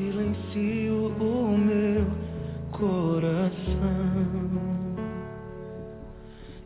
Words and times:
silencio 0.00 1.08
o 1.20 1.58
meu 1.58 2.06
coração 2.72 3.60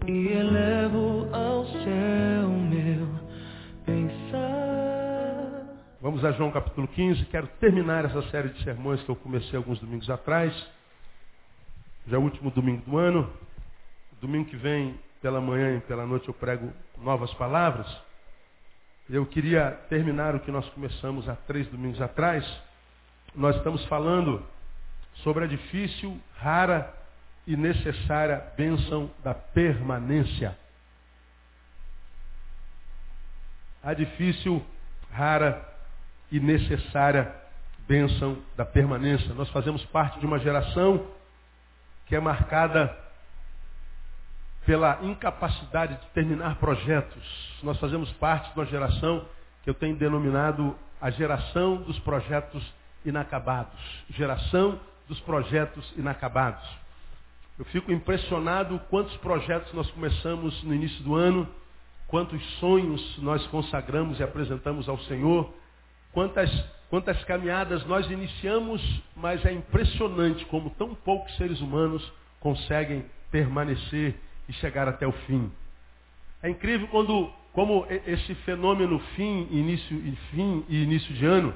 e 0.06 0.28
elevo 0.28 1.28
ao 1.34 1.66
céu 1.66 2.48
meu 2.48 3.08
pensar. 3.84 5.66
Vamos 6.00 6.24
a 6.24 6.30
João 6.32 6.52
capítulo 6.52 6.86
15. 6.86 7.24
Quero 7.26 7.48
terminar 7.58 8.04
essa 8.04 8.22
série 8.30 8.50
de 8.50 8.62
sermões 8.62 9.02
que 9.02 9.08
eu 9.08 9.16
comecei 9.16 9.56
alguns 9.56 9.80
domingos 9.80 10.08
atrás. 10.08 10.54
Já 12.06 12.16
é 12.16 12.20
o 12.20 12.22
último 12.22 12.52
domingo 12.52 12.88
do 12.88 12.96
ano. 12.96 13.28
Domingo 14.20 14.48
que 14.48 14.56
vem, 14.56 14.94
pela 15.20 15.40
manhã 15.40 15.76
e 15.76 15.80
pela 15.80 16.06
noite, 16.06 16.28
eu 16.28 16.34
prego 16.34 16.72
novas 16.98 17.34
palavras. 17.34 17.86
Eu 19.10 19.26
queria 19.26 19.72
terminar 19.88 20.36
o 20.36 20.40
que 20.40 20.52
nós 20.52 20.68
começamos 20.68 21.28
há 21.28 21.34
três 21.34 21.66
domingos 21.66 22.00
atrás. 22.00 22.44
Nós 23.34 23.56
estamos 23.56 23.84
falando 23.86 24.44
sobre 25.16 25.44
a 25.44 25.46
difícil, 25.48 26.20
rara 26.36 26.94
e 27.46 27.56
necessária 27.56 28.44
bênção 28.56 29.10
da 29.24 29.34
permanência. 29.34 30.56
A 33.82 33.92
difícil, 33.92 34.64
rara 35.12 35.68
e 36.30 36.38
necessária 36.38 37.34
bênção 37.88 38.38
da 38.56 38.64
permanência. 38.64 39.34
Nós 39.34 39.50
fazemos 39.50 39.84
parte 39.86 40.20
de 40.20 40.26
uma 40.26 40.38
geração 40.38 41.04
que 42.06 42.14
é 42.14 42.20
marcada 42.20 42.96
pela 44.64 45.00
incapacidade 45.02 45.96
de 45.96 46.06
terminar 46.08 46.56
projetos. 46.56 47.58
Nós 47.62 47.78
fazemos 47.80 48.10
parte 48.12 48.52
de 48.52 48.60
uma 48.60 48.66
geração 48.66 49.26
que 49.64 49.70
eu 49.70 49.74
tenho 49.74 49.96
denominado 49.96 50.78
a 51.00 51.10
geração 51.10 51.82
dos 51.82 51.98
projetos 51.98 52.64
inacabados. 53.04 53.78
Geração 54.10 54.78
dos 55.08 55.20
projetos 55.20 55.92
inacabados. 55.96 56.66
Eu 57.58 57.64
fico 57.66 57.92
impressionado 57.92 58.80
quantos 58.90 59.16
projetos 59.18 59.72
nós 59.72 59.88
começamos 59.92 60.62
no 60.64 60.74
início 60.74 61.02
do 61.04 61.14
ano, 61.14 61.46
quantos 62.08 62.42
sonhos 62.58 63.18
nós 63.18 63.46
consagramos 63.46 64.18
e 64.18 64.22
apresentamos 64.22 64.88
ao 64.88 64.98
Senhor, 65.00 65.52
quantas, 66.12 66.50
quantas 66.90 67.22
caminhadas 67.24 67.86
nós 67.86 68.10
iniciamos, 68.10 68.82
mas 69.14 69.44
é 69.44 69.52
impressionante 69.52 70.44
como 70.46 70.70
tão 70.70 70.94
poucos 70.94 71.36
seres 71.36 71.60
humanos 71.60 72.02
conseguem 72.40 73.04
permanecer 73.30 74.16
e 74.48 74.52
chegar 74.54 74.88
até 74.88 75.06
o 75.06 75.12
fim. 75.12 75.50
É 76.42 76.50
incrível 76.50 76.88
quando, 76.88 77.30
como 77.52 77.86
esse 77.88 78.34
fenômeno 78.46 78.98
fim, 79.14 79.48
início 79.50 79.96
e 79.96 80.16
fim 80.30 80.64
e 80.68 80.82
início 80.82 81.14
de 81.14 81.24
ano 81.24 81.54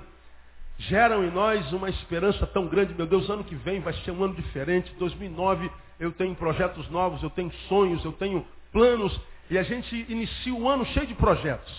geram 0.78 1.24
em 1.24 1.30
nós 1.30 1.72
uma 1.72 1.90
esperança 1.90 2.46
tão 2.46 2.66
grande. 2.68 2.94
Meu 2.94 3.06
Deus, 3.06 3.28
ano 3.28 3.44
que 3.44 3.54
vem 3.54 3.80
vai 3.80 3.92
ser 4.04 4.12
um 4.12 4.22
ano 4.22 4.34
diferente. 4.34 4.94
2009 4.98 5.70
eu 5.98 6.12
tenho 6.12 6.34
projetos 6.34 6.88
novos, 6.90 7.22
eu 7.22 7.30
tenho 7.30 7.52
sonhos, 7.68 8.04
eu 8.04 8.12
tenho 8.12 8.46
planos 8.72 9.18
e 9.50 9.58
a 9.58 9.62
gente 9.62 10.06
inicia 10.08 10.54
o 10.54 10.68
ano 10.68 10.86
cheio 10.86 11.06
de 11.06 11.14
projetos. 11.14 11.74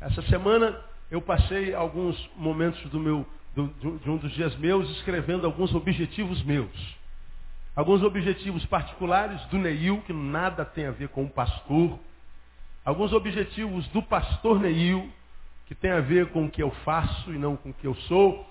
Essa 0.00 0.22
semana 0.22 0.78
eu 1.10 1.20
passei 1.20 1.74
alguns 1.74 2.18
momentos 2.36 2.80
do 2.90 2.98
meu, 2.98 3.26
do, 3.54 3.68
de 3.98 4.10
um 4.10 4.16
dos 4.16 4.32
dias 4.32 4.56
meus 4.56 4.88
escrevendo 4.96 5.46
alguns 5.46 5.74
objetivos 5.74 6.42
meus. 6.42 6.96
Alguns 7.76 8.02
objetivos 8.02 8.64
particulares 8.66 9.40
do 9.46 9.58
Neil, 9.58 10.00
que 10.06 10.12
nada 10.12 10.64
tem 10.64 10.86
a 10.86 10.92
ver 10.92 11.08
com 11.08 11.24
o 11.24 11.28
pastor. 11.28 11.98
Alguns 12.84 13.12
objetivos 13.12 13.86
do 13.88 14.00
pastor 14.00 14.60
Neil, 14.60 15.10
que 15.66 15.74
tem 15.74 15.90
a 15.90 16.00
ver 16.00 16.28
com 16.28 16.44
o 16.44 16.50
que 16.50 16.62
eu 16.62 16.70
faço 16.84 17.32
e 17.32 17.38
não 17.38 17.56
com 17.56 17.70
o 17.70 17.74
que 17.74 17.86
eu 17.86 17.94
sou. 17.94 18.48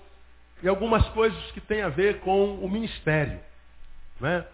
E 0.62 0.68
algumas 0.68 1.06
coisas 1.10 1.50
que 1.52 1.60
têm 1.60 1.82
a 1.82 1.88
ver 1.88 2.20
com 2.20 2.56
o 2.56 2.68
ministério. 2.68 3.38
Né? 4.20 4.44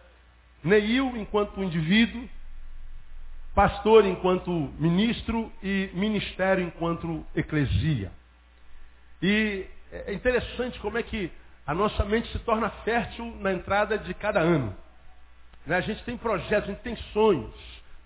Neil 0.62 1.16
enquanto 1.16 1.62
indivíduo, 1.62 2.28
pastor 3.54 4.04
enquanto 4.04 4.50
ministro 4.78 5.50
e 5.62 5.90
ministério 5.94 6.64
enquanto 6.64 7.24
eclesia. 7.34 8.12
E 9.22 9.66
é 9.92 10.12
interessante 10.12 10.78
como 10.80 10.98
é 10.98 11.02
que 11.02 11.30
a 11.66 11.74
nossa 11.74 12.04
mente 12.04 12.30
se 12.32 12.38
torna 12.40 12.70
fértil 12.84 13.36
na 13.40 13.52
entrada 13.52 13.96
de 13.96 14.12
cada 14.14 14.40
ano. 14.40 14.74
Né? 15.66 15.76
A 15.76 15.80
gente 15.80 16.02
tem 16.04 16.16
projetos, 16.16 16.68
a 16.68 16.72
gente 16.72 16.82
tem 16.82 16.96
sonhos. 17.12 17.54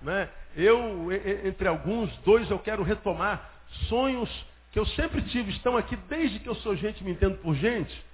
Né? 0.02 0.28
Eu, 0.56 1.08
entre 1.44 1.66
alguns, 1.66 2.14
dois 2.18 2.50
eu 2.50 2.58
quero 2.58 2.82
retomar 2.82 3.53
sonhos 3.88 4.28
que 4.72 4.78
eu 4.78 4.86
sempre 4.86 5.22
tive, 5.22 5.50
estão 5.50 5.76
aqui 5.76 5.96
desde 6.08 6.40
que 6.40 6.48
eu 6.48 6.54
sou 6.56 6.74
gente, 6.74 7.04
me 7.04 7.12
entendo 7.12 7.38
por 7.38 7.54
gente, 7.54 8.04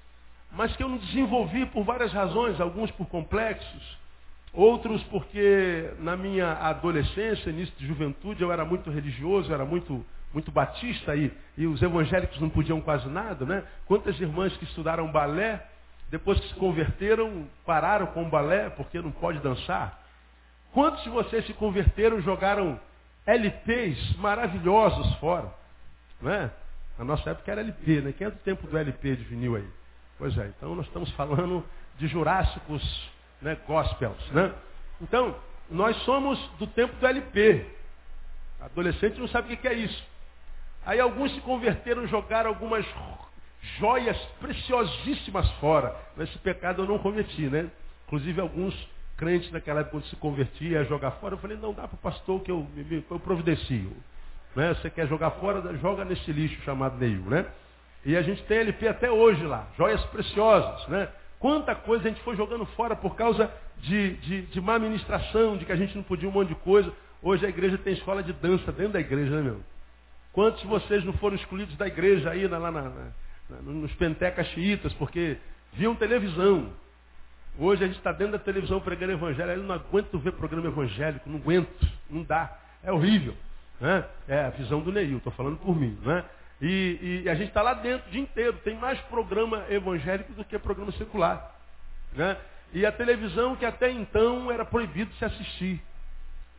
mas 0.52 0.74
que 0.76 0.82
eu 0.82 0.88
não 0.88 0.98
desenvolvi 0.98 1.64
por 1.66 1.84
várias 1.84 2.12
razões, 2.12 2.60
alguns 2.60 2.90
por 2.90 3.06
complexos, 3.06 3.98
outros 4.52 5.02
porque 5.04 5.90
na 6.00 6.16
minha 6.16 6.52
adolescência, 6.52 7.50
início 7.50 7.74
de 7.78 7.86
juventude, 7.86 8.42
eu 8.42 8.52
era 8.52 8.64
muito 8.64 8.90
religioso, 8.90 9.52
era 9.52 9.64
muito 9.64 10.04
muito 10.32 10.52
batista 10.52 11.16
e, 11.16 11.32
e 11.56 11.66
os 11.66 11.82
evangélicos 11.82 12.40
não 12.40 12.48
podiam 12.48 12.80
quase 12.80 13.08
nada, 13.08 13.44
né? 13.44 13.64
Quantas 13.86 14.20
irmãs 14.20 14.56
que 14.56 14.64
estudaram 14.64 15.10
balé, 15.10 15.66
depois 16.08 16.38
que 16.38 16.48
se 16.48 16.54
converteram, 16.54 17.48
pararam 17.66 18.06
com 18.08 18.22
o 18.22 18.28
balé 18.28 18.70
porque 18.70 19.00
não 19.00 19.10
pode 19.10 19.40
dançar? 19.40 20.00
Quantos 20.72 21.02
de 21.02 21.10
vocês 21.10 21.44
se 21.46 21.52
converteram 21.54 22.20
jogaram 22.20 22.78
LPs 23.30 24.16
maravilhosos 24.16 25.14
fora? 25.16 25.52
Né? 26.20 26.50
Na 26.98 27.04
nossa 27.04 27.30
época 27.30 27.50
era 27.50 27.60
LP, 27.60 28.00
né? 28.00 28.12
Quem 28.12 28.26
é 28.26 28.30
do 28.30 28.38
tempo 28.38 28.66
do 28.66 28.76
LP 28.76 29.16
de 29.16 29.24
vinil 29.24 29.56
aí? 29.56 29.68
Pois 30.18 30.36
é, 30.36 30.48
então 30.48 30.74
nós 30.74 30.86
estamos 30.86 31.10
falando 31.12 31.64
de 31.96 32.06
jurássicos 32.06 33.10
né, 33.40 33.56
gospels, 33.66 34.30
né? 34.32 34.52
Então, 35.00 35.34
nós 35.70 35.96
somos 36.04 36.38
do 36.58 36.66
tempo 36.66 36.94
do 36.96 37.06
LP. 37.06 37.64
Adolescente 38.60 39.18
não 39.18 39.28
sabe 39.28 39.54
o 39.54 39.56
que 39.56 39.68
é 39.68 39.74
isso. 39.74 40.04
Aí 40.84 41.00
alguns 41.00 41.32
se 41.34 41.40
converteram, 41.40 42.06
jogaram 42.06 42.50
algumas 42.50 42.84
joias 43.78 44.16
preciosíssimas 44.40 45.50
fora. 45.52 45.96
Esse 46.18 46.38
pecado 46.38 46.82
eu 46.82 46.86
não 46.86 46.98
cometi, 46.98 47.42
né? 47.42 47.70
Inclusive 48.06 48.40
alguns 48.40 48.74
crentes 49.20 49.52
naquela 49.52 49.80
época, 49.80 49.98
quando 49.98 50.06
se 50.06 50.16
convertia, 50.16 50.78
ia 50.78 50.84
jogar 50.84 51.10
fora, 51.12 51.34
eu 51.34 51.38
falei, 51.38 51.58
não 51.58 51.74
dá 51.74 51.86
para 51.86 51.94
o 51.94 51.98
pastor 51.98 52.40
que 52.40 52.50
eu, 52.50 52.66
eu 53.10 53.20
providencio. 53.20 53.92
Né? 54.56 54.72
Você 54.74 54.88
quer 54.88 55.06
jogar 55.06 55.32
fora, 55.32 55.76
joga 55.76 56.06
nesse 56.06 56.32
lixo 56.32 56.58
chamado 56.62 56.96
Neil, 56.98 57.20
né? 57.26 57.44
E 58.02 58.16
a 58.16 58.22
gente 58.22 58.42
tem 58.44 58.60
LP 58.60 58.88
até 58.88 59.10
hoje 59.10 59.44
lá, 59.44 59.68
joias 59.76 60.02
preciosas, 60.06 60.88
né? 60.88 61.06
Quanta 61.38 61.74
coisa 61.74 62.06
a 62.06 62.10
gente 62.10 62.22
foi 62.22 62.34
jogando 62.34 62.64
fora 62.64 62.96
por 62.96 63.14
causa 63.14 63.52
de, 63.76 64.14
de, 64.16 64.42
de 64.42 64.60
má 64.60 64.76
administração, 64.76 65.58
de 65.58 65.66
que 65.66 65.72
a 65.72 65.76
gente 65.76 65.94
não 65.94 66.02
podia 66.02 66.28
um 66.28 66.32
monte 66.32 66.48
de 66.48 66.54
coisa. 66.54 66.90
Hoje 67.22 67.44
a 67.44 67.48
igreja 67.50 67.76
tem 67.76 67.92
escola 67.92 68.22
de 68.22 68.32
dança 68.32 68.72
dentro 68.72 68.94
da 68.94 69.00
igreja, 69.00 69.36
né, 69.36 69.42
meu? 69.42 69.60
Quantos 70.32 70.62
de 70.62 70.66
vocês 70.66 71.04
não 71.04 71.12
foram 71.14 71.36
excluídos 71.36 71.76
da 71.76 71.86
igreja 71.86 72.30
aí, 72.30 72.46
lá 72.46 72.70
na, 72.70 72.82
na, 72.82 72.92
nos 73.62 73.92
pentecas 73.94 74.46
xiitas, 74.48 74.94
porque 74.94 75.36
viam 75.74 75.94
televisão? 75.94 76.72
Hoje 77.60 77.84
a 77.84 77.86
gente 77.86 77.98
está 77.98 78.10
dentro 78.10 78.32
da 78.32 78.38
televisão 78.38 78.80
pregando 78.80 79.12
evangelho, 79.12 79.52
eu 79.52 79.62
não 79.62 79.74
aguento 79.74 80.18
ver 80.18 80.32
programa 80.32 80.66
evangélico, 80.66 81.28
não 81.28 81.38
aguento, 81.38 81.86
não 82.08 82.22
dá. 82.22 82.58
É 82.82 82.90
horrível. 82.90 83.36
Né? 83.78 84.02
É 84.26 84.46
a 84.46 84.48
visão 84.50 84.80
do 84.80 84.90
Neil, 84.90 85.18
estou 85.18 85.32
falando 85.34 85.58
por 85.58 85.76
mim. 85.76 85.98
Né? 86.02 86.24
E, 86.62 87.22
e, 87.24 87.28
a 87.28 87.34
gente 87.34 87.48
está 87.48 87.60
lá 87.60 87.74
dentro 87.74 88.08
o 88.08 88.10
dia 88.10 88.22
inteiro. 88.22 88.58
Tem 88.64 88.74
mais 88.76 88.98
programa 89.02 89.62
evangélico 89.68 90.32
do 90.32 90.42
que 90.42 90.58
programa 90.58 90.90
secular. 90.92 91.54
Né? 92.14 92.34
E 92.72 92.86
a 92.86 92.92
televisão 92.92 93.54
que 93.54 93.66
até 93.66 93.90
então 93.90 94.50
era 94.50 94.64
proibido 94.64 95.12
se 95.16 95.24
assistir. 95.26 95.82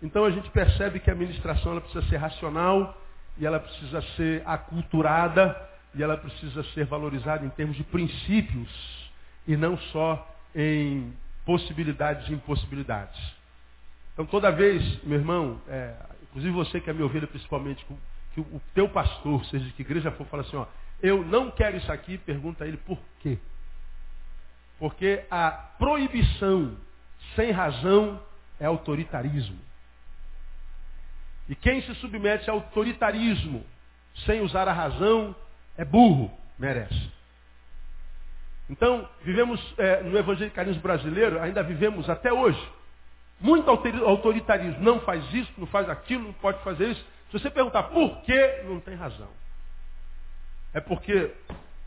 Então 0.03 0.23
a 0.23 0.29
gente 0.29 0.51
percebe 0.51 0.99
que 0.99 1.09
a 1.09 1.13
administração 1.13 1.71
ela 1.71 1.81
precisa 1.81 2.07
ser 2.09 2.17
racional, 2.17 2.95
e 3.37 3.45
ela 3.45 3.59
precisa 3.59 4.01
ser 4.15 4.43
aculturada 4.45 5.69
e 5.95 6.03
ela 6.03 6.17
precisa 6.17 6.63
ser 6.75 6.85
valorizada 6.85 7.45
em 7.45 7.49
termos 7.49 7.75
de 7.75 7.83
princípios 7.83 8.69
e 9.47 9.57
não 9.57 9.77
só 9.77 10.27
em 10.55 11.13
possibilidades 11.45 12.29
e 12.29 12.33
impossibilidades. 12.33 13.19
Então 14.13 14.25
toda 14.25 14.51
vez, 14.51 15.03
meu 15.03 15.19
irmão, 15.19 15.61
é, 15.67 15.95
inclusive 16.23 16.53
você 16.53 16.79
que 16.79 16.89
é 16.89 16.93
minha 16.93 17.05
ovelha 17.05 17.27
principalmente, 17.27 17.85
que 18.33 18.41
o 18.41 18.61
teu 18.73 18.87
pastor, 18.89 19.43
seja 19.45 19.65
de 19.65 19.71
que 19.71 19.81
igreja 19.81 20.11
for, 20.11 20.25
fala 20.27 20.43
assim, 20.43 20.55
ó, 20.55 20.65
eu 21.01 21.25
não 21.25 21.51
quero 21.51 21.77
isso 21.77 21.91
aqui, 21.91 22.17
pergunta 22.17 22.63
a 22.63 22.67
ele 22.67 22.77
por 22.77 22.99
quê. 23.19 23.37
Porque 24.77 25.25
a 25.29 25.51
proibição 25.51 26.77
sem 27.35 27.51
razão 27.51 28.21
é 28.59 28.65
autoritarismo. 28.65 29.59
E 31.49 31.55
quem 31.55 31.81
se 31.81 31.93
submete 31.95 32.49
ao 32.49 32.57
autoritarismo 32.57 33.65
sem 34.25 34.41
usar 34.41 34.67
a 34.67 34.73
razão 34.73 35.35
é 35.77 35.83
burro, 35.83 36.31
merece. 36.57 37.11
Então, 38.69 39.07
vivemos 39.23 39.59
é, 39.77 40.01
no 40.01 40.17
evangelicalismo 40.17 40.81
brasileiro, 40.81 41.41
ainda 41.41 41.61
vivemos 41.61 42.09
até 42.09 42.31
hoje, 42.31 42.61
muito 43.39 43.69
autoritarismo. 43.69 44.81
Não 44.81 45.01
faz 45.01 45.23
isso, 45.33 45.51
não 45.57 45.67
faz 45.67 45.89
aquilo, 45.89 46.23
não 46.25 46.33
pode 46.33 46.63
fazer 46.63 46.89
isso. 46.91 47.05
Se 47.31 47.39
você 47.39 47.49
perguntar 47.49 47.83
por 47.83 48.21
quê, 48.21 48.63
não 48.65 48.79
tem 48.79 48.95
razão. 48.95 49.29
É 50.73 50.79
porque 50.79 51.33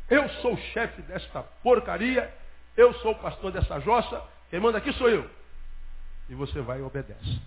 Eu 0.08 0.28
sou 0.40 0.54
o 0.54 0.58
chefe 0.58 1.00
desta 1.02 1.42
porcaria, 1.62 2.32
eu 2.76 2.92
sou 2.94 3.12
o 3.12 3.18
pastor 3.18 3.50
dessa 3.50 3.80
jossa, 3.80 4.22
quem 4.50 4.60
manda 4.60 4.78
aqui 4.78 4.92
sou 4.92 5.08
eu. 5.08 5.28
E 6.28 6.34
você 6.34 6.60
vai 6.60 6.78
e 6.78 6.82
obedece. 6.82 7.40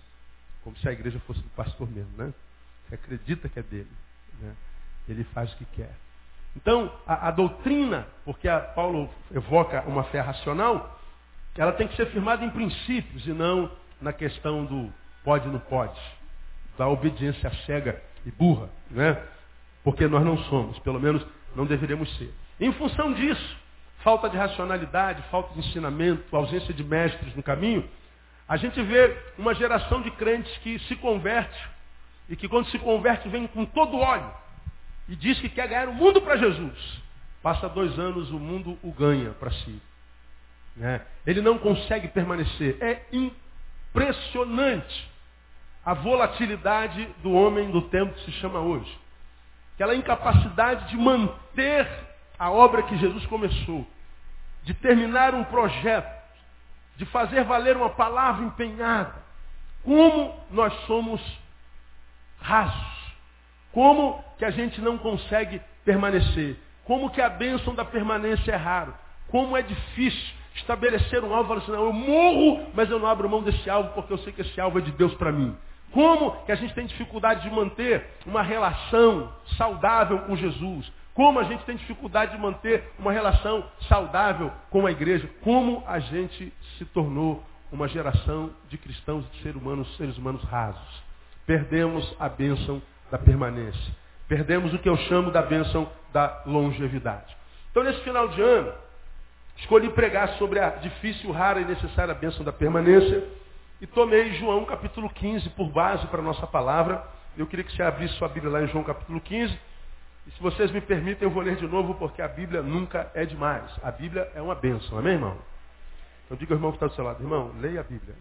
Como 0.62 0.76
se 0.76 0.88
a 0.88 0.92
igreja 0.92 1.20
fosse 1.20 1.40
do 1.40 1.48
pastor 1.50 1.88
mesmo, 1.88 2.10
né? 2.16 2.32
Você 2.88 2.94
acredita 2.96 3.48
que 3.48 3.58
é 3.58 3.62
dele. 3.62 3.90
Né? 4.40 4.54
Ele 5.08 5.24
faz 5.24 5.52
o 5.52 5.56
que 5.56 5.64
quer. 5.66 5.94
Então, 6.60 6.90
a, 7.06 7.28
a 7.28 7.30
doutrina, 7.30 8.04
porque 8.24 8.48
a 8.48 8.58
Paulo 8.58 9.08
evoca 9.32 9.84
uma 9.86 10.02
fé 10.04 10.18
racional, 10.18 10.98
ela 11.56 11.72
tem 11.72 11.86
que 11.86 11.94
ser 11.94 12.06
firmada 12.06 12.44
em 12.44 12.50
princípios 12.50 13.24
e 13.28 13.32
não 13.32 13.70
na 14.00 14.12
questão 14.12 14.64
do 14.64 14.92
pode 15.22 15.46
ou 15.46 15.52
não 15.52 15.60
pode, 15.60 16.00
da 16.76 16.88
obediência 16.88 17.48
cega 17.64 18.02
e 18.26 18.32
burra, 18.32 18.68
né? 18.90 19.22
Porque 19.84 20.08
nós 20.08 20.24
não 20.24 20.36
somos, 20.44 20.76
pelo 20.80 20.98
menos 20.98 21.24
não 21.54 21.64
deveríamos 21.64 22.12
ser. 22.16 22.34
Em 22.58 22.72
função 22.72 23.12
disso, 23.12 23.56
falta 24.02 24.28
de 24.28 24.36
racionalidade, 24.36 25.22
falta 25.30 25.54
de 25.54 25.60
ensinamento, 25.60 26.24
ausência 26.34 26.74
de 26.74 26.82
mestres 26.82 27.36
no 27.36 27.42
caminho, 27.42 27.88
a 28.48 28.56
gente 28.56 28.82
vê 28.82 29.16
uma 29.38 29.54
geração 29.54 30.02
de 30.02 30.10
crentes 30.10 30.56
que 30.58 30.80
se 30.80 30.96
converte 30.96 31.68
e 32.28 32.34
que 32.34 32.48
quando 32.48 32.68
se 32.70 32.80
converte 32.80 33.28
vem 33.28 33.46
com 33.46 33.64
todo 33.64 33.96
óleo 33.96 34.47
e 35.08 35.16
diz 35.16 35.40
que 35.40 35.48
quer 35.48 35.68
ganhar 35.68 35.88
o 35.88 35.94
mundo 35.94 36.20
para 36.20 36.36
Jesus. 36.36 37.02
Passa 37.42 37.68
dois 37.68 37.98
anos, 37.98 38.30
o 38.30 38.38
mundo 38.38 38.78
o 38.82 38.92
ganha 38.92 39.30
para 39.30 39.50
si. 39.50 39.80
Né? 40.76 41.00
Ele 41.26 41.40
não 41.40 41.58
consegue 41.58 42.08
permanecer. 42.08 42.76
É 42.80 43.06
impressionante 43.12 45.08
a 45.84 45.94
volatilidade 45.94 47.08
do 47.22 47.32
homem 47.32 47.70
do 47.70 47.82
tempo 47.82 48.12
que 48.14 48.24
se 48.26 48.32
chama 48.32 48.60
hoje. 48.60 48.98
Aquela 49.74 49.94
incapacidade 49.94 50.88
de 50.88 50.96
manter 50.96 51.88
a 52.38 52.50
obra 52.50 52.82
que 52.82 52.98
Jesus 52.98 53.24
começou, 53.26 53.86
de 54.64 54.74
terminar 54.74 55.34
um 55.34 55.44
projeto, 55.44 56.18
de 56.96 57.06
fazer 57.06 57.44
valer 57.44 57.76
uma 57.76 57.90
palavra 57.90 58.44
empenhada. 58.44 59.14
Como 59.82 60.38
nós 60.50 60.72
somos 60.86 61.20
rasos. 62.40 62.98
Como 63.72 64.22
que 64.38 64.44
a 64.44 64.50
gente 64.50 64.80
não 64.80 64.96
consegue 64.96 65.60
permanecer. 65.84 66.56
Como 66.84 67.10
que 67.10 67.20
a 67.20 67.28
bênção 67.28 67.74
da 67.74 67.84
permanência 67.84 68.52
é 68.52 68.56
raro. 68.56 68.94
Como 69.28 69.56
é 69.56 69.62
difícil 69.62 70.38
estabelecer 70.54 71.22
um 71.22 71.34
alvo 71.34 71.44
e 71.44 71.48
falar 71.48 71.60
assim, 71.60 71.72
não, 71.72 71.84
eu 71.86 71.92
morro, 71.92 72.66
mas 72.74 72.90
eu 72.90 72.98
não 72.98 73.06
abro 73.06 73.28
mão 73.28 73.42
desse 73.42 73.68
alvo 73.68 73.90
porque 73.90 74.12
eu 74.12 74.18
sei 74.18 74.32
que 74.32 74.40
esse 74.40 74.60
alvo 74.60 74.78
é 74.78 74.82
de 74.82 74.92
Deus 74.92 75.14
para 75.14 75.30
mim. 75.30 75.56
Como 75.92 76.32
que 76.44 76.52
a 76.52 76.54
gente 76.54 76.74
tem 76.74 76.86
dificuldade 76.86 77.42
de 77.42 77.50
manter 77.50 78.06
uma 78.26 78.42
relação 78.42 79.32
saudável 79.56 80.20
com 80.20 80.36
Jesus? 80.36 80.90
Como 81.14 81.38
a 81.40 81.44
gente 81.44 81.64
tem 81.64 81.76
dificuldade 81.76 82.32
de 82.32 82.38
manter 82.38 82.92
uma 82.98 83.12
relação 83.12 83.64
saudável 83.88 84.52
com 84.70 84.86
a 84.86 84.90
igreja? 84.90 85.28
Como 85.42 85.82
a 85.86 85.98
gente 85.98 86.52
se 86.76 86.84
tornou 86.86 87.42
uma 87.72 87.88
geração 87.88 88.50
de 88.68 88.78
cristãos, 88.78 89.28
de 89.32 89.42
seres 89.42 89.60
humanos, 89.60 89.96
seres 89.96 90.16
humanos 90.16 90.42
rasos? 90.44 91.02
Perdemos 91.46 92.14
a 92.20 92.28
bênção 92.28 92.80
da 93.10 93.18
permanência. 93.18 93.94
Perdemos 94.28 94.74
o 94.74 94.78
que 94.78 94.88
eu 94.88 94.96
chamo 94.96 95.30
da 95.30 95.40
bênção 95.40 95.90
da 96.12 96.42
longevidade. 96.44 97.36
Então, 97.70 97.82
nesse 97.82 98.00
final 98.02 98.28
de 98.28 98.40
ano, 98.40 98.72
escolhi 99.56 99.88
pregar 99.90 100.28
sobre 100.36 100.60
a 100.60 100.70
difícil, 100.70 101.32
rara 101.32 101.60
e 101.60 101.64
necessária 101.64 102.14
bênção 102.14 102.44
da 102.44 102.52
permanência 102.52 103.26
e 103.80 103.86
tomei 103.86 104.34
João 104.34 104.64
capítulo 104.64 105.08
15 105.08 105.50
por 105.50 105.70
base 105.70 106.06
para 106.08 106.20
a 106.20 106.22
nossa 106.22 106.46
palavra. 106.46 107.02
Eu 107.36 107.46
queria 107.46 107.64
que 107.64 107.74
você 107.74 107.82
abrisse 107.82 108.14
sua 108.14 108.28
Bíblia 108.28 108.52
lá 108.52 108.62
em 108.62 108.68
João 108.68 108.84
capítulo 108.84 109.20
15. 109.20 109.58
E 110.26 110.30
se 110.32 110.42
vocês 110.42 110.70
me 110.70 110.80
permitem, 110.80 111.26
eu 111.26 111.30
vou 111.32 111.42
ler 111.42 111.56
de 111.56 111.66
novo, 111.66 111.94
porque 111.94 112.20
a 112.20 112.28
Bíblia 112.28 112.60
nunca 112.60 113.10
é 113.14 113.24
demais. 113.24 113.70
A 113.82 113.90
Bíblia 113.90 114.30
é 114.34 114.42
uma 114.42 114.54
bênção, 114.54 114.98
amém, 114.98 115.14
irmão? 115.14 115.38
Então 116.26 116.36
diga 116.36 116.52
ao 116.52 116.58
irmão 116.58 116.70
que 116.70 116.76
está 116.76 116.86
do 116.86 116.94
seu 116.94 117.04
lado, 117.04 117.22
irmão, 117.22 117.54
leia 117.60 117.80
a 117.80 117.84
Bíblia. 117.84 118.14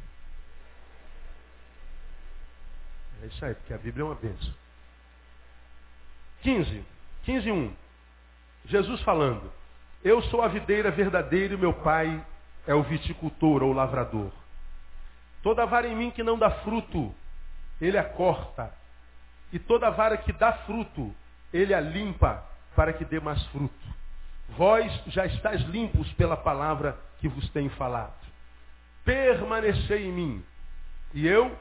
É 3.23 3.25
isso 3.25 3.43
aí, 3.43 3.53
porque 3.55 3.73
a 3.73 3.77
Bíblia 3.77 4.03
é 4.03 4.05
uma 4.05 4.15
bênção. 4.15 4.53
15, 6.41 6.83
15, 7.23 7.51
1. 7.51 7.73
Jesus 8.65 9.01
falando, 9.01 9.51
eu 10.03 10.21
sou 10.23 10.41
a 10.41 10.47
videira 10.47 10.91
verdadeira 10.91 11.53
e 11.53 11.57
meu 11.57 11.73
pai 11.73 12.23
é 12.65 12.73
o 12.73 12.83
viticultor 12.83 13.63
ou 13.63 13.73
lavrador. 13.73 14.31
Toda 15.41 15.65
vara 15.65 15.87
em 15.87 15.95
mim 15.95 16.11
que 16.11 16.23
não 16.23 16.37
dá 16.37 16.49
fruto, 16.49 17.13
ele 17.79 17.97
a 17.97 18.03
corta. 18.03 18.73
E 19.51 19.59
toda 19.59 19.89
vara 19.89 20.17
que 20.17 20.33
dá 20.33 20.51
fruto, 20.51 21.13
ele 21.53 21.73
a 21.73 21.79
limpa 21.79 22.43
para 22.75 22.93
que 22.93 23.05
dê 23.05 23.19
mais 23.19 23.41
fruto. 23.47 23.73
Vós 24.49 24.91
já 25.07 25.25
estáis 25.25 25.61
limpos 25.63 26.11
pela 26.13 26.37
palavra 26.37 26.97
que 27.19 27.27
vos 27.27 27.49
tenho 27.49 27.69
falado. 27.71 28.13
Permanecei 29.03 30.05
em 30.05 30.11
mim, 30.11 30.45
e 31.13 31.25
eu 31.25 31.57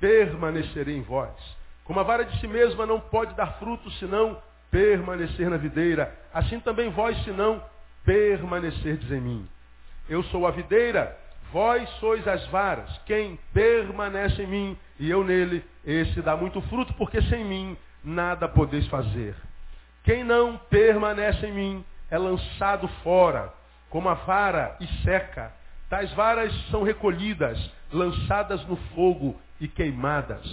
permanecerei 0.00 0.96
em 0.96 1.02
vós. 1.02 1.34
Como 1.86 2.00
a 2.00 2.02
vara 2.02 2.24
de 2.24 2.38
si 2.40 2.48
mesma 2.48 2.84
não 2.86 3.00
pode 3.00 3.34
dar 3.34 3.58
fruto 3.58 3.90
senão 3.92 4.40
permanecer 4.70 5.48
na 5.48 5.56
videira, 5.56 6.14
assim 6.34 6.60
também 6.60 6.90
vós, 6.90 7.16
senão 7.24 7.62
permanecerdes 8.04 9.10
em 9.10 9.20
mim. 9.20 9.48
Eu 10.08 10.22
sou 10.24 10.46
a 10.46 10.50
videira, 10.50 11.16
Vós 11.52 11.88
sois 12.00 12.26
as 12.26 12.44
varas. 12.48 12.90
Quem 13.06 13.38
permanece 13.52 14.42
em 14.42 14.46
mim 14.46 14.78
e 14.98 15.10
eu 15.10 15.22
nele, 15.24 15.64
esse 15.84 16.20
dá 16.20 16.36
muito 16.36 16.60
fruto, 16.62 16.92
porque 16.94 17.22
sem 17.22 17.44
mim 17.44 17.76
nada 18.02 18.48
podeis 18.48 18.86
fazer. 18.88 19.34
Quem 20.04 20.24
não 20.24 20.58
permanece 20.70 21.46
em 21.46 21.52
mim 21.52 21.84
é 22.10 22.18
lançado 22.18 22.88
fora, 23.02 23.52
como 23.90 24.08
a 24.08 24.14
vara 24.14 24.76
e 24.80 24.86
seca. 25.02 25.52
Tais 25.88 26.12
varas 26.14 26.52
são 26.70 26.82
recolhidas, 26.82 27.58
lançadas 27.92 28.64
no 28.66 28.76
fogo 28.94 29.40
e 29.60 29.68
queimadas. 29.68 30.44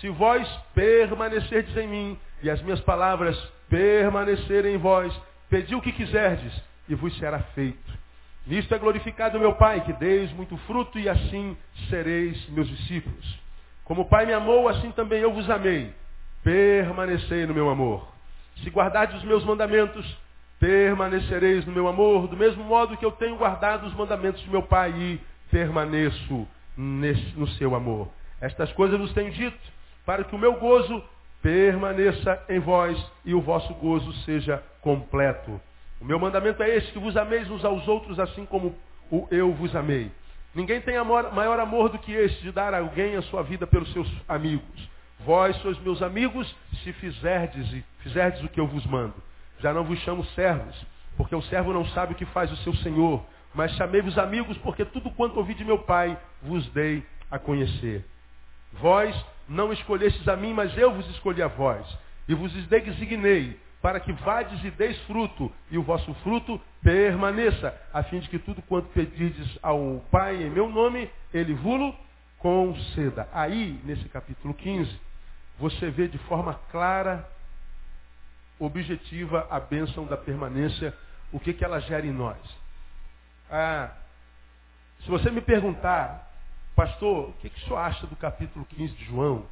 Se 0.00 0.08
vós 0.08 0.48
permanecerdes 0.74 1.76
em 1.76 1.88
mim 1.88 2.18
e 2.42 2.50
as 2.50 2.60
minhas 2.62 2.80
palavras 2.80 3.36
permanecerem 3.68 4.74
em 4.74 4.78
vós, 4.78 5.12
pedi 5.48 5.74
o 5.74 5.80
que 5.80 5.92
quiserdes 5.92 6.52
e 6.88 6.94
vos 6.94 7.16
será 7.18 7.38
feito. 7.54 8.04
Nisto 8.46 8.74
é 8.74 8.78
glorificado 8.78 9.38
meu 9.38 9.54
Pai, 9.54 9.80
que 9.80 9.92
deis 9.94 10.30
muito 10.32 10.56
fruto 10.58 10.98
e 10.98 11.08
assim 11.08 11.56
sereis 11.88 12.46
meus 12.50 12.68
discípulos. 12.68 13.40
Como 13.84 14.02
o 14.02 14.04
Pai 14.04 14.26
me 14.26 14.32
amou, 14.32 14.68
assim 14.68 14.90
também 14.92 15.20
eu 15.20 15.32
vos 15.32 15.48
amei. 15.48 15.92
Permanecei 16.42 17.46
no 17.46 17.54
meu 17.54 17.70
amor. 17.70 18.06
Se 18.62 18.68
guardardes 18.68 19.16
os 19.16 19.24
meus 19.24 19.44
mandamentos, 19.44 20.06
permanecereis 20.60 21.64
no 21.66 21.72
meu 21.72 21.88
amor, 21.88 22.28
do 22.28 22.36
mesmo 22.36 22.62
modo 22.64 22.96
que 22.96 23.04
eu 23.04 23.12
tenho 23.12 23.36
guardado 23.36 23.86
os 23.86 23.94
mandamentos 23.94 24.42
de 24.42 24.50
meu 24.50 24.62
Pai 24.62 24.90
e 24.90 25.20
permaneço 25.50 26.46
nesse, 26.76 27.38
no 27.38 27.48
seu 27.48 27.74
amor. 27.74 28.08
Estas 28.40 28.72
coisas 28.72 28.98
vos 28.98 29.12
tenho 29.14 29.30
dito, 29.32 29.58
para 30.04 30.24
que 30.24 30.34
o 30.34 30.38
meu 30.38 30.54
gozo 30.54 31.02
permaneça 31.42 32.42
em 32.48 32.58
vós 32.58 32.98
e 33.24 33.34
o 33.34 33.40
vosso 33.40 33.72
gozo 33.74 34.12
seja 34.24 34.62
completo. 34.80 35.60
O 36.00 36.04
meu 36.04 36.18
mandamento 36.18 36.62
é 36.62 36.76
este, 36.76 36.92
que 36.92 36.98
vos 36.98 37.16
ameis 37.16 37.50
uns 37.50 37.64
aos 37.64 37.86
outros 37.88 38.18
assim 38.18 38.44
como 38.44 38.74
eu 39.30 39.52
vos 39.52 39.74
amei. 39.74 40.10
Ninguém 40.54 40.80
tem 40.80 40.96
amor, 40.96 41.32
maior 41.32 41.58
amor 41.58 41.88
do 41.88 41.98
que 41.98 42.12
este, 42.12 42.42
de 42.42 42.52
dar 42.52 42.72
a 42.74 42.78
alguém 42.78 43.16
a 43.16 43.22
sua 43.22 43.42
vida 43.42 43.66
pelos 43.66 43.92
seus 43.92 44.08
amigos. 44.28 44.88
Vós 45.20 45.56
sois 45.56 45.78
meus 45.80 46.02
amigos, 46.02 46.54
se 46.82 46.92
fizerdes 46.92 47.82
fizerdes 48.00 48.42
o 48.42 48.48
que 48.48 48.60
eu 48.60 48.66
vos 48.66 48.84
mando. 48.86 49.14
Já 49.60 49.72
não 49.72 49.84
vos 49.84 49.98
chamo 50.00 50.24
servos, 50.26 50.74
porque 51.16 51.34
o 51.34 51.42
servo 51.42 51.72
não 51.72 51.86
sabe 51.86 52.12
o 52.12 52.16
que 52.16 52.26
faz 52.26 52.52
o 52.52 52.56
seu 52.58 52.74
senhor. 52.76 53.24
Mas 53.54 53.72
chamei-vos 53.72 54.18
amigos, 54.18 54.56
porque 54.58 54.84
tudo 54.84 55.10
quanto 55.10 55.38
ouvi 55.38 55.54
de 55.54 55.64
meu 55.64 55.78
Pai 55.78 56.18
vos 56.42 56.68
dei 56.70 57.04
a 57.30 57.38
conhecer. 57.38 58.04
Vós 58.74 59.14
não 59.48 59.72
escolhestes 59.72 60.26
a 60.28 60.36
mim, 60.36 60.52
mas 60.52 60.76
eu 60.76 60.92
vos 60.92 61.08
escolhi 61.10 61.42
a 61.42 61.48
vós. 61.48 61.86
E 62.28 62.34
vos 62.34 62.52
designei 62.66 63.58
para 63.82 64.00
que 64.00 64.12
vades 64.12 64.64
e 64.64 64.70
deis 64.70 64.98
fruto, 65.02 65.52
e 65.70 65.76
o 65.76 65.82
vosso 65.82 66.14
fruto 66.22 66.58
permaneça, 66.82 67.78
a 67.92 68.02
fim 68.02 68.18
de 68.18 68.30
que 68.30 68.38
tudo 68.38 68.62
quanto 68.62 68.88
pedirdes 68.88 69.58
ao 69.62 70.02
Pai 70.10 70.42
em 70.42 70.48
meu 70.48 70.70
nome, 70.70 71.10
ele 71.34 71.52
vulo 71.52 71.94
conceda. 72.38 73.28
Aí, 73.30 73.78
nesse 73.84 74.08
capítulo 74.08 74.54
15, 74.54 74.98
você 75.58 75.90
vê 75.90 76.08
de 76.08 76.16
forma 76.16 76.54
clara, 76.70 77.28
objetiva, 78.58 79.46
a 79.50 79.60
bênção 79.60 80.06
da 80.06 80.16
permanência, 80.16 80.94
o 81.30 81.38
que, 81.38 81.52
que 81.52 81.64
ela 81.64 81.80
gera 81.80 82.06
em 82.06 82.12
nós. 82.12 82.38
Ah, 83.50 83.90
se 85.00 85.10
você 85.10 85.30
me 85.30 85.40
perguntar, 85.40 86.33
pastor, 86.74 87.30
o 87.30 87.32
que, 87.34 87.48
que 87.48 87.58
o 87.58 87.64
senhor 87.64 87.78
acha 87.78 88.06
do 88.06 88.16
capítulo 88.16 88.64
15 88.64 88.94
de 88.94 89.04
João? 89.04 89.46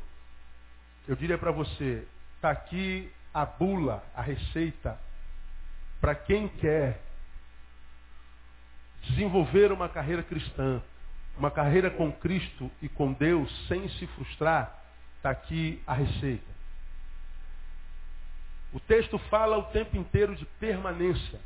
Eu 1.07 1.17
diria 1.17 1.39
para 1.39 1.51
você, 1.51 2.07
está 2.37 2.51
aqui 2.51 3.11
a 3.33 3.45
bula, 3.45 4.05
a 4.15 4.23
receita, 4.23 4.99
para 6.01 6.15
quem 6.15 6.49
quer 6.49 7.01
desenvolver 9.03 9.73
uma 9.73 9.89
carreira 9.89 10.23
cristã, 10.23 10.83
uma 11.37 11.51
carreira 11.51 11.91
com 11.91 12.13
Cristo 12.13 12.71
e 12.81 12.89
com 12.89 13.13
Deus 13.13 13.51
sem 13.69 13.89
se 13.89 14.07
frustrar, 14.09 14.79
está 15.17 15.31
aqui 15.31 15.83
a 15.87 15.95
receita. 15.95 16.53
O 18.73 18.81
texto 18.81 19.19
fala 19.19 19.59
o 19.59 19.65
tempo 19.65 19.97
inteiro 19.97 20.35
de 20.35 20.45
permanência. 20.59 21.41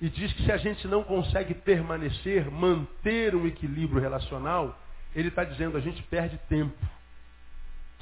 E 0.00 0.08
diz 0.08 0.32
que 0.32 0.44
se 0.44 0.50
a 0.50 0.56
gente 0.56 0.88
não 0.88 1.04
consegue 1.04 1.54
permanecer, 1.54 2.50
manter 2.50 3.36
um 3.36 3.46
equilíbrio 3.46 4.00
relacional, 4.00 4.76
ele 5.14 5.28
está 5.28 5.44
dizendo 5.44 5.76
a 5.76 5.80
gente 5.80 6.02
perde 6.04 6.38
tempo. 6.48 6.76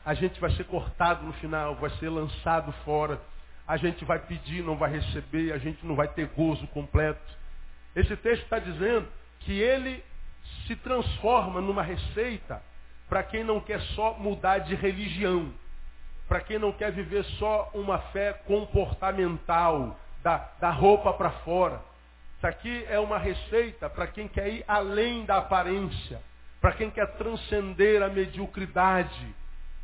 A 0.04 0.14
gente 0.14 0.40
vai 0.40 0.50
ser 0.52 0.64
cortado 0.64 1.24
no 1.24 1.32
final, 1.34 1.74
vai 1.76 1.90
ser 1.98 2.08
lançado 2.08 2.72
fora. 2.84 3.20
A 3.66 3.76
gente 3.76 4.04
vai 4.04 4.18
pedir, 4.18 4.62
não 4.62 4.76
vai 4.76 4.90
receber, 4.90 5.52
a 5.52 5.58
gente 5.58 5.84
não 5.84 5.94
vai 5.94 6.08
ter 6.08 6.26
gozo 6.28 6.66
completo. 6.68 7.20
Esse 7.94 8.16
texto 8.16 8.42
está 8.44 8.58
dizendo 8.58 9.06
que 9.40 9.52
ele 9.52 10.02
se 10.66 10.74
transforma 10.76 11.60
numa 11.60 11.82
receita 11.82 12.62
para 13.08 13.22
quem 13.22 13.44
não 13.44 13.60
quer 13.60 13.80
só 13.94 14.14
mudar 14.14 14.58
de 14.58 14.74
religião, 14.74 15.52
para 16.28 16.40
quem 16.40 16.58
não 16.58 16.72
quer 16.72 16.92
viver 16.92 17.24
só 17.38 17.70
uma 17.74 17.98
fé 17.98 18.32
comportamental, 18.32 19.98
da, 20.22 20.48
da 20.60 20.70
roupa 20.70 21.12
para 21.12 21.30
fora. 21.30 21.80
Isso 22.36 22.46
aqui 22.46 22.84
é 22.88 22.98
uma 22.98 23.18
receita 23.18 23.88
para 23.88 24.06
quem 24.06 24.28
quer 24.28 24.48
ir 24.48 24.64
além 24.66 25.24
da 25.24 25.38
aparência, 25.38 26.20
para 26.60 26.72
quem 26.72 26.90
quer 26.90 27.06
transcender 27.16 28.02
a 28.02 28.08
mediocridade 28.08 29.34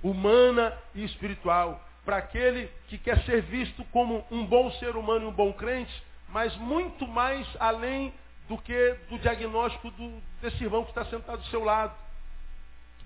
humana 0.02 0.76
e 0.94 1.04
espiritual, 1.04 1.82
para 2.04 2.18
aquele 2.18 2.70
que 2.88 2.98
quer 2.98 3.22
ser 3.24 3.42
visto 3.42 3.84
como 3.86 4.24
um 4.30 4.44
bom 4.44 4.70
ser 4.72 4.94
humano 4.94 5.24
e 5.24 5.28
um 5.28 5.32
bom 5.32 5.52
crente, 5.52 6.02
mas 6.28 6.54
muito 6.56 7.06
mais 7.06 7.46
além 7.58 8.12
do 8.48 8.58
que 8.58 8.96
do 9.08 9.18
diagnóstico 9.18 9.90
do, 9.90 10.22
desse 10.40 10.62
irmão 10.62 10.84
que 10.84 10.90
está 10.90 11.04
sentado 11.06 11.38
do 11.38 11.46
seu 11.46 11.64
lado. 11.64 11.94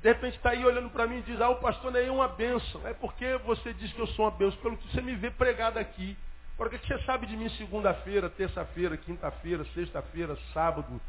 De 0.02 0.08
repente 0.08 0.36
está 0.36 0.50
aí 0.50 0.64
olhando 0.64 0.90
para 0.90 1.06
mim 1.06 1.18
e 1.18 1.22
diz, 1.22 1.40
ah, 1.40 1.50
o 1.50 1.56
pastor 1.56 1.94
é 1.94 2.10
uma 2.10 2.28
bênção. 2.28 2.86
É 2.86 2.94
porque 2.94 3.38
você 3.44 3.72
diz 3.74 3.92
que 3.92 4.00
eu 4.00 4.06
sou 4.08 4.24
uma 4.24 4.30
bênção, 4.30 4.58
pelo 4.60 4.76
que 4.76 4.88
você 4.88 5.00
me 5.00 5.14
vê 5.14 5.30
pregado 5.30 5.78
aqui. 5.78 6.16
Agora, 6.54 6.74
o 6.74 6.78
que 6.78 6.86
você 6.86 7.02
sabe 7.04 7.26
de 7.26 7.36
mim 7.36 7.48
segunda-feira, 7.50 8.28
terça-feira, 8.28 8.96
quinta-feira, 8.96 9.64
sexta-feira, 9.74 10.36
sábado, 10.52 11.00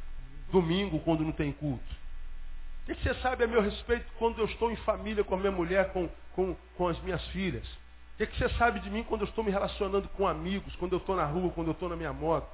domingo, 0.49 0.99
quando 0.99 1.23
não 1.23 1.31
tem 1.31 1.51
culto? 1.51 2.00
O 2.83 2.95
que 2.95 3.03
você 3.03 3.13
sabe 3.21 3.43
a 3.43 3.47
meu 3.47 3.61
respeito 3.61 4.05
quando 4.17 4.39
eu 4.39 4.45
estou 4.45 4.71
em 4.71 4.75
família 4.77 5.23
com 5.23 5.35
a 5.35 5.37
minha 5.37 5.51
mulher, 5.51 5.91
com, 5.91 6.09
com, 6.35 6.55
com 6.75 6.87
as 6.87 6.99
minhas 7.01 7.25
filhas? 7.27 7.65
O 8.19 8.27
que 8.27 8.37
você 8.37 8.49
sabe 8.57 8.79
de 8.79 8.89
mim 8.89 9.03
quando 9.03 9.21
eu 9.21 9.27
estou 9.27 9.43
me 9.43 9.51
relacionando 9.51 10.07
com 10.09 10.27
amigos, 10.27 10.75
quando 10.75 10.93
eu 10.93 10.99
estou 10.99 11.15
na 11.15 11.25
rua, 11.25 11.51
quando 11.51 11.67
eu 11.67 11.73
estou 11.73 11.89
na 11.89 11.95
minha 11.95 12.13
moto? 12.13 12.49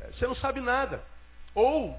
É, 0.00 0.12
você 0.12 0.26
não 0.26 0.34
sabe 0.36 0.60
nada. 0.60 1.02
Ou, 1.54 1.98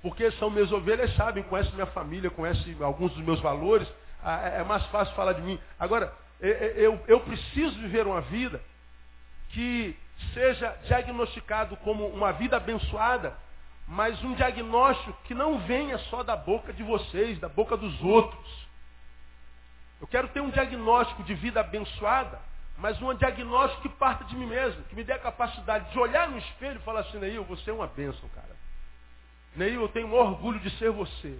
porque 0.00 0.30
são 0.32 0.50
meus 0.50 0.70
ovelhas, 0.70 1.14
sabem, 1.16 1.42
conhecem 1.44 1.74
minha 1.74 1.86
família, 1.86 2.30
conhecem 2.30 2.76
alguns 2.80 3.12
dos 3.12 3.24
meus 3.24 3.40
valores, 3.40 3.88
é, 4.24 4.60
é 4.60 4.64
mais 4.64 4.84
fácil 4.86 5.14
falar 5.14 5.32
de 5.32 5.42
mim. 5.42 5.58
Agora, 5.78 6.12
eu, 6.40 7.00
eu 7.06 7.20
preciso 7.20 7.78
viver 7.80 8.06
uma 8.06 8.20
vida 8.20 8.60
que 9.50 9.96
seja 10.34 10.76
diagnosticado 10.84 11.76
como 11.78 12.06
uma 12.08 12.32
vida 12.32 12.56
abençoada, 12.56 13.36
mas 13.92 14.24
um 14.24 14.34
diagnóstico 14.34 15.12
que 15.24 15.34
não 15.34 15.58
venha 15.58 15.98
só 15.98 16.22
da 16.22 16.34
boca 16.34 16.72
de 16.72 16.82
vocês, 16.82 17.38
da 17.38 17.48
boca 17.48 17.76
dos 17.76 18.02
outros. 18.02 18.66
Eu 20.00 20.06
quero 20.06 20.28
ter 20.28 20.40
um 20.40 20.48
diagnóstico 20.48 21.22
de 21.22 21.34
vida 21.34 21.60
abençoada, 21.60 22.40
mas 22.78 23.00
um 23.02 23.12
diagnóstico 23.14 23.82
que 23.82 23.90
parta 23.90 24.24
de 24.24 24.34
mim 24.34 24.46
mesmo, 24.46 24.82
que 24.84 24.94
me 24.96 25.04
dê 25.04 25.12
a 25.12 25.18
capacidade 25.18 25.92
de 25.92 25.98
olhar 25.98 26.26
no 26.30 26.38
espelho 26.38 26.80
e 26.80 26.82
falar 26.82 27.00
assim, 27.00 27.18
Neil, 27.18 27.44
você 27.44 27.70
é 27.70 27.74
uma 27.74 27.86
bênção, 27.86 28.26
cara. 28.30 28.56
Neil, 29.54 29.82
eu 29.82 29.88
tenho 29.90 30.10
orgulho 30.10 30.58
de 30.60 30.70
ser 30.78 30.90
você. 30.90 31.38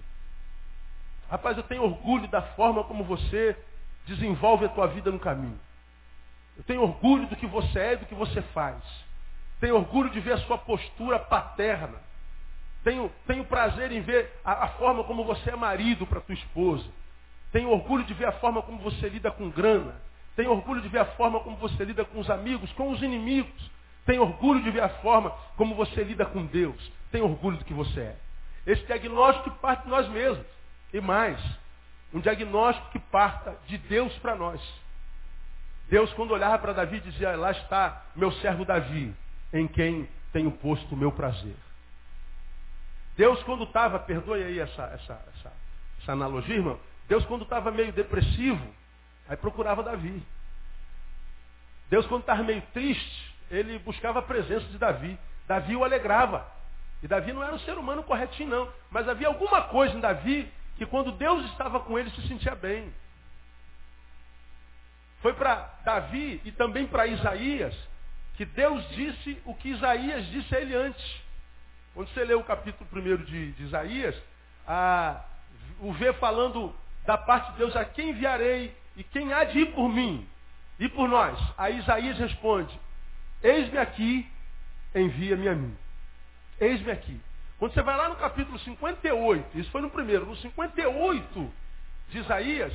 Rapaz, 1.30 1.56
eu 1.56 1.62
tenho 1.62 1.82
orgulho 1.82 2.28
da 2.28 2.42
forma 2.42 2.84
como 2.84 3.02
você 3.02 3.56
desenvolve 4.04 4.66
a 4.66 4.68
tua 4.68 4.88
vida 4.88 5.10
no 5.10 5.18
caminho. 5.18 5.58
Eu 6.58 6.64
tenho 6.64 6.82
orgulho 6.82 7.26
do 7.28 7.36
que 7.36 7.46
você 7.46 7.78
é 7.78 7.92
e 7.94 7.96
do 7.96 8.04
que 8.04 8.14
você 8.14 8.42
faz. 8.42 8.76
Tenho 9.58 9.76
orgulho 9.76 10.10
de 10.10 10.20
ver 10.20 10.34
a 10.34 10.38
sua 10.38 10.58
postura 10.58 11.18
paterna. 11.18 12.11
Tenho, 12.84 13.10
tenho 13.26 13.44
prazer 13.44 13.92
em 13.92 14.00
ver 14.00 14.30
a, 14.44 14.64
a 14.64 14.68
forma 14.70 15.04
como 15.04 15.24
você 15.24 15.50
é 15.50 15.56
marido 15.56 16.06
para 16.06 16.20
tua 16.20 16.34
esposa. 16.34 16.84
Tenho 17.52 17.70
orgulho 17.70 18.04
de 18.04 18.14
ver 18.14 18.26
a 18.26 18.32
forma 18.32 18.62
como 18.62 18.78
você 18.78 19.08
lida 19.08 19.30
com 19.30 19.50
grana. 19.50 19.94
Tenho 20.34 20.50
orgulho 20.50 20.80
de 20.80 20.88
ver 20.88 21.00
a 21.00 21.04
forma 21.04 21.40
como 21.40 21.56
você 21.56 21.84
lida 21.84 22.04
com 22.04 22.18
os 22.18 22.30
amigos, 22.30 22.72
com 22.72 22.90
os 22.90 23.02
inimigos. 23.02 23.70
Tenho 24.04 24.22
orgulho 24.22 24.62
de 24.62 24.70
ver 24.70 24.82
a 24.82 24.88
forma 24.88 25.30
como 25.56 25.74
você 25.74 26.02
lida 26.02 26.24
com 26.24 26.44
Deus. 26.46 26.90
Tenho 27.10 27.24
orgulho 27.24 27.58
do 27.58 27.64
que 27.64 27.74
você 27.74 28.00
é. 28.00 28.16
Esse 28.66 28.84
diagnóstico 28.86 29.50
parte 29.58 29.84
de 29.84 29.90
nós 29.90 30.08
mesmos. 30.08 30.46
E 30.92 31.00
mais, 31.00 31.40
um 32.12 32.20
diagnóstico 32.20 32.90
que 32.90 32.98
parta 32.98 33.56
de 33.66 33.78
Deus 33.78 34.12
para 34.18 34.34
nós. 34.34 34.60
Deus, 35.88 36.12
quando 36.14 36.32
olhava 36.32 36.58
para 36.58 36.72
Davi, 36.72 37.00
dizia: 37.00 37.36
Lá 37.36 37.50
está 37.50 38.06
meu 38.16 38.32
servo 38.32 38.64
Davi, 38.64 39.14
em 39.52 39.68
quem 39.68 40.08
tenho 40.32 40.50
posto 40.50 40.94
o 40.94 40.96
meu 40.96 41.12
prazer. 41.12 41.54
Deus, 43.16 43.42
quando 43.42 43.64
estava, 43.64 43.98
perdoe 43.98 44.42
aí 44.42 44.58
essa, 44.58 44.82
essa, 44.84 45.22
essa, 45.36 45.52
essa 46.00 46.12
analogia, 46.12 46.56
irmão. 46.56 46.78
Deus, 47.08 47.24
quando 47.26 47.42
estava 47.42 47.70
meio 47.70 47.92
depressivo, 47.92 48.64
aí 49.28 49.36
procurava 49.36 49.82
Davi. 49.82 50.22
Deus, 51.90 52.06
quando 52.06 52.22
estava 52.22 52.42
meio 52.42 52.62
triste, 52.72 53.34
ele 53.50 53.78
buscava 53.80 54.20
a 54.20 54.22
presença 54.22 54.66
de 54.66 54.78
Davi. 54.78 55.18
Davi 55.46 55.76
o 55.76 55.84
alegrava. 55.84 56.46
E 57.02 57.08
Davi 57.08 57.32
não 57.32 57.42
era 57.42 57.54
um 57.54 57.58
ser 57.60 57.76
humano 57.76 58.02
corretinho, 58.02 58.48
não. 58.48 58.72
Mas 58.90 59.08
havia 59.08 59.28
alguma 59.28 59.62
coisa 59.62 59.94
em 59.94 60.00
Davi 60.00 60.50
que 60.76 60.86
quando 60.86 61.12
Deus 61.12 61.44
estava 61.46 61.80
com 61.80 61.98
ele 61.98 62.10
se 62.10 62.26
sentia 62.28 62.54
bem. 62.54 62.92
Foi 65.20 65.34
para 65.34 65.70
Davi 65.84 66.40
e 66.44 66.52
também 66.52 66.86
para 66.86 67.06
Isaías 67.06 67.76
que 68.36 68.44
Deus 68.44 68.88
disse 68.90 69.40
o 69.44 69.54
que 69.54 69.68
Isaías 69.68 70.26
disse 70.26 70.54
a 70.54 70.60
ele 70.60 70.74
antes. 70.74 71.20
Quando 71.94 72.08
você 72.08 72.24
lê 72.24 72.34
o 72.34 72.44
capítulo 72.44 72.88
1 72.92 73.24
de, 73.24 73.52
de 73.52 73.62
Isaías, 73.64 74.16
a, 74.66 75.22
o 75.80 75.92
vê 75.92 76.12
falando 76.14 76.74
da 77.04 77.18
parte 77.18 77.52
de 77.52 77.58
Deus, 77.58 77.76
a 77.76 77.84
quem 77.84 78.10
enviarei 78.10 78.74
e 78.96 79.04
quem 79.04 79.32
há 79.32 79.44
de 79.44 79.60
ir 79.60 79.74
por 79.74 79.88
mim 79.88 80.26
e 80.78 80.88
por 80.88 81.08
nós? 81.08 81.38
Aí 81.58 81.78
Isaías 81.78 82.18
responde, 82.18 82.78
eis-me 83.42 83.78
aqui, 83.78 84.26
envia-me 84.94 85.48
a 85.48 85.54
mim. 85.54 85.76
Eis-me 86.60 86.90
aqui. 86.90 87.20
Quando 87.58 87.74
você 87.74 87.82
vai 87.82 87.96
lá 87.96 88.08
no 88.08 88.16
capítulo 88.16 88.58
58, 88.58 89.58
isso 89.58 89.70
foi 89.70 89.82
no 89.82 89.90
primeiro, 89.90 90.26
no 90.26 90.36
58 90.36 91.52
de 92.08 92.18
Isaías, 92.18 92.72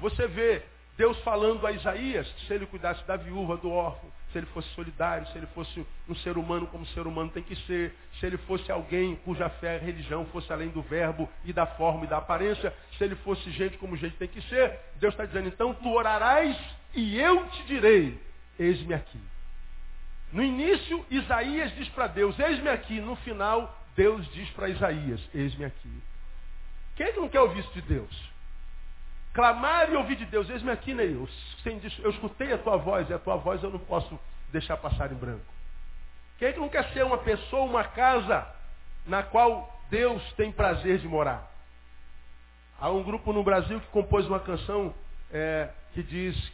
você 0.00 0.26
vê 0.26 0.62
Deus 0.96 1.18
falando 1.20 1.66
a 1.66 1.72
Isaías, 1.72 2.28
se 2.46 2.52
ele 2.52 2.66
cuidasse 2.66 3.02
da 3.04 3.16
viúva, 3.16 3.56
do 3.56 3.70
órfão, 3.70 4.10
se 4.32 4.38
ele 4.38 4.46
fosse 4.46 4.68
solidário, 4.70 5.26
se 5.28 5.38
ele 5.38 5.46
fosse 5.48 5.86
um 6.08 6.14
ser 6.16 6.36
humano 6.36 6.66
como 6.66 6.84
ser 6.86 7.06
humano 7.06 7.30
tem 7.30 7.42
que 7.42 7.56
ser, 7.66 7.94
se 8.20 8.26
ele 8.26 8.36
fosse 8.38 8.70
alguém 8.70 9.16
cuja 9.24 9.48
fé 9.48 9.76
e 9.76 9.84
religião 9.84 10.26
fosse 10.26 10.52
além 10.52 10.68
do 10.68 10.82
verbo 10.82 11.28
e 11.44 11.52
da 11.52 11.66
forma 11.66 12.04
e 12.04 12.08
da 12.08 12.18
aparência, 12.18 12.74
se 12.96 13.04
ele 13.04 13.14
fosse 13.16 13.50
gente 13.50 13.78
como 13.78 13.96
gente 13.96 14.16
tem 14.16 14.28
que 14.28 14.42
ser, 14.42 14.78
Deus 14.96 15.14
está 15.14 15.24
dizendo, 15.24 15.48
então 15.48 15.72
tu 15.74 15.88
orarás 15.90 16.56
e 16.94 17.18
eu 17.18 17.48
te 17.48 17.62
direi, 17.64 18.18
eis-me 18.58 18.94
aqui. 18.94 19.20
No 20.32 20.42
início, 20.42 21.04
Isaías 21.10 21.74
diz 21.76 21.88
para 21.88 22.06
Deus, 22.06 22.38
eis-me 22.38 22.68
aqui. 22.68 23.00
No 23.00 23.16
final, 23.16 23.82
Deus 23.96 24.30
diz 24.32 24.48
para 24.50 24.68
Isaías, 24.68 25.20
eis-me 25.34 25.64
aqui. 25.64 26.02
Quem 26.96 27.06
é 27.06 27.12
que 27.12 27.20
não 27.20 27.28
quer 27.28 27.40
ouvir 27.40 27.60
isso 27.60 27.72
de 27.72 27.82
Deus? 27.82 28.30
Clamar 29.32 29.90
e 29.90 29.96
ouvir 29.96 30.16
de 30.16 30.26
Deus. 30.26 30.48
Eis-me 30.50 30.70
aqui, 30.70 30.94
Neil. 30.94 31.28
Eu 32.02 32.10
escutei 32.10 32.52
a 32.52 32.58
tua 32.58 32.76
voz 32.76 33.08
e 33.08 33.14
a 33.14 33.18
tua 33.18 33.36
voz 33.36 33.62
eu 33.62 33.70
não 33.70 33.78
posso 33.78 34.18
deixar 34.50 34.76
passar 34.76 35.12
em 35.12 35.14
branco. 35.14 35.44
Quem 36.38 36.48
é 36.48 36.52
que 36.52 36.60
não 36.60 36.68
quer 36.68 36.88
ser 36.92 37.04
uma 37.04 37.18
pessoa, 37.18 37.64
uma 37.64 37.84
casa 37.84 38.46
na 39.06 39.22
qual 39.22 39.80
Deus 39.90 40.22
tem 40.34 40.52
prazer 40.52 40.98
de 40.98 41.08
morar? 41.08 41.50
Há 42.80 42.90
um 42.90 43.02
grupo 43.02 43.32
no 43.32 43.42
Brasil 43.42 43.80
que 43.80 43.86
compôs 43.88 44.26
uma 44.26 44.38
canção 44.38 44.94
é, 45.32 45.68
que 45.92 46.02
diz 46.02 46.52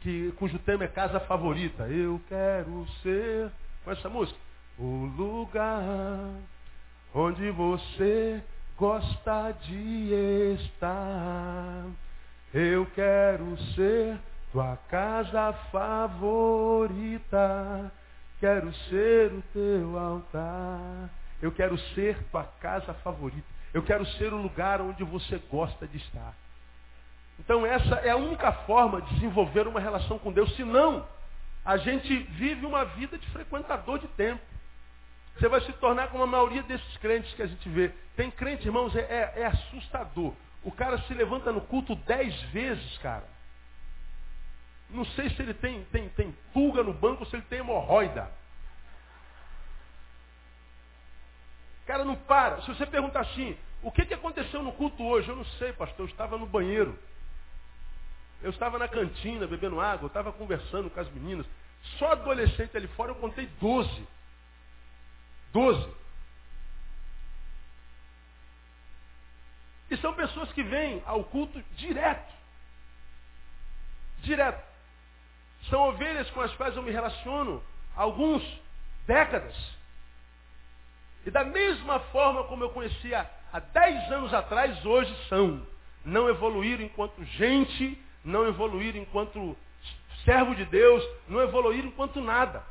que 0.00 0.32
cujo 0.38 0.58
tema 0.60 0.84
é 0.84 0.88
casa 0.88 1.18
favorita. 1.20 1.84
Eu 1.88 2.20
quero 2.28 2.86
ser. 3.02 3.50
Com 3.84 3.92
essa 3.92 4.08
música? 4.08 4.38
O 4.78 5.06
lugar 5.16 6.34
onde 7.14 7.50
você 7.50 8.42
gosta 8.76 9.52
de 9.62 10.54
estar. 10.60 11.86
Eu 12.58 12.86
quero 12.94 13.54
ser 13.74 14.18
tua 14.50 14.78
casa 14.88 15.52
favorita. 15.70 17.28
Quero 18.40 18.72
ser 18.88 19.30
o 19.30 19.42
teu 19.52 19.98
altar. 19.98 21.10
Eu 21.42 21.52
quero 21.52 21.76
ser 21.94 22.16
tua 22.30 22.44
casa 22.44 22.94
favorita. 22.94 23.46
Eu 23.74 23.82
quero 23.82 24.06
ser 24.12 24.32
o 24.32 24.38
lugar 24.38 24.80
onde 24.80 25.04
você 25.04 25.36
gosta 25.50 25.86
de 25.86 25.98
estar. 25.98 26.32
Então 27.38 27.66
essa 27.66 27.96
é 27.96 28.08
a 28.08 28.16
única 28.16 28.50
forma 28.50 29.02
de 29.02 29.14
desenvolver 29.16 29.68
uma 29.68 29.78
relação 29.78 30.18
com 30.18 30.32
Deus. 30.32 30.56
Senão, 30.56 31.06
a 31.62 31.76
gente 31.76 32.16
vive 32.16 32.64
uma 32.64 32.86
vida 32.86 33.18
de 33.18 33.28
frequentador 33.32 33.98
de 33.98 34.08
templo. 34.08 34.40
Você 35.38 35.46
vai 35.46 35.60
se 35.60 35.74
tornar 35.74 36.08
como 36.08 36.24
a 36.24 36.26
maioria 36.26 36.62
desses 36.62 36.96
crentes 36.96 37.34
que 37.34 37.42
a 37.42 37.46
gente 37.46 37.68
vê. 37.68 37.92
Tem 38.16 38.30
crente, 38.30 38.64
irmãos, 38.64 38.96
é, 38.96 39.00
é, 39.00 39.40
é 39.42 39.44
assustador. 39.44 40.32
O 40.66 40.72
cara 40.72 40.98
se 41.02 41.14
levanta 41.14 41.52
no 41.52 41.60
culto 41.60 41.94
dez 41.94 42.34
vezes, 42.50 42.98
cara. 42.98 43.24
Não 44.90 45.04
sei 45.04 45.30
se 45.30 45.40
ele 45.40 45.54
tem, 45.54 45.84
tem, 45.84 46.08
tem 46.08 46.32
pulga 46.52 46.82
no 46.82 46.92
banco 46.92 47.22
ou 47.22 47.30
se 47.30 47.36
ele 47.36 47.44
tem 47.44 47.60
hemorroida. 47.60 48.28
Cara 51.86 52.04
não 52.04 52.16
para. 52.16 52.62
Se 52.62 52.68
você 52.68 52.84
perguntar 52.84 53.20
assim, 53.20 53.56
o 53.80 53.92
que, 53.92 54.04
que 54.06 54.14
aconteceu 54.14 54.60
no 54.60 54.72
culto 54.72 55.04
hoje? 55.04 55.28
Eu 55.28 55.36
não 55.36 55.44
sei, 55.44 55.72
pastor, 55.72 56.00
eu 56.00 56.10
estava 56.10 56.36
no 56.36 56.46
banheiro. 56.46 56.98
Eu 58.42 58.50
estava 58.50 58.76
na 58.76 58.88
cantina 58.88 59.46
bebendo 59.46 59.80
água, 59.80 60.06
eu 60.06 60.08
estava 60.08 60.32
conversando 60.32 60.90
com 60.90 60.98
as 60.98 61.08
meninas. 61.12 61.46
Só 61.96 62.10
adolescente 62.10 62.76
ali 62.76 62.88
fora 62.88 63.12
eu 63.12 63.16
contei 63.16 63.46
12. 63.60 64.08
12. 65.52 66.05
E 69.90 69.96
são 69.98 70.14
pessoas 70.14 70.50
que 70.52 70.62
vêm 70.62 71.02
ao 71.06 71.22
culto 71.24 71.62
direto. 71.76 72.32
Direto. 74.22 74.64
São 75.70 75.88
ovelhas 75.88 76.28
com 76.30 76.40
as 76.40 76.52
quais 76.54 76.76
eu 76.76 76.82
me 76.82 76.90
relaciono 76.90 77.62
há 77.96 78.02
alguns 78.02 78.42
décadas. 79.06 79.54
E 81.24 81.30
da 81.30 81.44
mesma 81.44 82.00
forma 82.00 82.44
como 82.44 82.64
eu 82.64 82.70
conhecia 82.70 83.28
há 83.52 83.58
10 83.58 84.12
anos 84.12 84.34
atrás, 84.34 84.84
hoje 84.84 85.14
são. 85.28 85.66
Não 86.04 86.28
evoluíram 86.28 86.84
enquanto 86.84 87.24
gente, 87.24 88.00
não 88.24 88.46
evoluíram 88.46 89.00
enquanto 89.00 89.56
servo 90.24 90.54
de 90.54 90.64
Deus, 90.66 91.04
não 91.28 91.40
evoluíram 91.40 91.88
enquanto 91.88 92.20
nada. 92.20 92.62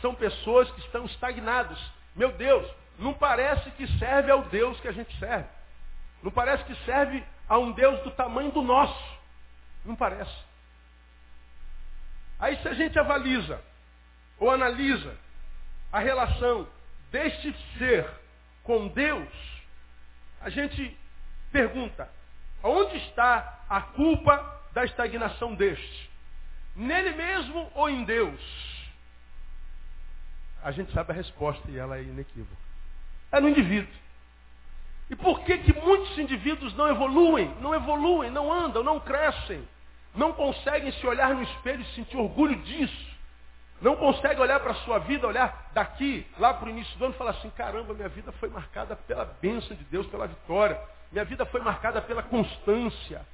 São 0.00 0.14
pessoas 0.14 0.70
que 0.70 0.80
estão 0.80 1.06
estagnados. 1.06 1.78
Meu 2.14 2.30
Deus, 2.32 2.68
não 2.98 3.14
parece 3.14 3.70
que 3.72 3.86
serve 3.98 4.30
ao 4.30 4.42
Deus 4.44 4.78
que 4.80 4.88
a 4.88 4.92
gente 4.92 5.16
serve. 5.18 5.48
Não 6.22 6.30
parece 6.30 6.64
que 6.64 6.74
serve 6.84 7.24
a 7.48 7.58
um 7.58 7.72
Deus 7.72 8.02
do 8.02 8.10
tamanho 8.12 8.50
do 8.52 8.62
nosso. 8.62 9.18
Não 9.84 9.94
parece. 9.94 10.36
Aí 12.38 12.56
se 12.58 12.68
a 12.68 12.74
gente 12.74 12.98
avaliza 12.98 13.60
ou 14.38 14.50
analisa 14.50 15.16
a 15.92 15.98
relação 15.98 16.68
deste 17.10 17.54
ser 17.78 18.08
com 18.62 18.88
Deus, 18.88 19.28
a 20.40 20.50
gente 20.50 20.96
pergunta, 21.50 22.08
onde 22.62 22.96
está 22.98 23.64
a 23.68 23.80
culpa 23.80 24.62
da 24.72 24.84
estagnação 24.84 25.54
deste? 25.54 26.10
Nele 26.76 27.10
mesmo 27.16 27.70
ou 27.74 27.88
em 27.88 28.04
Deus? 28.04 28.40
A 30.62 30.70
gente 30.70 30.92
sabe 30.92 31.12
a 31.12 31.14
resposta 31.14 31.68
e 31.70 31.78
ela 31.78 31.98
é 31.98 32.02
inequívoca. 32.02 32.62
É 33.32 33.40
no 33.40 33.48
indivíduo. 33.48 33.92
E 35.10 35.16
por 35.16 35.40
que, 35.40 35.58
que 35.58 35.72
muitos 35.80 36.18
indivíduos 36.18 36.74
não 36.74 36.88
evoluem, 36.88 37.54
não 37.60 37.74
evoluem, 37.74 38.30
não 38.30 38.52
andam, 38.52 38.82
não 38.82 39.00
crescem, 39.00 39.66
não 40.14 40.32
conseguem 40.32 40.92
se 40.92 41.06
olhar 41.06 41.34
no 41.34 41.42
espelho 41.42 41.80
e 41.80 41.94
sentir 41.94 42.16
orgulho 42.16 42.56
disso? 42.56 43.08
Não 43.80 43.96
conseguem 43.96 44.40
olhar 44.40 44.58
para 44.60 44.72
a 44.72 44.76
sua 44.76 44.98
vida, 44.98 45.26
olhar 45.26 45.70
daqui, 45.72 46.26
lá 46.38 46.52
para 46.52 46.66
o 46.66 46.70
início 46.70 46.98
do 46.98 47.04
ano 47.06 47.14
e 47.14 47.18
falar 47.18 47.30
assim, 47.30 47.48
caramba, 47.50 47.94
minha 47.94 48.08
vida 48.08 48.32
foi 48.32 48.48
marcada 48.48 48.96
pela 48.96 49.24
bênção 49.24 49.76
de 49.76 49.84
Deus, 49.84 50.06
pela 50.08 50.26
vitória. 50.26 50.78
Minha 51.12 51.24
vida 51.24 51.46
foi 51.46 51.60
marcada 51.60 52.02
pela 52.02 52.22
constância. 52.22 53.24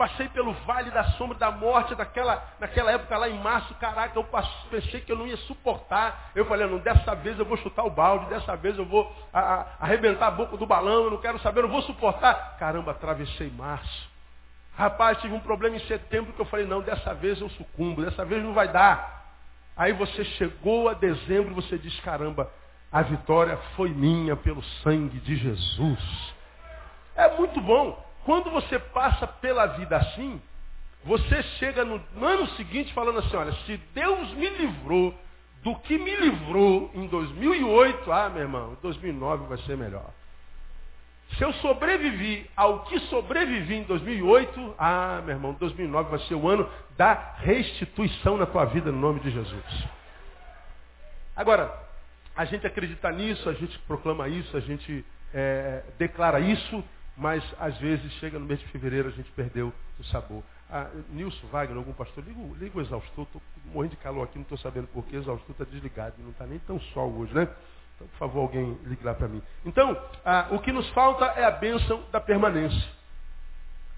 Passei 0.00 0.30
pelo 0.30 0.54
vale 0.64 0.90
da 0.90 1.04
sombra 1.10 1.36
da 1.36 1.50
morte, 1.50 1.94
daquela, 1.94 2.42
naquela 2.58 2.90
época 2.90 3.18
lá 3.18 3.28
em 3.28 3.38
março, 3.38 3.74
caraca, 3.74 4.18
eu 4.18 4.26
pensei 4.70 5.02
que 5.02 5.12
eu 5.12 5.16
não 5.18 5.26
ia 5.26 5.36
suportar. 5.36 6.30
Eu 6.34 6.46
falei, 6.46 6.66
não, 6.66 6.78
dessa 6.78 7.14
vez 7.14 7.38
eu 7.38 7.44
vou 7.44 7.58
chutar 7.58 7.84
o 7.84 7.90
balde, 7.90 8.24
dessa 8.30 8.56
vez 8.56 8.78
eu 8.78 8.86
vou 8.86 9.14
a, 9.30 9.38
a, 9.38 9.66
arrebentar 9.78 10.28
a 10.28 10.30
boca 10.30 10.56
do 10.56 10.64
balão, 10.64 11.04
eu 11.04 11.10
não 11.10 11.18
quero 11.18 11.38
saber, 11.40 11.58
eu 11.58 11.64
não 11.64 11.70
vou 11.70 11.82
suportar. 11.82 12.56
Caramba, 12.58 12.92
atravessei 12.92 13.50
março. 13.50 14.08
Rapaz, 14.74 15.18
tive 15.18 15.34
um 15.34 15.40
problema 15.40 15.76
em 15.76 15.86
setembro 15.86 16.32
que 16.32 16.40
eu 16.40 16.46
falei, 16.46 16.64
não, 16.64 16.80
dessa 16.80 17.12
vez 17.12 17.38
eu 17.38 17.50
sucumbo, 17.50 18.02
dessa 18.02 18.24
vez 18.24 18.42
não 18.42 18.54
vai 18.54 18.68
dar. 18.68 19.34
Aí 19.76 19.92
você 19.92 20.24
chegou 20.24 20.88
a 20.88 20.94
dezembro 20.94 21.50
e 21.50 21.54
você 21.56 21.76
diz, 21.76 22.00
caramba, 22.00 22.50
a 22.90 23.02
vitória 23.02 23.58
foi 23.76 23.90
minha 23.90 24.34
pelo 24.34 24.62
sangue 24.82 25.20
de 25.20 25.36
Jesus. 25.36 26.34
É 27.14 27.36
muito 27.36 27.60
bom. 27.60 28.09
Quando 28.24 28.50
você 28.50 28.78
passa 28.78 29.26
pela 29.26 29.66
vida 29.66 29.96
assim, 29.96 30.40
você 31.04 31.42
chega 31.58 31.84
no 31.84 32.02
ano 32.22 32.46
seguinte 32.56 32.92
falando 32.92 33.20
assim, 33.20 33.36
olha, 33.36 33.52
se 33.64 33.76
Deus 33.94 34.32
me 34.34 34.48
livrou 34.48 35.14
do 35.62 35.74
que 35.76 35.98
me 35.98 36.14
livrou 36.16 36.90
em 36.94 37.06
2008, 37.06 38.12
ah, 38.12 38.28
meu 38.28 38.42
irmão, 38.42 38.76
2009 38.82 39.46
vai 39.46 39.58
ser 39.58 39.76
melhor. 39.76 40.10
Se 41.36 41.44
eu 41.44 41.52
sobrevivi 41.54 42.50
ao 42.56 42.84
que 42.84 42.98
sobrevivi 43.00 43.76
em 43.76 43.82
2008, 43.84 44.74
ah, 44.78 45.22
meu 45.24 45.36
irmão, 45.36 45.52
2009 45.54 46.10
vai 46.10 46.18
ser 46.20 46.34
o 46.34 46.48
ano 46.48 46.68
da 46.96 47.34
restituição 47.38 48.36
na 48.36 48.46
tua 48.46 48.64
vida, 48.64 48.90
no 48.90 48.98
nome 48.98 49.20
de 49.20 49.30
Jesus. 49.30 49.84
Agora, 51.36 51.72
a 52.36 52.44
gente 52.44 52.66
acredita 52.66 53.10
nisso, 53.12 53.48
a 53.48 53.52
gente 53.52 53.78
proclama 53.80 54.28
isso, 54.28 54.56
a 54.56 54.60
gente 54.60 55.04
é, 55.32 55.82
declara 55.98 56.40
isso, 56.40 56.84
mas 57.20 57.44
às 57.60 57.76
vezes 57.76 58.10
chega 58.14 58.38
no 58.38 58.46
mês 58.46 58.58
de 58.60 58.66
fevereiro 58.68 59.08
a 59.08 59.12
gente 59.12 59.30
perdeu 59.32 59.70
o 59.98 60.04
sabor. 60.04 60.42
Ah, 60.70 60.88
Nilson 61.10 61.46
Wagner, 61.48 61.76
algum 61.76 61.92
pastor, 61.92 62.24
liga, 62.24 62.40
liga 62.58 62.78
o 62.78 62.80
exaustor, 62.80 63.24
estou 63.24 63.42
morrendo 63.66 63.90
de 63.90 63.98
calor 63.98 64.24
aqui, 64.24 64.36
não 64.36 64.42
estou 64.42 64.56
sabendo 64.56 64.88
porquê, 64.88 65.16
o 65.16 65.20
exaustor 65.20 65.50
está 65.50 65.64
desligado, 65.64 66.14
não 66.18 66.30
está 66.30 66.46
nem 66.46 66.58
tão 66.60 66.80
sol 66.80 67.12
hoje, 67.12 67.34
né? 67.34 67.46
Então, 67.94 68.08
por 68.08 68.16
favor, 68.16 68.40
alguém 68.40 68.78
ligue 68.84 69.04
lá 69.04 69.12
para 69.12 69.28
mim. 69.28 69.42
Então, 69.66 70.02
ah, 70.24 70.48
o 70.50 70.60
que 70.60 70.72
nos 70.72 70.88
falta 70.90 71.26
é 71.26 71.44
a 71.44 71.50
bênção 71.50 72.02
da 72.10 72.20
permanência. 72.20 72.88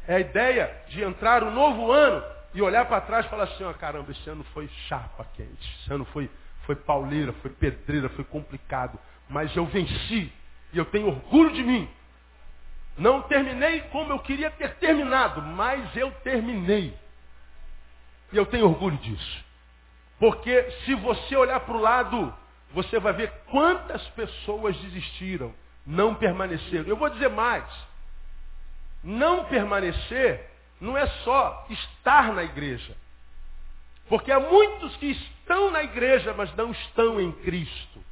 É 0.08 0.16
a 0.16 0.20
ideia 0.20 0.82
de 0.88 1.04
entrar 1.04 1.44
um 1.44 1.52
novo 1.52 1.92
ano 1.92 2.24
e 2.52 2.60
olhar 2.60 2.86
para 2.86 3.02
trás 3.02 3.24
e 3.24 3.28
falar 3.28 3.44
assim, 3.44 3.62
ó, 3.62 3.70
oh, 3.70 3.74
caramba, 3.74 4.10
esse 4.10 4.28
ano 4.28 4.42
foi 4.52 4.66
chapa 4.88 5.24
quente, 5.34 5.78
esse 5.80 5.94
ano 5.94 6.04
foi, 6.06 6.28
foi 6.66 6.74
pauleira, 6.74 7.32
foi 7.34 7.52
pedreira, 7.52 8.08
foi 8.08 8.24
complicado, 8.24 8.98
mas 9.28 9.54
eu 9.54 9.64
venci 9.66 10.32
e 10.72 10.78
eu 10.78 10.84
tenho 10.86 11.06
orgulho 11.06 11.52
de 11.52 11.62
mim, 11.62 11.88
não 12.96 13.22
terminei 13.22 13.80
como 13.82 14.12
eu 14.12 14.18
queria 14.18 14.50
ter 14.50 14.74
terminado, 14.76 15.40
mas 15.42 15.94
eu 15.96 16.10
terminei. 16.22 16.96
E 18.32 18.36
eu 18.36 18.46
tenho 18.46 18.66
orgulho 18.66 18.96
disso. 18.98 19.44
Porque 20.18 20.70
se 20.84 20.94
você 20.94 21.36
olhar 21.36 21.60
para 21.60 21.76
o 21.76 21.80
lado, 21.80 22.34
você 22.72 22.98
vai 22.98 23.12
ver 23.12 23.30
quantas 23.50 24.06
pessoas 24.10 24.76
desistiram, 24.78 25.54
não 25.86 26.14
permaneceram. 26.14 26.86
Eu 26.86 26.96
vou 26.96 27.08
dizer 27.10 27.28
mais. 27.28 27.64
Não 29.02 29.44
permanecer 29.46 30.48
não 30.80 30.96
é 30.96 31.06
só 31.24 31.66
estar 31.70 32.32
na 32.32 32.42
igreja. 32.42 32.96
Porque 34.08 34.30
há 34.30 34.40
muitos 34.40 34.96
que 34.96 35.06
estão 35.06 35.70
na 35.70 35.82
igreja, 35.82 36.34
mas 36.34 36.54
não 36.54 36.70
estão 36.70 37.20
em 37.20 37.32
Cristo. 37.32 38.04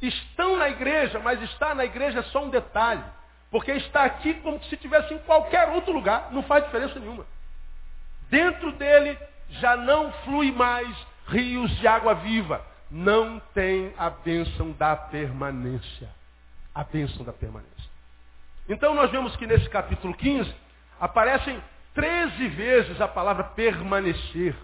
Estão 0.00 0.56
na 0.56 0.68
igreja, 0.68 1.18
mas 1.18 1.40
estar 1.42 1.74
na 1.74 1.84
igreja 1.84 2.20
é 2.20 2.22
só 2.24 2.44
um 2.44 2.50
detalhe. 2.50 3.04
Porque 3.56 3.72
está 3.72 4.04
aqui 4.04 4.34
como 4.34 4.62
se 4.64 4.74
estivesse 4.74 5.14
em 5.14 5.18
qualquer 5.20 5.70
outro 5.70 5.90
lugar, 5.90 6.28
não 6.30 6.42
faz 6.42 6.62
diferença 6.66 7.00
nenhuma. 7.00 7.24
Dentro 8.28 8.70
dele 8.72 9.18
já 9.48 9.74
não 9.74 10.12
flui 10.24 10.52
mais 10.52 10.94
rios 11.28 11.70
de 11.78 11.88
água 11.88 12.16
viva. 12.16 12.62
Não 12.90 13.40
tem 13.54 13.94
a 13.96 14.10
bênção 14.10 14.72
da 14.72 14.94
permanência. 14.94 16.06
A 16.74 16.84
bênção 16.84 17.24
da 17.24 17.32
permanência. 17.32 17.90
Então 18.68 18.94
nós 18.94 19.10
vemos 19.10 19.34
que 19.36 19.46
nesse 19.46 19.70
capítulo 19.70 20.12
15 20.12 20.54
aparecem 21.00 21.58
13 21.94 22.48
vezes 22.48 23.00
a 23.00 23.08
palavra 23.08 23.42
permanecer. 23.42 24.54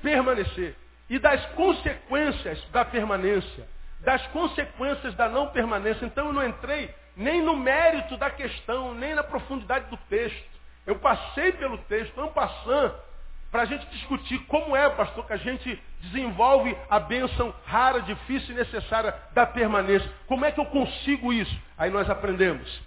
Permanecer. 0.00 0.76
E 1.10 1.18
das 1.18 1.44
consequências 1.46 2.62
da 2.70 2.84
permanência. 2.84 3.68
Das 4.02 4.24
consequências 4.28 5.16
da 5.16 5.28
não 5.28 5.48
permanência. 5.48 6.06
Então 6.06 6.26
eu 6.26 6.32
não 6.32 6.46
entrei 6.46 6.94
nem 7.16 7.40
no 7.42 7.56
mérito 7.56 8.16
da 8.16 8.30
questão, 8.30 8.94
nem 8.94 9.14
na 9.14 9.22
profundidade 9.22 9.88
do 9.88 9.96
texto. 10.08 10.56
Eu 10.86 10.96
passei 10.96 11.52
pelo 11.52 11.78
texto, 11.78 12.14
não 12.16 12.28
passando, 12.28 12.94
para 13.50 13.62
a 13.62 13.64
gente 13.64 13.86
discutir 13.86 14.38
como 14.46 14.76
é, 14.76 14.88
pastor, 14.90 15.26
que 15.26 15.32
a 15.32 15.38
gente 15.38 15.82
desenvolve 16.02 16.76
a 16.90 17.00
bênção 17.00 17.54
rara, 17.64 18.02
difícil 18.02 18.54
e 18.54 18.58
necessária 18.58 19.14
da 19.32 19.46
permanência. 19.46 20.10
Como 20.26 20.44
é 20.44 20.52
que 20.52 20.60
eu 20.60 20.66
consigo 20.66 21.32
isso? 21.32 21.56
Aí 21.78 21.90
nós 21.90 22.08
aprendemos. 22.10 22.82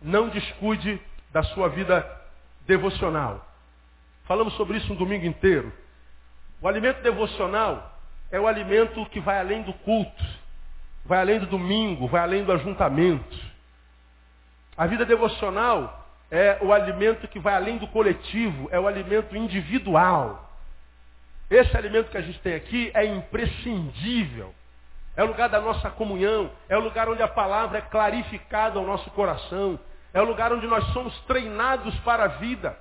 Não 0.00 0.28
descuide 0.28 1.00
da 1.30 1.42
sua 1.42 1.68
vida 1.68 2.04
devocional. 2.66 3.46
Falamos 4.24 4.54
sobre 4.54 4.78
isso 4.78 4.92
um 4.92 4.96
domingo 4.96 5.26
inteiro. 5.26 5.72
O 6.62 6.68
alimento 6.68 7.02
devocional 7.02 7.98
é 8.30 8.40
o 8.40 8.46
alimento 8.46 9.04
que 9.06 9.20
vai 9.20 9.38
além 9.38 9.62
do 9.62 9.72
culto, 9.72 10.24
vai 11.04 11.20
além 11.20 11.40
do 11.40 11.46
domingo, 11.46 12.06
vai 12.06 12.22
além 12.22 12.44
do 12.44 12.52
ajuntamento. 12.52 13.49
A 14.80 14.86
vida 14.86 15.04
devocional 15.04 16.06
é 16.30 16.56
o 16.62 16.72
alimento 16.72 17.28
que 17.28 17.38
vai 17.38 17.54
além 17.54 17.76
do 17.76 17.86
coletivo, 17.88 18.66
é 18.72 18.80
o 18.80 18.88
alimento 18.88 19.36
individual. 19.36 20.50
Esse 21.50 21.76
alimento 21.76 22.10
que 22.10 22.16
a 22.16 22.22
gente 22.22 22.38
tem 22.38 22.54
aqui 22.54 22.90
é 22.94 23.04
imprescindível. 23.04 24.54
É 25.14 25.22
o 25.22 25.26
lugar 25.26 25.50
da 25.50 25.60
nossa 25.60 25.90
comunhão, 25.90 26.50
é 26.66 26.78
o 26.78 26.80
lugar 26.80 27.10
onde 27.10 27.22
a 27.22 27.28
palavra 27.28 27.76
é 27.76 27.82
clarificada 27.82 28.78
ao 28.78 28.86
nosso 28.86 29.10
coração, 29.10 29.78
é 30.14 30.22
o 30.22 30.24
lugar 30.24 30.50
onde 30.50 30.66
nós 30.66 30.82
somos 30.94 31.14
treinados 31.26 31.94
para 31.96 32.24
a 32.24 32.28
vida. 32.28 32.74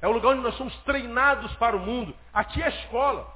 É 0.00 0.08
o 0.08 0.12
lugar 0.12 0.30
onde 0.30 0.40
nós 0.40 0.54
somos 0.54 0.74
treinados 0.78 1.54
para 1.56 1.76
o 1.76 1.80
mundo. 1.80 2.14
Aqui 2.32 2.62
é 2.62 2.64
a 2.64 2.70
escola. 2.70 3.30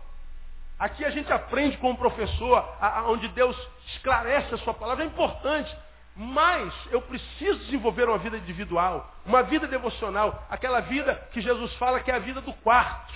Aqui 0.78 1.04
a 1.04 1.10
gente 1.10 1.30
aprende 1.30 1.76
com 1.76 1.90
o 1.90 1.98
professor, 1.98 2.56
a, 2.80 3.00
a, 3.00 3.10
onde 3.10 3.28
Deus 3.28 3.54
esclarece 3.88 4.54
a 4.54 4.58
sua 4.58 4.72
palavra. 4.72 5.04
É 5.04 5.06
importante. 5.06 5.76
Mas 6.20 6.74
eu 6.90 7.00
preciso 7.00 7.60
desenvolver 7.60 8.08
uma 8.08 8.18
vida 8.18 8.36
individual, 8.36 9.14
uma 9.24 9.44
vida 9.44 9.68
devocional, 9.68 10.44
aquela 10.50 10.80
vida 10.80 11.14
que 11.30 11.40
Jesus 11.40 11.72
fala 11.74 12.00
que 12.00 12.10
é 12.10 12.16
a 12.16 12.18
vida 12.18 12.40
do 12.40 12.52
quarto. 12.54 13.14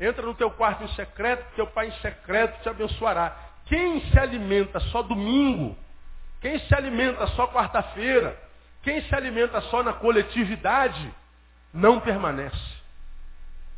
Entra 0.00 0.24
no 0.24 0.32
teu 0.34 0.50
quarto 0.50 0.82
em 0.82 0.88
secreto, 0.94 1.44
teu 1.54 1.66
pai 1.66 1.88
em 1.88 2.00
secreto 2.00 2.62
te 2.62 2.70
abençoará. 2.70 3.36
Quem 3.66 4.00
se 4.10 4.18
alimenta 4.18 4.80
só 4.80 5.02
domingo, 5.02 5.76
quem 6.40 6.58
se 6.60 6.74
alimenta 6.74 7.26
só 7.28 7.46
quarta-feira, 7.48 8.40
quem 8.82 9.02
se 9.02 9.14
alimenta 9.14 9.60
só 9.60 9.82
na 9.82 9.92
coletividade, 9.92 11.14
não 11.70 12.00
permanece. 12.00 12.80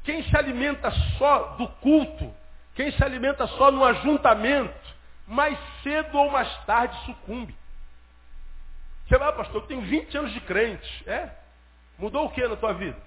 Quem 0.04 0.22
se 0.22 0.36
alimenta 0.36 0.92
só 1.18 1.56
do 1.58 1.66
culto, 1.66 2.32
quem 2.76 2.92
se 2.92 3.02
alimenta 3.02 3.48
só 3.48 3.72
no 3.72 3.84
ajuntamento, 3.84 4.94
mais 5.26 5.58
cedo 5.82 6.16
ou 6.16 6.30
mais 6.30 6.56
tarde 6.66 6.96
sucumbe. 7.04 7.63
Você 9.06 9.18
vai, 9.18 9.32
pastor, 9.34 9.62
eu 9.62 9.66
tenho 9.66 9.82
20 9.82 10.16
anos 10.16 10.32
de 10.32 10.40
crente. 10.40 11.08
É? 11.08 11.30
Mudou 11.98 12.26
o 12.26 12.30
que 12.30 12.46
na 12.46 12.56
tua 12.56 12.72
vida? 12.72 12.98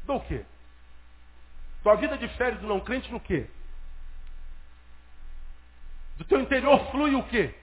Mudou 0.00 0.16
o 0.16 0.26
quê? 0.26 0.44
Tua 1.82 1.94
vida 1.96 2.16
difere 2.18 2.56
do 2.56 2.66
não 2.66 2.80
crente 2.80 3.10
no 3.10 3.20
quê? 3.20 3.48
Do 6.18 6.24
teu 6.24 6.40
interior 6.40 6.90
flui 6.90 7.14
o 7.14 7.22
quê? 7.24 7.54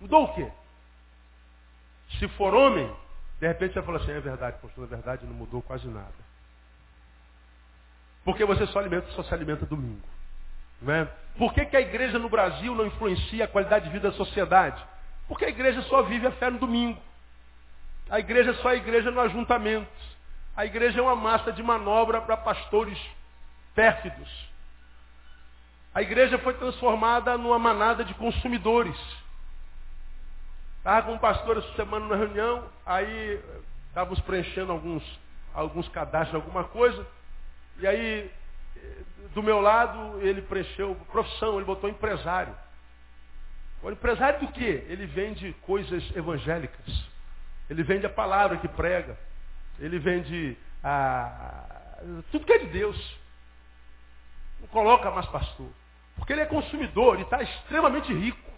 Mudou 0.00 0.24
o 0.24 0.34
quê? 0.34 0.50
Se 2.18 2.28
for 2.28 2.54
homem, 2.54 2.94
de 3.40 3.46
repente 3.46 3.74
você 3.74 3.82
fala 3.82 3.98
assim, 3.98 4.12
é 4.12 4.20
verdade, 4.20 4.58
pastor, 4.60 4.88
na 4.88 4.96
verdade 4.96 5.26
não 5.26 5.34
mudou 5.34 5.60
quase 5.62 5.86
nada. 5.88 6.12
Porque 8.24 8.44
você 8.44 8.66
só 8.68 8.78
alimenta, 8.78 9.06
só 9.12 9.22
se 9.22 9.34
alimenta 9.34 9.66
domingo. 9.66 10.06
Não 10.80 10.94
é? 10.94 11.04
Por 11.36 11.52
que, 11.52 11.66
que 11.66 11.76
a 11.76 11.80
igreja 11.80 12.18
no 12.18 12.28
Brasil 12.28 12.74
não 12.74 12.86
influencia 12.86 13.44
a 13.44 13.48
qualidade 13.48 13.86
de 13.86 13.90
vida 13.90 14.10
da 14.10 14.16
sociedade? 14.16 14.82
Porque 15.28 15.44
a 15.44 15.48
igreja 15.48 15.82
só 15.82 16.02
vive 16.02 16.26
a 16.26 16.32
fé 16.32 16.50
no 16.50 16.58
domingo. 16.58 17.00
A 18.10 18.18
igreja 18.18 18.54
só 18.54 18.70
é 18.70 18.76
igreja 18.76 19.10
no 19.10 19.20
ajuntamento. 19.20 19.88
A 20.56 20.64
igreja 20.64 21.00
é 21.00 21.02
uma 21.02 21.16
massa 21.16 21.52
de 21.52 21.62
manobra 21.62 22.20
para 22.20 22.36
pastores 22.36 22.98
pérfidos. 23.74 24.28
A 25.94 26.02
igreja 26.02 26.38
foi 26.38 26.54
transformada 26.54 27.38
numa 27.38 27.58
manada 27.58 28.04
de 28.04 28.14
consumidores. 28.14 28.96
Estava 30.78 31.06
com 31.06 31.14
um 31.14 31.18
pastor 31.18 31.58
essa 31.58 31.72
semana 31.74 32.06
na 32.06 32.16
reunião, 32.16 32.64
aí 32.84 33.40
estávamos 33.88 34.20
preenchendo 34.20 34.70
alguns, 34.70 35.02
alguns 35.54 35.88
cadastros, 35.88 36.34
alguma 36.34 36.64
coisa, 36.64 37.06
e 37.78 37.86
aí, 37.86 38.30
do 39.34 39.42
meu 39.42 39.60
lado, 39.60 40.20
ele 40.20 40.42
preencheu 40.42 40.94
profissão, 41.10 41.56
ele 41.56 41.64
botou 41.64 41.88
empresário. 41.88 42.54
O 43.84 43.90
empresário 43.90 44.40
do 44.40 44.48
quê? 44.48 44.82
Ele 44.88 45.04
vende 45.04 45.52
coisas 45.60 46.02
evangélicas. 46.16 47.04
Ele 47.68 47.82
vende 47.82 48.06
a 48.06 48.10
palavra 48.10 48.56
que 48.56 48.66
prega. 48.66 49.14
Ele 49.78 49.98
vende 49.98 50.56
a... 50.82 51.64
tudo 52.32 52.46
que 52.46 52.52
é 52.54 52.58
de 52.60 52.66
Deus. 52.68 53.18
Não 54.58 54.68
coloca 54.68 55.10
mais 55.10 55.26
pastor. 55.26 55.68
Porque 56.16 56.32
ele 56.32 56.40
é 56.40 56.46
consumidor, 56.46 57.14
ele 57.14 57.24
está 57.24 57.42
extremamente 57.42 58.10
rico. 58.10 58.50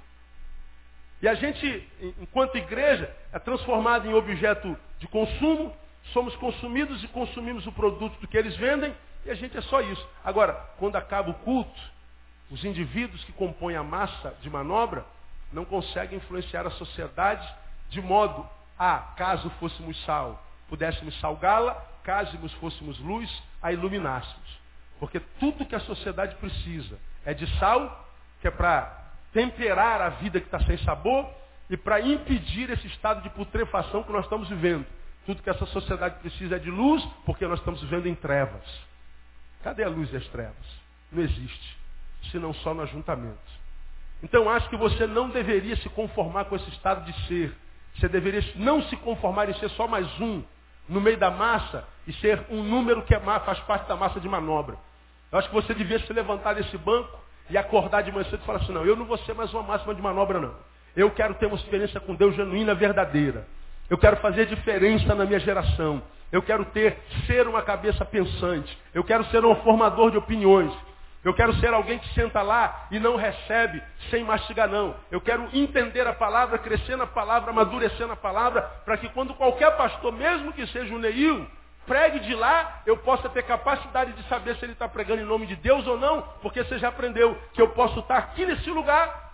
E 1.20 1.26
a 1.26 1.34
gente, 1.34 1.88
enquanto 2.20 2.56
igreja, 2.56 3.12
é 3.32 3.38
transformado 3.40 4.06
em 4.06 4.14
objeto 4.14 4.78
de 5.00 5.08
consumo, 5.08 5.74
somos 6.12 6.36
consumidos 6.36 7.02
e 7.02 7.08
consumimos 7.08 7.66
o 7.66 7.72
produto 7.72 8.16
do 8.20 8.28
que 8.28 8.36
eles 8.36 8.54
vendem, 8.56 8.94
e 9.24 9.30
a 9.30 9.34
gente 9.34 9.56
é 9.56 9.62
só 9.62 9.80
isso. 9.80 10.08
Agora, 10.22 10.52
quando 10.76 10.94
acaba 10.94 11.30
o 11.30 11.34
culto, 11.34 11.80
os 12.50 12.62
indivíduos 12.64 13.24
que 13.24 13.32
compõem 13.32 13.74
a 13.74 13.82
massa 13.82 14.36
de 14.40 14.48
manobra 14.48 15.04
não 15.52 15.64
conseguem 15.64 16.18
influenciar 16.18 16.66
a 16.66 16.70
sociedade 16.70 17.46
de 17.88 18.00
modo 18.00 18.48
a, 18.78 18.98
caso 19.16 19.48
fôssemos 19.58 20.02
sal, 20.04 20.44
pudéssemos 20.68 21.18
salgá-la, 21.20 21.74
caso 22.02 22.36
fôssemos 22.60 22.98
luz, 22.98 23.30
a 23.62 23.72
iluminássemos. 23.72 24.60
Porque 24.98 25.20
tudo 25.40 25.66
que 25.66 25.74
a 25.74 25.80
sociedade 25.80 26.34
precisa 26.36 26.98
é 27.24 27.34
de 27.34 27.46
sal, 27.58 28.08
que 28.40 28.48
é 28.48 28.50
para 28.50 29.04
temperar 29.32 30.00
a 30.00 30.08
vida 30.10 30.40
que 30.40 30.46
está 30.46 30.60
sem 30.60 30.78
sabor 30.78 31.28
e 31.68 31.76
para 31.76 32.00
impedir 32.00 32.70
esse 32.70 32.86
estado 32.86 33.22
de 33.22 33.30
putrefação 33.30 34.02
que 34.02 34.12
nós 34.12 34.24
estamos 34.24 34.48
vivendo. 34.48 34.86
Tudo 35.26 35.42
que 35.42 35.50
essa 35.50 35.66
sociedade 35.66 36.20
precisa 36.20 36.56
é 36.56 36.58
de 36.58 36.70
luz, 36.70 37.04
porque 37.24 37.46
nós 37.46 37.58
estamos 37.58 37.80
vivendo 37.82 38.06
em 38.06 38.14
trevas. 38.14 38.64
Cadê 39.62 39.82
a 39.82 39.88
luz 39.88 40.10
das 40.10 40.26
trevas? 40.28 40.66
Não 41.10 41.22
existe, 41.22 41.76
senão 42.30 42.54
só 42.54 42.72
no 42.72 42.82
ajuntamento. 42.82 43.65
Então 44.22 44.48
acho 44.48 44.68
que 44.68 44.76
você 44.76 45.06
não 45.06 45.28
deveria 45.28 45.76
se 45.76 45.88
conformar 45.90 46.46
com 46.46 46.56
esse 46.56 46.68
estado 46.70 47.04
de 47.04 47.26
ser. 47.26 47.54
Você 47.96 48.08
deveria 48.08 48.42
não 48.56 48.82
se 48.82 48.96
conformar 48.96 49.48
em 49.48 49.54
ser 49.54 49.70
só 49.70 49.86
mais 49.86 50.06
um 50.20 50.42
no 50.88 51.00
meio 51.00 51.16
da 51.16 51.30
massa 51.30 51.84
e 52.06 52.12
ser 52.14 52.44
um 52.50 52.62
número 52.62 53.02
que 53.02 53.14
é 53.14 53.20
faz 53.20 53.58
parte 53.60 53.88
da 53.88 53.96
massa 53.96 54.20
de 54.20 54.28
manobra. 54.28 54.76
Eu 55.32 55.38
acho 55.38 55.48
que 55.48 55.54
você 55.54 55.74
devia 55.74 55.98
se 55.98 56.12
levantar 56.12 56.54
desse 56.54 56.76
banco 56.78 57.18
e 57.50 57.56
acordar 57.56 58.02
de 58.02 58.12
manhã 58.12 58.24
cedo 58.24 58.42
e 58.42 58.46
falar 58.46 58.58
assim, 58.60 58.72
não, 58.72 58.84
eu 58.84 58.96
não 58.96 59.04
vou 59.04 59.18
ser 59.18 59.34
mais 59.34 59.52
uma 59.52 59.62
máxima 59.62 59.94
de 59.94 60.02
manobra, 60.02 60.40
não. 60.40 60.54
Eu 60.94 61.10
quero 61.10 61.34
ter 61.34 61.46
uma 61.46 61.56
experiência 61.56 62.00
com 62.00 62.14
Deus 62.14 62.34
genuína, 62.34 62.74
verdadeira. 62.74 63.46
Eu 63.88 63.98
quero 63.98 64.16
fazer 64.16 64.46
diferença 64.46 65.14
na 65.14 65.24
minha 65.24 65.38
geração. 65.38 66.02
Eu 66.32 66.42
quero 66.42 66.64
ter, 66.66 66.98
ser 67.26 67.46
uma 67.46 67.62
cabeça 67.62 68.04
pensante. 68.04 68.76
Eu 68.92 69.04
quero 69.04 69.24
ser 69.26 69.44
um 69.44 69.54
formador 69.56 70.10
de 70.10 70.18
opiniões. 70.18 70.72
Eu 71.26 71.34
quero 71.34 71.52
ser 71.56 71.74
alguém 71.74 71.98
que 71.98 72.14
senta 72.14 72.40
lá 72.40 72.86
e 72.88 73.00
não 73.00 73.16
recebe 73.16 73.82
sem 74.10 74.22
mastigar, 74.22 74.68
não. 74.68 74.94
Eu 75.10 75.20
quero 75.20 75.48
entender 75.52 76.06
a 76.06 76.12
palavra, 76.12 76.56
crescer 76.56 76.94
na 76.94 77.04
palavra, 77.04 77.50
amadurecer 77.50 78.06
na 78.06 78.14
palavra, 78.14 78.62
para 78.84 78.96
que 78.96 79.08
quando 79.08 79.34
qualquer 79.34 79.76
pastor, 79.76 80.12
mesmo 80.12 80.52
que 80.52 80.64
seja 80.68 80.94
um 80.94 81.00
Neil, 81.00 81.44
pregue 81.84 82.20
de 82.20 82.32
lá, 82.32 82.80
eu 82.86 82.98
possa 82.98 83.28
ter 83.28 83.42
capacidade 83.42 84.12
de 84.12 84.22
saber 84.28 84.54
se 84.54 84.64
ele 84.64 84.74
está 84.74 84.88
pregando 84.88 85.20
em 85.20 85.24
nome 85.24 85.48
de 85.48 85.56
Deus 85.56 85.84
ou 85.88 85.98
não, 85.98 86.22
porque 86.42 86.62
você 86.62 86.78
já 86.78 86.90
aprendeu 86.90 87.36
que 87.54 87.60
eu 87.60 87.70
posso 87.70 87.98
estar 87.98 88.18
aqui 88.18 88.46
nesse 88.46 88.70
lugar, 88.70 89.32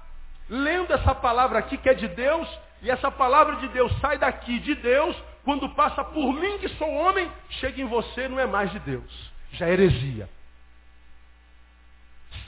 lendo 0.48 0.94
essa 0.94 1.14
palavra 1.14 1.58
aqui 1.58 1.76
que 1.76 1.90
é 1.90 1.94
de 1.94 2.08
Deus, 2.08 2.48
e 2.80 2.90
essa 2.90 3.10
palavra 3.10 3.56
de 3.56 3.68
Deus 3.68 3.92
sai 4.00 4.16
daqui 4.16 4.58
de 4.60 4.74
Deus, 4.76 5.14
quando 5.44 5.68
passa 5.68 6.02
por 6.02 6.32
mim 6.32 6.56
que 6.56 6.70
sou 6.70 6.90
homem, 6.90 7.30
chega 7.50 7.82
em 7.82 7.86
você, 7.86 8.28
não 8.28 8.40
é 8.40 8.46
mais 8.46 8.70
de 8.70 8.78
Deus. 8.78 9.30
Já 9.52 9.66
é 9.66 9.72
heresia. 9.72 10.26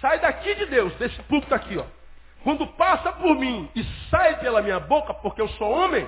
Sai 0.05 0.21
daqui 0.21 0.55
de 0.55 0.67
Deus, 0.67 0.95
desse 0.97 1.17
púlpito 1.23 1.55
aqui, 1.55 1.79
ó. 1.79 1.87
Quando 2.43 2.67
passa 2.67 3.11
por 3.11 3.35
mim 3.37 3.71
e 3.75 3.83
sai 4.11 4.39
pela 4.39 4.61
minha 4.61 4.79
boca, 4.79 5.15
porque 5.15 5.41
eu 5.41 5.49
sou 5.49 5.71
homem, 5.71 6.07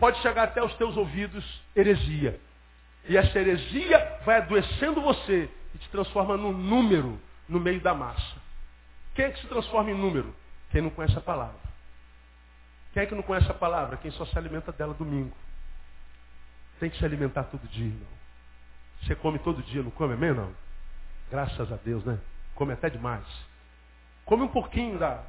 pode 0.00 0.20
chegar 0.20 0.42
até 0.42 0.60
os 0.60 0.74
teus 0.74 0.96
ouvidos 0.96 1.62
heresia. 1.76 2.40
E 3.08 3.16
essa 3.16 3.38
heresia 3.38 4.18
vai 4.24 4.38
adoecendo 4.38 5.00
você 5.00 5.48
e 5.72 5.78
te 5.78 5.88
transforma 5.90 6.36
num 6.36 6.50
número 6.50 7.20
no 7.48 7.60
meio 7.60 7.80
da 7.80 7.94
massa. 7.94 8.36
Quem 9.14 9.26
é 9.26 9.30
que 9.30 9.40
se 9.40 9.46
transforma 9.46 9.92
em 9.92 9.94
número? 9.94 10.34
Quem 10.72 10.82
não 10.82 10.90
conhece 10.90 11.16
a 11.16 11.20
palavra. 11.20 11.60
Quem 12.92 13.04
é 13.04 13.06
que 13.06 13.14
não 13.14 13.22
conhece 13.22 13.48
a 13.48 13.54
palavra? 13.54 13.96
Quem 13.96 14.10
só 14.10 14.26
se 14.26 14.36
alimenta 14.36 14.72
dela 14.72 14.92
domingo. 14.92 15.36
Tem 16.80 16.90
que 16.90 16.98
se 16.98 17.04
alimentar 17.04 17.44
todo 17.44 17.62
dia, 17.68 17.86
irmão. 17.86 18.08
Você 19.04 19.14
come 19.14 19.38
todo 19.38 19.62
dia, 19.62 19.84
não 19.84 19.92
come, 19.92 20.14
amém, 20.14 20.34
não? 20.34 20.52
Graças 21.30 21.72
a 21.72 21.76
Deus, 21.76 22.04
né? 22.04 22.18
Come 22.60 22.74
até 22.74 22.90
demais. 22.90 23.24
Come 24.26 24.42
um 24.42 24.48
pouquinho 24.48 24.98
da, 24.98 25.22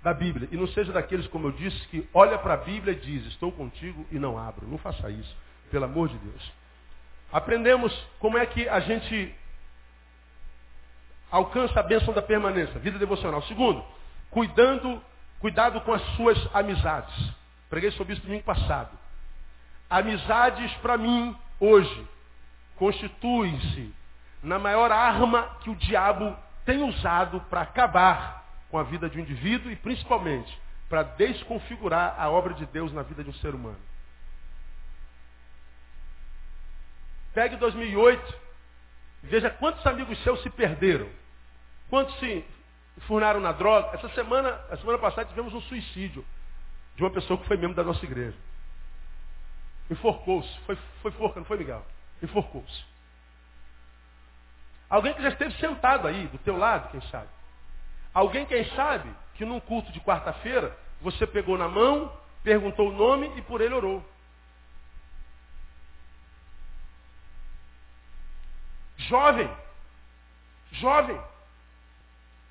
da 0.00 0.14
Bíblia. 0.14 0.48
E 0.52 0.56
não 0.56 0.68
seja 0.68 0.92
daqueles, 0.92 1.26
como 1.26 1.48
eu 1.48 1.50
disse, 1.50 1.88
que 1.88 2.08
olha 2.14 2.38
para 2.38 2.54
a 2.54 2.58
Bíblia 2.58 2.92
e 2.92 3.00
diz, 3.00 3.26
estou 3.26 3.50
contigo 3.50 4.06
e 4.12 4.18
não 4.20 4.38
abro. 4.38 4.64
Não 4.64 4.78
faça 4.78 5.10
isso, 5.10 5.36
pelo 5.72 5.86
amor 5.86 6.08
de 6.08 6.16
Deus. 6.18 6.52
Aprendemos 7.32 7.92
como 8.20 8.38
é 8.38 8.46
que 8.46 8.68
a 8.68 8.78
gente 8.78 9.34
alcança 11.32 11.80
a 11.80 11.82
bênção 11.82 12.14
da 12.14 12.22
permanência, 12.22 12.78
vida 12.78 12.96
devocional. 12.96 13.42
Segundo, 13.42 13.84
cuidando, 14.30 15.02
cuidado 15.40 15.80
com 15.80 15.92
as 15.92 16.02
suas 16.14 16.38
amizades. 16.54 17.34
Preguei 17.68 17.90
sobre 17.90 18.12
isso 18.12 18.22
domingo 18.22 18.44
passado. 18.44 18.96
Amizades, 19.90 20.72
para 20.74 20.96
mim, 20.96 21.36
hoje, 21.58 22.08
constituem-se 22.76 23.92
na 24.42 24.58
maior 24.58 24.92
arma 24.92 25.56
que 25.60 25.70
o 25.70 25.74
diabo 25.76 26.36
tem 26.64 26.82
usado 26.82 27.40
para 27.42 27.62
acabar 27.62 28.44
com 28.70 28.78
a 28.78 28.82
vida 28.82 29.08
de 29.08 29.18
um 29.18 29.22
indivíduo 29.22 29.70
e 29.70 29.76
principalmente 29.76 30.56
para 30.88 31.02
desconfigurar 31.02 32.14
a 32.18 32.28
obra 32.30 32.54
de 32.54 32.66
Deus 32.66 32.92
na 32.92 33.02
vida 33.02 33.24
de 33.24 33.30
um 33.30 33.34
ser 33.34 33.54
humano. 33.54 33.78
Pegue 37.34 37.56
2008 37.56 38.34
e 39.24 39.26
veja 39.26 39.50
quantos 39.50 39.86
amigos 39.86 40.18
seus 40.22 40.42
se 40.42 40.50
perderam. 40.50 41.08
Quantos 41.90 42.18
se 42.18 42.44
furnaram 43.06 43.40
na 43.40 43.52
droga. 43.52 43.90
Essa 43.94 44.08
semana, 44.10 44.60
a 44.70 44.76
semana 44.78 44.98
passada 44.98 45.28
tivemos 45.28 45.52
um 45.52 45.60
suicídio 45.62 46.24
de 46.96 47.02
uma 47.02 47.10
pessoa 47.10 47.38
que 47.38 47.46
foi 47.46 47.56
membro 47.56 47.76
da 47.76 47.84
nossa 47.84 48.04
igreja. 48.04 48.36
Enforcou-se. 49.90 50.58
Foi, 50.60 50.76
foi 51.02 51.10
forca, 51.12 51.38
não 51.38 51.46
foi, 51.46 51.58
Miguel? 51.58 51.84
enforcou-se. 52.22 52.95
Alguém 54.88 55.14
que 55.14 55.22
já 55.22 55.30
esteve 55.30 55.54
sentado 55.58 56.06
aí, 56.06 56.26
do 56.28 56.38
teu 56.38 56.56
lado, 56.56 56.90
quem 56.90 57.00
sabe. 57.10 57.28
Alguém, 58.14 58.46
quem 58.46 58.64
sabe, 58.70 59.08
que 59.34 59.44
num 59.44 59.60
culto 59.60 59.92
de 59.92 60.00
quarta-feira, 60.00 60.76
você 61.00 61.26
pegou 61.26 61.58
na 61.58 61.68
mão, 61.68 62.12
perguntou 62.42 62.88
o 62.88 62.92
nome 62.92 63.30
e 63.36 63.42
por 63.42 63.60
ele 63.60 63.74
orou. 63.74 64.04
Jovem, 68.96 69.50
jovem, 70.72 71.20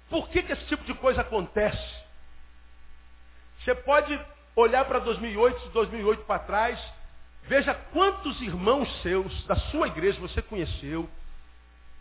por 0.10 0.30
que, 0.30 0.43
que 0.43 0.54
esse 0.54 0.65
tipo 0.65 0.84
de 0.84 0.93
coisa 0.93 1.21
acontece? 1.21 2.06
Você 3.60 3.74
pode 3.74 4.19
olhar 4.56 4.86
para 4.86 5.00
2008, 5.00 5.69
2008 5.69 6.24
para 6.26 6.39
trás, 6.39 6.80
veja 7.43 7.74
quantos 7.74 8.39
irmãos 8.41 9.02
seus 9.02 9.43
da 9.45 9.56
sua 9.56 9.88
igreja 9.88 10.19
você 10.19 10.41
conheceu, 10.41 11.10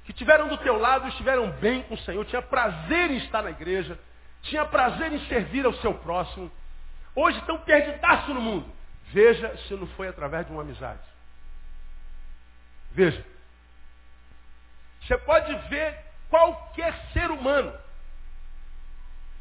que 0.04 0.12
tiveram 0.12 0.48
do 0.48 0.58
teu 0.58 0.78
lado, 0.78 1.08
estiveram 1.08 1.50
bem 1.52 1.82
com 1.82 1.94
o 1.94 1.98
Senhor, 1.98 2.24
tinha 2.26 2.42
prazer 2.42 3.10
em 3.10 3.16
estar 3.18 3.42
na 3.42 3.50
igreja, 3.50 3.98
tinha 4.42 4.64
prazer 4.64 5.12
em 5.12 5.26
servir 5.26 5.64
ao 5.64 5.72
seu 5.74 5.94
próximo. 5.94 6.50
Hoje 7.14 7.38
estão 7.38 7.58
perdidaço 7.58 8.34
no 8.34 8.40
mundo. 8.40 8.70
Veja 9.06 9.56
se 9.68 9.74
não 9.74 9.86
foi 9.88 10.08
através 10.08 10.46
de 10.46 10.52
uma 10.52 10.62
amizade. 10.62 11.00
Veja. 12.92 13.24
Você 15.00 15.16
pode 15.18 15.54
ver 15.68 15.96
qualquer 16.28 16.94
ser 17.12 17.30
humano 17.30 17.72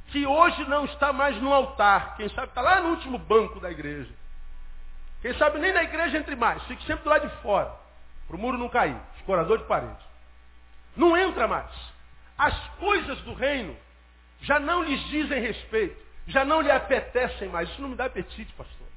que 0.07 0.25
hoje 0.25 0.63
não 0.65 0.85
está 0.85 1.11
mais 1.11 1.41
no 1.41 1.53
altar. 1.53 2.15
Quem 2.15 2.29
sabe 2.29 2.47
está 2.47 2.61
lá 2.61 2.81
no 2.81 2.89
último 2.89 3.17
banco 3.17 3.59
da 3.59 3.71
igreja. 3.71 4.11
Quem 5.21 5.33
sabe 5.37 5.57
nem 5.59 5.73
na 5.73 5.83
igreja 5.83 6.17
entre 6.17 6.35
mais. 6.35 6.61
Fique 6.63 6.85
sempre 6.85 7.03
do 7.03 7.09
lado 7.09 7.27
de 7.27 7.35
fora. 7.41 7.73
Para 8.27 8.35
o 8.35 8.39
muro 8.39 8.57
não 8.57 8.69
cair. 8.69 8.97
Escorador 9.17 9.57
de 9.57 9.65
parede. 9.65 10.12
Não 10.95 11.17
entra 11.17 11.47
mais. 11.47 11.71
As 12.37 12.57
coisas 12.79 13.19
do 13.21 13.33
reino 13.33 13.75
já 14.41 14.59
não 14.59 14.83
lhes 14.83 14.99
dizem 15.07 15.41
respeito. 15.41 16.01
Já 16.27 16.45
não 16.45 16.61
lhe 16.61 16.71
apetecem 16.71 17.49
mais. 17.49 17.69
Isso 17.69 17.81
não 17.81 17.89
me 17.89 17.95
dá 17.95 18.05
apetite, 18.05 18.51
pastor. 18.53 18.87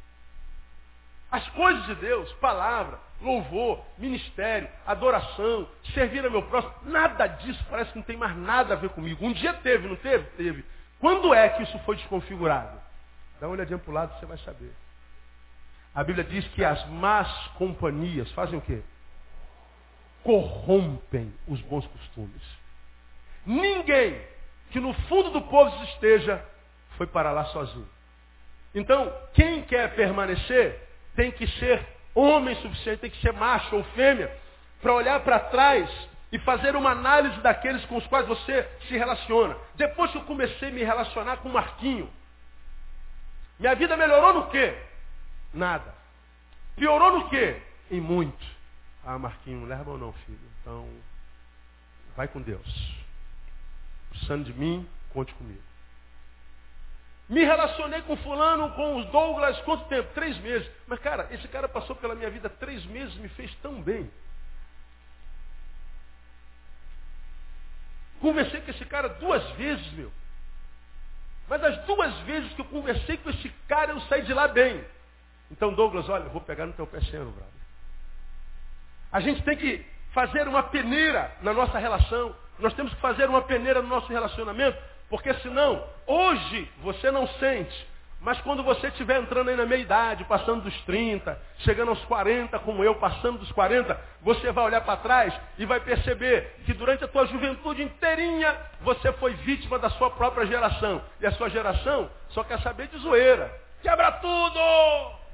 As 1.30 1.46
coisas 1.50 1.84
de 1.86 1.94
Deus, 1.96 2.32
palavra, 2.34 3.00
louvor, 3.20 3.84
ministério, 3.98 4.68
adoração, 4.86 5.68
servir 5.92 6.24
ao 6.24 6.30
meu 6.30 6.42
próximo, 6.44 6.74
nada 6.84 7.26
disso 7.26 7.64
parece 7.68 7.90
que 7.90 7.98
não 7.98 8.04
tem 8.04 8.16
mais 8.16 8.36
nada 8.36 8.74
a 8.74 8.76
ver 8.76 8.90
comigo. 8.90 9.24
Um 9.26 9.32
dia 9.32 9.52
teve, 9.54 9.88
não 9.88 9.96
teve? 9.96 10.24
Teve. 10.36 10.64
Quando 11.00 11.34
é 11.34 11.48
que 11.48 11.64
isso 11.64 11.78
foi 11.80 11.96
desconfigurado? 11.96 12.80
Dá 13.40 13.46
uma 13.48 13.54
olhadinha 13.54 13.78
para 13.78 13.90
o 13.90 13.94
lado, 13.94 14.18
você 14.18 14.26
vai 14.26 14.38
saber. 14.38 14.72
A 15.94 16.04
Bíblia 16.04 16.24
diz 16.24 16.46
que 16.48 16.64
as 16.64 16.86
más 16.88 17.28
companhias 17.58 18.30
fazem 18.32 18.58
o 18.58 18.62
quê? 18.62 18.82
Corrompem 20.26 21.32
os 21.46 21.60
bons 21.62 21.86
costumes. 21.86 22.42
Ninguém 23.46 24.20
que 24.72 24.80
no 24.80 24.92
fundo 24.92 25.30
do 25.30 25.42
povo 25.42 25.84
esteja 25.84 26.44
foi 26.96 27.06
para 27.06 27.30
lá 27.30 27.44
sozinho. 27.46 27.88
Então, 28.74 29.12
quem 29.34 29.62
quer 29.62 29.94
permanecer 29.94 30.82
tem 31.14 31.30
que 31.30 31.46
ser 31.46 31.86
homem 32.12 32.56
suficiente, 32.56 33.02
tem 33.02 33.10
que 33.10 33.20
ser 33.20 33.32
macho 33.32 33.76
ou 33.76 33.84
fêmea, 33.94 34.36
para 34.82 34.92
olhar 34.92 35.20
para 35.20 35.38
trás 35.38 35.88
e 36.32 36.40
fazer 36.40 36.74
uma 36.74 36.90
análise 36.90 37.40
daqueles 37.40 37.84
com 37.84 37.96
os 37.96 38.06
quais 38.08 38.26
você 38.26 38.68
se 38.88 38.98
relaciona. 38.98 39.56
Depois 39.76 40.10
que 40.10 40.18
eu 40.18 40.24
comecei 40.24 40.70
a 40.70 40.72
me 40.72 40.82
relacionar 40.82 41.36
com 41.36 41.48
o 41.48 41.52
Marquinho, 41.52 42.10
minha 43.60 43.76
vida 43.76 43.96
melhorou 43.96 44.34
no 44.34 44.50
quê? 44.50 44.76
Nada. 45.54 45.94
Piorou 46.74 47.20
no 47.20 47.28
quê? 47.30 47.62
Em 47.92 48.00
muito. 48.00 48.55
Ah, 49.06 49.20
Marquinho, 49.20 49.64
leva 49.66 49.92
ou 49.92 49.96
não, 49.96 50.12
filho? 50.12 50.38
Então, 50.60 50.90
vai 52.16 52.26
com 52.26 52.42
Deus. 52.42 52.96
Precisando 54.10 54.44
de 54.44 54.52
mim, 54.52 54.86
conte 55.12 55.32
comigo. 55.34 55.62
Me 57.28 57.44
relacionei 57.44 58.02
com 58.02 58.16
fulano, 58.16 58.72
com 58.72 58.96
os 58.96 59.06
Douglas, 59.06 59.60
quanto 59.60 59.88
tempo? 59.88 60.12
Três 60.12 60.36
meses. 60.38 60.68
Mas, 60.88 60.98
cara, 60.98 61.28
esse 61.30 61.46
cara 61.46 61.68
passou 61.68 61.94
pela 61.94 62.16
minha 62.16 62.30
vida 62.30 62.50
três 62.50 62.84
meses, 62.86 63.14
me 63.14 63.28
fez 63.28 63.54
tão 63.62 63.80
bem. 63.80 64.10
Conversei 68.20 68.60
com 68.60 68.70
esse 68.72 68.84
cara 68.86 69.08
duas 69.08 69.48
vezes, 69.52 69.88
meu. 69.92 70.12
Mas 71.48 71.62
as 71.62 71.84
duas 71.84 72.12
vezes 72.22 72.52
que 72.54 72.60
eu 72.60 72.64
conversei 72.64 73.16
com 73.18 73.30
esse 73.30 73.48
cara, 73.68 73.92
eu 73.92 74.00
saí 74.02 74.22
de 74.22 74.34
lá 74.34 74.48
bem. 74.48 74.84
Então, 75.48 75.72
Douglas, 75.72 76.08
olha, 76.08 76.24
eu 76.24 76.30
vou 76.30 76.40
pegar 76.40 76.66
no 76.66 76.72
teu 76.72 76.88
pé 76.88 77.00
sendo, 77.02 77.30
brother. 77.30 77.55
A 79.12 79.20
gente 79.20 79.42
tem 79.42 79.56
que 79.56 79.84
fazer 80.12 80.48
uma 80.48 80.62
peneira 80.62 81.30
na 81.42 81.52
nossa 81.52 81.78
relação. 81.78 82.34
Nós 82.58 82.72
temos 82.74 82.92
que 82.94 83.00
fazer 83.00 83.28
uma 83.28 83.42
peneira 83.42 83.82
no 83.82 83.88
nosso 83.88 84.08
relacionamento, 84.08 84.78
porque 85.10 85.32
senão, 85.34 85.84
hoje 86.06 86.70
você 86.82 87.10
não 87.10 87.28
sente, 87.28 87.86
mas 88.20 88.40
quando 88.40 88.62
você 88.62 88.88
estiver 88.88 89.20
entrando 89.20 89.50
aí 89.50 89.56
na 89.56 89.66
meia 89.66 89.80
idade, 89.80 90.24
passando 90.24 90.62
dos 90.62 90.74
30, 90.82 91.38
chegando 91.58 91.90
aos 91.90 92.04
40, 92.06 92.58
como 92.60 92.82
eu, 92.82 92.94
passando 92.94 93.38
dos 93.38 93.52
40, 93.52 93.98
você 94.22 94.50
vai 94.50 94.64
olhar 94.64 94.80
para 94.80 94.96
trás 94.96 95.34
e 95.58 95.66
vai 95.66 95.80
perceber 95.80 96.56
que 96.64 96.72
durante 96.72 97.04
a 97.04 97.08
tua 97.08 97.26
juventude 97.26 97.82
inteirinha, 97.82 98.56
você 98.80 99.12
foi 99.12 99.34
vítima 99.34 99.78
da 99.78 99.90
sua 99.90 100.10
própria 100.10 100.46
geração. 100.46 101.02
E 101.20 101.26
a 101.26 101.32
sua 101.32 101.50
geração 101.50 102.10
só 102.30 102.42
quer 102.42 102.58
saber 102.62 102.88
de 102.88 102.98
zoeira. 102.98 103.52
Quebra 103.82 104.10
tudo! 104.12 105.25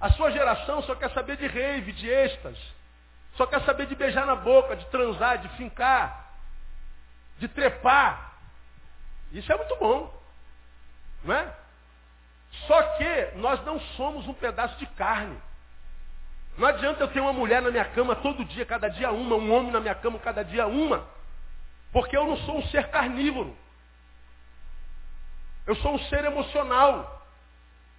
A 0.00 0.10
sua 0.12 0.30
geração 0.30 0.82
só 0.82 0.94
quer 0.94 1.10
saber 1.10 1.36
de 1.36 1.46
rave, 1.46 1.92
de 1.92 2.08
êxtase. 2.08 2.60
Só 3.36 3.46
quer 3.46 3.60
saber 3.62 3.86
de 3.86 3.94
beijar 3.94 4.26
na 4.26 4.36
boca, 4.36 4.76
de 4.76 4.86
transar, 4.86 5.38
de 5.38 5.48
fincar, 5.50 6.32
de 7.38 7.48
trepar. 7.48 8.32
Isso 9.32 9.52
é 9.52 9.56
muito 9.56 9.76
bom. 9.76 10.12
Não 11.24 11.34
é? 11.34 11.52
Só 12.66 12.82
que 12.96 13.32
nós 13.36 13.64
não 13.64 13.78
somos 13.96 14.26
um 14.26 14.34
pedaço 14.34 14.76
de 14.78 14.86
carne. 14.86 15.38
Não 16.56 16.66
adianta 16.66 17.02
eu 17.02 17.08
ter 17.08 17.20
uma 17.20 17.32
mulher 17.32 17.62
na 17.62 17.70
minha 17.70 17.84
cama 17.84 18.16
todo 18.16 18.44
dia, 18.44 18.66
cada 18.66 18.88
dia 18.88 19.12
uma, 19.12 19.36
um 19.36 19.52
homem 19.52 19.70
na 19.70 19.80
minha 19.80 19.94
cama 19.94 20.18
cada 20.18 20.44
dia 20.44 20.66
uma. 20.66 21.06
Porque 21.92 22.16
eu 22.16 22.26
não 22.26 22.36
sou 22.38 22.58
um 22.58 22.66
ser 22.68 22.88
carnívoro. 22.88 23.56
Eu 25.66 25.76
sou 25.76 25.94
um 25.94 25.98
ser 26.04 26.24
emocional. 26.24 27.17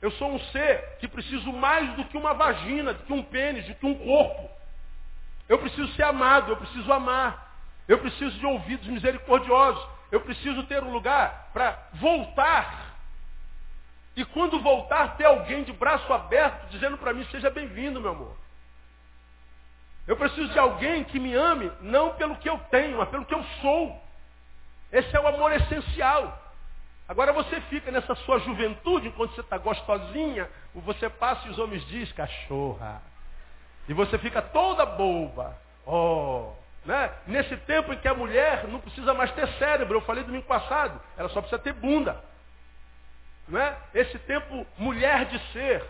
Eu 0.02 0.12
sou 0.12 0.34
um 0.34 0.40
ser 0.52 0.98
que 1.00 1.08
preciso 1.08 1.52
mais 1.52 1.94
do 1.96 2.06
que 2.06 2.18
uma 2.18 2.34
vagina, 2.34 2.94
do 2.94 3.04
que 3.04 3.14
um 3.14 3.24
pênis, 3.24 3.68
do 3.68 3.76
que 3.76 3.86
um 3.86 3.96
corpo. 3.96 4.50
Eu 5.48 5.60
preciso 5.60 5.92
ser 5.94 6.04
amado, 6.04 6.52
eu 6.52 6.58
preciso 6.58 6.92
amar. 6.92 7.54
Eu 7.88 7.98
preciso 7.98 8.38
de 8.38 8.46
ouvidos 8.46 8.88
misericordiosos. 8.88 9.84
Eu 10.12 10.22
preciso 10.22 10.64
ter 10.64 10.84
um 10.84 10.92
lugar 10.92 11.50
para 11.52 11.78
voltar. 11.94 12.96
E 14.16 14.24
quando 14.26 14.60
voltar, 14.60 15.18
ter 15.18 15.26
alguém 15.26 15.64
de 15.64 15.74
braço 15.74 16.12
aberto 16.14 16.70
dizendo 16.70 16.98
para 16.98 17.14
mim, 17.14 17.26
seja 17.32 17.50
bem-vindo, 17.50 18.00
meu 18.00 18.12
amor. 18.12 18.38
Eu 20.08 20.18
preciso 20.18 20.52
de 20.52 20.60
alguém 20.60 21.04
que 21.04 21.20
me 21.20 21.34
ame, 21.36 21.72
não 21.82 22.14
pelo 22.14 22.36
que 22.38 22.50
eu 22.50 22.58
tenho, 22.72 22.98
mas 22.98 23.10
pelo 23.10 23.26
que 23.26 23.34
eu 23.34 23.44
sou. 23.62 24.02
Esse 24.92 25.16
é 25.16 25.20
o 25.20 25.28
amor 25.28 25.52
essencial. 25.54 26.49
Agora 27.10 27.34
você 27.34 27.60
fica 27.62 27.90
nessa 27.90 28.14
sua 28.14 28.38
juventude, 28.40 29.08
enquanto 29.08 29.34
você 29.34 29.42
está 29.42 29.58
gostosinha, 29.58 30.48
você 30.76 31.10
passa 31.10 31.48
e 31.48 31.50
os 31.50 31.58
homens 31.58 31.84
dizem, 31.88 32.14
cachorra. 32.14 33.02
E 33.88 33.94
você 33.96 34.20
fica 34.20 34.44
toda 34.44 34.86
boba. 34.86 35.58
Oh, 35.88 36.52
né? 36.86 37.12
Nesse 37.26 37.58
tempo 37.58 37.92
em 37.92 37.98
que 37.98 38.08
a 38.08 38.14
mulher 38.14 38.68
não 38.68 38.80
precisa 38.80 39.12
mais 39.16 39.32
ter 39.32 39.48
cérebro, 39.58 39.98
eu 39.98 40.02
falei 40.02 40.24
domingo 40.24 40.46
passado, 40.46 41.02
ela 41.18 41.28
só 41.30 41.42
precisa 41.42 41.60
ter 41.60 41.74
bunda. 41.74 42.24
Né? 43.48 43.76
Esse 43.96 44.20
tempo 44.20 44.64
mulher 44.78 45.26
de 45.26 45.40
ser. 45.52 45.84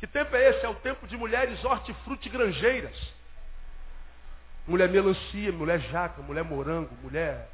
Que 0.00 0.06
tempo 0.06 0.34
é 0.34 0.48
esse? 0.48 0.64
É 0.64 0.68
o 0.70 0.74
tempo 0.76 1.06
de 1.06 1.18
mulheres 1.18 1.62
hortifrutigranjeiras. 1.62 2.96
Mulher 4.66 4.88
melancia, 4.88 5.52
mulher 5.52 5.80
jaca, 5.80 6.22
mulher 6.22 6.44
morango, 6.44 6.96
mulher. 7.02 7.46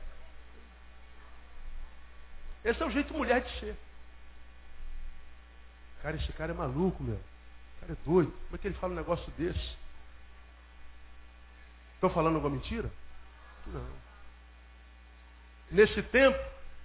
Esse 2.69 2.83
é 2.83 2.87
o 2.87 2.91
jeito 2.91 3.15
mulher 3.15 3.41
de 3.41 3.61
ser. 3.61 3.77
Cara, 6.03 6.17
esse 6.17 6.31
cara 6.35 6.53
é 6.53 6.55
maluco, 6.55 7.03
meu. 7.03 7.17
O 7.17 7.81
cara 7.81 7.93
é 7.93 7.97
doido. 8.05 8.31
Como 8.31 8.55
é 8.55 8.59
que 8.59 8.69
ele 8.69 8.77
fala 8.77 8.93
um 8.93 8.97
negócio 8.97 9.33
desse? 9.39 9.77
Estou 11.95 12.11
falando 12.11 12.35
alguma 12.37 12.55
mentira? 12.55 12.91
Não. 13.67 13.87
Nesse 15.71 16.03
tempo 16.03 16.39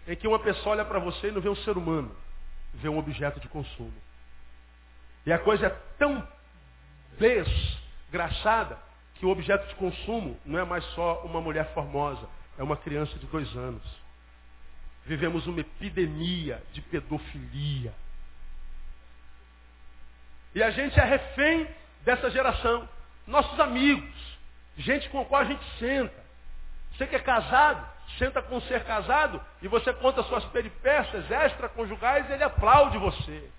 em 0.07 0.15
que 0.15 0.27
uma 0.27 0.39
pessoa 0.39 0.75
olha 0.75 0.85
para 0.85 0.99
você 0.99 1.27
e 1.27 1.31
não 1.31 1.41
vê 1.41 1.49
um 1.49 1.55
ser 1.57 1.77
humano, 1.77 2.15
vê 2.75 2.87
um 2.87 2.97
objeto 2.97 3.39
de 3.41 3.49
consumo. 3.49 3.93
E 5.25 5.33
a 5.33 5.39
coisa 5.39 5.67
é 5.67 5.69
tão 5.97 6.25
desgraçada 7.19 8.79
que 9.15 9.25
o 9.25 9.29
objeto 9.29 9.67
de 9.67 9.75
consumo 9.75 10.39
não 10.45 10.59
é 10.59 10.63
mais 10.63 10.83
só 10.95 11.21
uma 11.23 11.41
mulher 11.41 11.73
formosa, 11.73 12.27
é 12.57 12.63
uma 12.63 12.77
criança 12.77 13.17
de 13.19 13.25
dois 13.27 13.53
anos. 13.55 14.02
Vivemos 15.05 15.45
uma 15.47 15.59
epidemia 15.59 16.61
de 16.71 16.81
pedofilia. 16.81 17.93
E 20.55 20.63
a 20.63 20.71
gente 20.71 20.99
é 20.99 21.03
refém 21.03 21.67
dessa 22.03 22.29
geração. 22.29 22.87
Nossos 23.27 23.59
amigos, 23.59 24.37
gente 24.77 25.09
com 25.09 25.21
a 25.21 25.25
qual 25.25 25.41
a 25.41 25.45
gente 25.45 25.63
senta. 25.79 26.23
Você 26.91 27.07
que 27.07 27.15
é 27.15 27.19
casado, 27.19 27.85
senta 28.17 28.41
com 28.41 28.61
ser 28.61 28.83
casado 28.83 29.41
e 29.61 29.67
você 29.67 29.91
conta 29.93 30.23
suas 30.23 30.45
peripécias 30.45 31.29
extraconjugais, 31.29 32.29
ele 32.29 32.43
aplaude 32.43 32.97
você. 32.97 33.49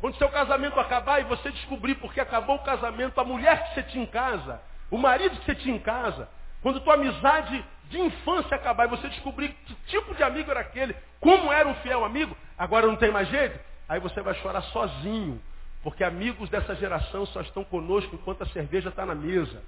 Quando 0.00 0.16
seu 0.16 0.30
casamento 0.30 0.80
acabar 0.80 1.20
e 1.20 1.24
você 1.24 1.50
descobrir 1.50 1.96
porque 1.96 2.20
acabou 2.20 2.56
o 2.56 2.64
casamento, 2.64 3.20
a 3.20 3.24
mulher 3.24 3.64
que 3.64 3.74
você 3.74 3.82
tinha 3.82 4.02
em 4.02 4.06
casa, 4.06 4.62
o 4.90 4.96
marido 4.96 5.36
que 5.38 5.44
você 5.44 5.54
tinha 5.54 5.76
em 5.76 5.80
casa, 5.80 6.28
quando 6.62 6.80
tua 6.80 6.94
amizade 6.94 7.62
de 7.90 8.00
infância 8.00 8.56
acabar 8.56 8.86
e 8.86 8.88
você 8.88 9.08
descobrir 9.08 9.48
que 9.66 9.74
tipo 9.88 10.14
de 10.14 10.22
amigo 10.22 10.50
era 10.50 10.60
aquele, 10.60 10.94
como 11.20 11.52
era 11.52 11.68
um 11.68 11.74
fiel 11.76 12.04
amigo, 12.04 12.36
agora 12.56 12.86
não 12.86 12.96
tem 12.96 13.10
mais 13.10 13.28
jeito, 13.28 13.58
aí 13.88 14.00
você 14.00 14.22
vai 14.22 14.34
chorar 14.34 14.62
sozinho, 14.62 15.42
porque 15.82 16.04
amigos 16.04 16.48
dessa 16.48 16.74
geração 16.76 17.26
só 17.26 17.40
estão 17.40 17.64
conosco 17.64 18.14
enquanto 18.14 18.42
a 18.42 18.46
cerveja 18.46 18.88
está 18.88 19.04
na 19.04 19.14
mesa. 19.14 19.62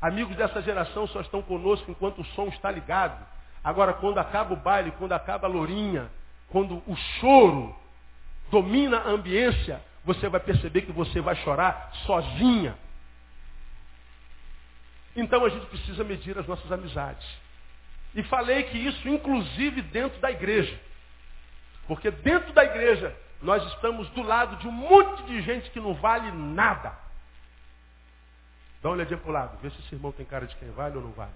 Amigos 0.00 0.36
dessa 0.36 0.62
geração 0.62 1.06
só 1.08 1.20
estão 1.20 1.42
conosco 1.42 1.90
enquanto 1.90 2.20
o 2.20 2.24
som 2.26 2.46
está 2.46 2.70
ligado. 2.70 3.24
Agora, 3.62 3.92
quando 3.92 4.18
acaba 4.18 4.52
o 4.52 4.56
baile, 4.56 4.92
quando 4.98 5.12
acaba 5.12 5.46
a 5.46 5.50
lourinha, 5.50 6.10
quando 6.48 6.82
o 6.86 6.96
choro 7.20 7.74
domina 8.50 8.98
a 8.98 9.08
ambiência, 9.08 9.80
você 10.04 10.28
vai 10.28 10.40
perceber 10.40 10.82
que 10.82 10.92
você 10.92 11.20
vai 11.20 11.36
chorar 11.36 11.90
sozinha. 12.04 12.76
Então 15.14 15.44
a 15.44 15.48
gente 15.48 15.66
precisa 15.66 16.02
medir 16.02 16.38
as 16.38 16.46
nossas 16.46 16.70
amizades. 16.72 17.26
E 18.14 18.22
falei 18.24 18.64
que 18.64 18.78
isso 18.78 19.08
inclusive 19.08 19.82
dentro 19.82 20.20
da 20.20 20.30
igreja. 20.30 20.78
Porque 21.86 22.10
dentro 22.10 22.52
da 22.52 22.64
igreja 22.64 23.14
nós 23.40 23.64
estamos 23.72 24.08
do 24.10 24.22
lado 24.22 24.56
de 24.56 24.68
um 24.68 24.72
monte 24.72 25.22
de 25.24 25.42
gente 25.42 25.70
que 25.70 25.80
não 25.80 25.94
vale 25.94 26.30
nada. 26.30 26.96
Dá 28.80 28.88
uma 28.88 28.96
olhadinha 28.96 29.18
para 29.18 29.30
o 29.30 29.32
lado, 29.32 29.58
vê 29.60 29.70
se 29.70 29.78
esse 29.80 29.94
irmão 29.94 30.12
tem 30.12 30.26
cara 30.26 30.46
de 30.46 30.56
quem 30.56 30.70
vale 30.70 30.96
ou 30.96 31.02
não 31.02 31.12
vale. 31.12 31.32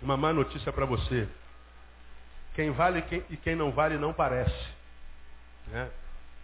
Uma 0.00 0.16
má 0.16 0.32
notícia 0.32 0.72
para 0.72 0.84
você. 0.84 1.28
Quem 2.54 2.70
vale 2.72 3.04
e 3.30 3.36
quem 3.36 3.54
não 3.54 3.70
vale 3.70 3.96
não 3.96 4.12
parece. 4.12 4.81
Né? 5.68 5.90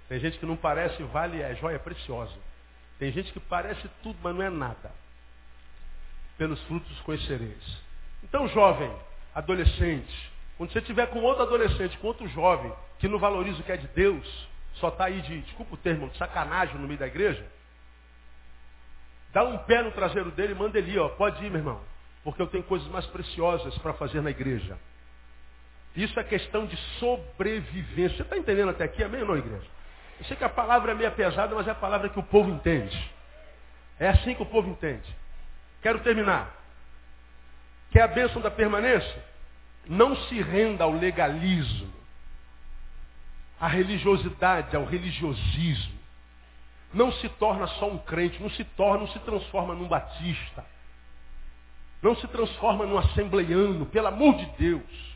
Tem 0.09 0.19
gente 0.21 0.39
que 0.39 0.47
não 0.47 0.57
parece 0.57 1.03
vale 1.05 1.41
é 1.41 1.55
joia 1.57 1.79
preciosa. 1.79 2.35
Tem 2.99 3.13
gente 3.13 3.33
que 3.33 3.41
parece 3.41 3.89
tudo, 4.03 4.19
mas 4.23 4.35
não 4.35 4.43
é 4.43 4.51
nada. 4.51 4.91
Pelos 6.37 6.61
frutos 6.63 7.01
conhecereis. 7.01 7.83
Então, 8.23 8.49
jovem, 8.49 8.91
adolescente, 9.35 10.33
quando 10.57 10.73
você 10.73 10.79
estiver 10.79 11.07
com 11.09 11.21
outro 11.21 11.43
adolescente, 11.43 11.97
com 11.99 12.09
outro 12.09 12.27
jovem, 12.29 12.73
que 12.99 13.07
não 13.07 13.19
valoriza 13.19 13.61
o 13.61 13.63
que 13.63 13.73
é 13.73 13.77
de 13.77 13.89
Deus, 13.89 14.49
só 14.75 14.89
está 14.89 15.05
aí 15.05 15.21
de, 15.23 15.43
desculpa 15.43 15.75
o 15.75 15.79
termo, 15.79 16.09
de 16.09 16.17
sacanagem 16.17 16.77
no 16.77 16.87
meio 16.87 16.99
da 16.99 17.07
igreja, 17.07 17.47
dá 19.33 19.45
um 19.45 19.59
pé 19.59 19.83
no 19.83 19.93
traseiro 19.93 20.31
dele 20.33 20.53
e 20.53 20.57
manda 20.57 20.79
ele 20.79 20.99
ó, 20.99 21.09
pode 21.11 21.45
ir, 21.45 21.51
meu 21.51 21.61
irmão 21.61 21.81
porque 22.29 22.43
eu 22.43 22.47
tenho 22.47 22.65
coisas 22.65 22.87
mais 22.89 23.07
preciosas 23.07 23.77
para 23.79 23.95
fazer 23.95 24.21
na 24.21 24.31
igreja. 24.31 24.79
Isso 25.99 26.19
é 26.21 26.23
questão 26.23 26.65
de 26.65 26.77
sobrevivência. 27.01 28.19
Você 28.19 28.23
está 28.23 28.39
entendendo 28.39 28.69
até 28.69 28.85
aqui, 28.85 29.03
amém 29.03 29.23
ou 29.23 29.27
não, 29.27 29.37
igreja? 29.37 29.67
Eu 30.21 30.25
sei 30.27 30.37
que 30.37 30.45
a 30.45 30.49
palavra 30.49 30.93
é 30.93 30.95
meio 30.95 31.11
pesada, 31.11 31.53
mas 31.57 31.67
é 31.67 31.73
a 31.73 31.75
palavra 31.75 32.09
que 32.09 32.21
o 32.21 32.23
povo 32.23 32.49
entende. 32.49 32.97
É 33.99 34.09
assim 34.09 34.33
que 34.33 34.43
o 34.43 34.47
povo 34.47 34.71
entende. 34.71 35.13
Quero 35.83 35.99
terminar. 35.99 36.55
Quer 37.91 38.03
a 38.03 38.07
bênção 38.07 38.41
da 38.41 38.49
permanência? 38.49 39.25
Não 39.89 40.15
se 40.15 40.41
renda 40.41 40.85
ao 40.85 40.93
legalismo, 40.93 41.93
à 43.61 43.67
religiosidade, 43.67 44.77
ao 44.77 44.85
religiosismo. 44.85 45.99
Não 46.95 47.11
se 47.11 47.29
torna 47.31 47.67
só 47.67 47.91
um 47.91 47.99
crente, 47.99 48.41
não 48.41 48.51
se 48.51 48.63
torna, 48.63 49.01
não 49.01 49.09
se 49.09 49.19
transforma 49.19 49.75
num 49.75 49.89
batista. 49.89 50.65
Não 52.01 52.15
se 52.15 52.29
transforma 52.29 52.87
num 52.87 52.99
assembleiano, 52.99 53.85
pelo 53.87 54.07
amor 54.07 54.37
de 54.37 54.47
Deus. 54.57 55.08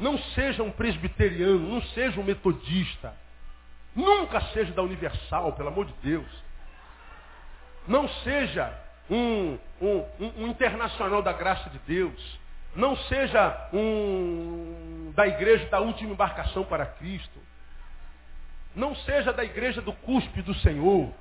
Não 0.00 0.18
seja 0.18 0.62
um 0.62 0.70
presbiteriano, 0.70 1.58
não 1.58 1.82
seja 1.82 2.20
um 2.20 2.24
metodista. 2.24 3.14
Nunca 3.94 4.40
seja 4.52 4.72
da 4.72 4.82
Universal, 4.82 5.54
pelo 5.54 5.68
amor 5.68 5.86
de 5.86 5.94
Deus. 6.02 6.28
Não 7.86 8.08
seja 8.22 8.78
um, 9.10 9.58
um, 9.80 10.04
um, 10.20 10.46
internacional 10.46 11.22
da 11.22 11.32
graça 11.32 11.68
de 11.70 11.78
Deus. 11.80 12.38
Não 12.76 12.96
seja 12.96 13.68
um 13.72 15.12
da 15.16 15.26
igreja 15.26 15.66
da 15.68 15.80
última 15.80 16.12
embarcação 16.12 16.64
para 16.64 16.86
Cristo. 16.86 17.40
Não 18.76 18.94
seja 18.94 19.32
da 19.32 19.42
igreja 19.42 19.80
do 19.80 19.92
cuspe 19.92 20.42
do 20.42 20.54
Senhor. 20.54 21.12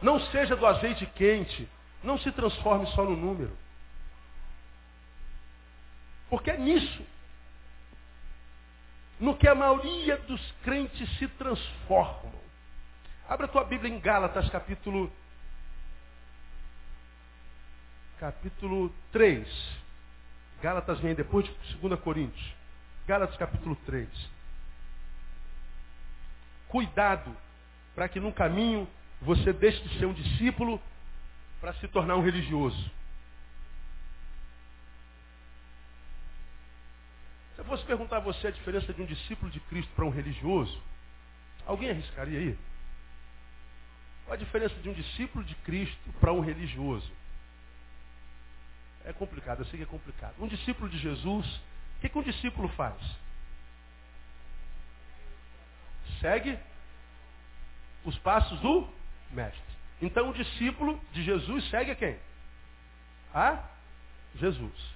Não 0.00 0.20
seja 0.30 0.54
do 0.54 0.66
azeite 0.66 1.04
quente. 1.06 1.68
Não 2.02 2.18
se 2.18 2.30
transforme 2.30 2.86
só 2.88 3.02
no 3.02 3.16
número. 3.16 3.56
Porque 6.28 6.50
é 6.50 6.56
nisso. 6.56 7.04
No 9.22 9.36
que 9.36 9.46
a 9.46 9.54
maioria 9.54 10.16
dos 10.16 10.40
crentes 10.64 11.08
se 11.16 11.28
transformam. 11.28 12.32
Abra 13.28 13.46
tua 13.46 13.62
Bíblia 13.62 13.94
em 13.94 14.00
Gálatas, 14.00 14.50
capítulo. 14.50 15.12
Capítulo 18.18 18.92
3. 19.12 19.46
Gálatas 20.60 20.98
vem 20.98 21.14
depois 21.14 21.46
de 21.46 21.76
2 21.76 22.00
Coríntios. 22.00 22.52
Gálatas, 23.06 23.36
capítulo 23.36 23.76
3. 23.86 24.08
Cuidado 26.66 27.36
para 27.94 28.08
que 28.08 28.18
no 28.18 28.32
caminho 28.32 28.88
você 29.20 29.52
deixe 29.52 29.80
de 29.82 30.00
ser 30.00 30.06
um 30.06 30.12
discípulo 30.12 30.82
para 31.60 31.74
se 31.74 31.86
tornar 31.86 32.16
um 32.16 32.24
religioso. 32.24 32.90
Eu 37.62 37.66
fosse 37.66 37.84
perguntar 37.84 38.16
a 38.16 38.20
você 38.20 38.48
a 38.48 38.50
diferença 38.50 38.92
de 38.92 39.00
um 39.00 39.06
discípulo 39.06 39.50
de 39.50 39.60
Cristo 39.60 39.90
para 39.94 40.04
um 40.04 40.10
religioso, 40.10 40.82
alguém 41.64 41.90
arriscaria 41.90 42.38
aí? 42.38 42.58
Qual 44.24 44.34
a 44.34 44.36
diferença 44.36 44.74
de 44.74 44.88
um 44.88 44.92
discípulo 44.92 45.44
de 45.44 45.54
Cristo 45.56 46.12
para 46.20 46.32
um 46.32 46.40
religioso? 46.40 47.10
É 49.04 49.12
complicado, 49.12 49.60
eu 49.60 49.66
sei 49.66 49.78
que 49.78 49.84
é 49.84 49.86
complicado. 49.86 50.34
Um 50.40 50.48
discípulo 50.48 50.88
de 50.88 50.98
Jesus, 50.98 51.46
o 51.46 52.00
que, 52.00 52.08
que 52.08 52.18
um 52.18 52.22
discípulo 52.22 52.68
faz? 52.70 53.00
Segue 56.20 56.58
os 58.04 58.18
passos 58.18 58.58
do 58.60 58.88
mestre. 59.30 59.62
Então 60.00 60.30
o 60.30 60.34
discípulo 60.34 61.00
de 61.12 61.22
Jesus 61.22 61.68
segue 61.70 61.92
a 61.92 61.94
quem? 61.94 62.18
A 63.32 63.64
Jesus. 64.34 64.94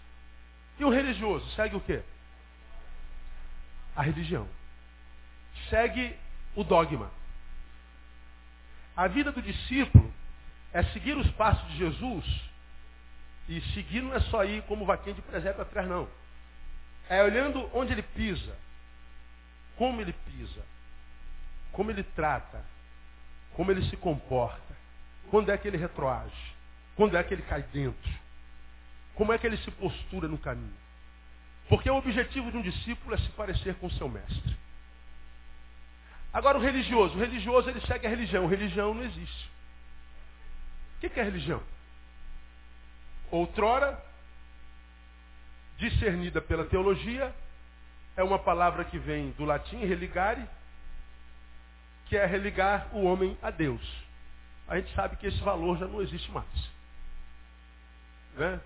E 0.81 0.85
o 0.85 0.91
religioso 0.91 1.49
segue 1.51 1.77
o 1.77 1.81
quê? 1.81 2.03
A 3.97 4.03
religião. 4.03 4.47
Segue 5.71 6.15
o 6.55 6.63
dogma. 6.63 7.11
A 8.97 9.09
vida 9.09 9.33
do 9.33 9.43
discípulo 9.43 10.13
é 10.73 10.83
seguir 10.85 11.17
os 11.17 11.31
passos 11.33 11.67
de 11.73 11.79
Jesus. 11.79 12.25
E 13.49 13.61
seguir 13.73 14.03
não 14.03 14.15
é 14.15 14.21
só 14.21 14.45
ir 14.45 14.63
como 14.63 14.85
vaquinha 14.85 15.15
de 15.15 15.23
presépio 15.23 15.63
atrás, 15.63 15.89
não. 15.89 16.09
É 17.09 17.23
olhando 17.23 17.71
onde 17.73 17.93
ele 17.93 18.03
pisa, 18.03 18.57
como 19.77 20.01
ele 20.01 20.13
pisa, 20.13 20.63
como 21.73 21.91
ele 21.91 22.03
trata, 22.03 22.65
como 23.55 23.71
ele 23.71 23.89
se 23.89 23.97
comporta. 23.97 24.77
Quando 25.31 25.51
é 25.51 25.57
que 25.57 25.69
ele 25.69 25.77
retroage? 25.77 26.55
Quando 26.97 27.17
é 27.17 27.23
que 27.23 27.35
ele 27.35 27.43
cai 27.43 27.63
dentro? 27.63 28.13
Como 29.15 29.33
é 29.33 29.39
que 29.39 29.47
ele 29.47 29.57
se 29.59 29.71
postura 29.71 30.29
no 30.29 30.39
caminho? 30.39 30.86
Porque 31.69 31.91
o 31.91 31.97
objetivo 31.97 32.51
de 32.51 32.57
um 32.57 32.63
discípulo 32.63 33.15
é 33.15 33.19
se 33.19 33.29
parecer 33.31 33.75
com 33.77 33.87
o 33.87 33.93
seu 33.93 34.09
mestre. 34.09 34.57
Agora 36.33 36.59
o 36.59 36.61
religioso, 36.61 37.15
o 37.15 37.19
religioso 37.19 37.69
ele 37.69 37.81
segue 37.83 38.07
a 38.07 38.11
religião, 38.11 38.45
a 38.45 38.49
religião 38.49 38.95
não 38.95 39.05
existe. 39.05 39.51
O 40.97 41.01
que 41.01 41.21
é 41.21 41.23
religião? 41.23 41.63
Outrora, 43.31 44.03
discernida 45.79 46.41
pela 46.41 46.65
teologia, 46.65 47.35
é 48.17 48.23
uma 48.23 48.39
palavra 48.39 48.85
que 48.85 48.99
vem 48.99 49.31
do 49.33 49.45
latim 49.45 49.79
religare, 49.79 50.47
que 52.07 52.17
é 52.17 52.25
religar 52.25 52.89
o 52.93 53.03
homem 53.05 53.37
a 53.43 53.51
Deus 53.51 54.07
a 54.69 54.77
gente 54.77 54.93
sabe 54.95 55.17
que 55.17 55.27
esse 55.27 55.39
valor 55.41 55.79
já 55.79 55.87
não 55.87 56.03
existe 56.03 56.31
mais. 56.31 56.71
Né? 58.37 58.61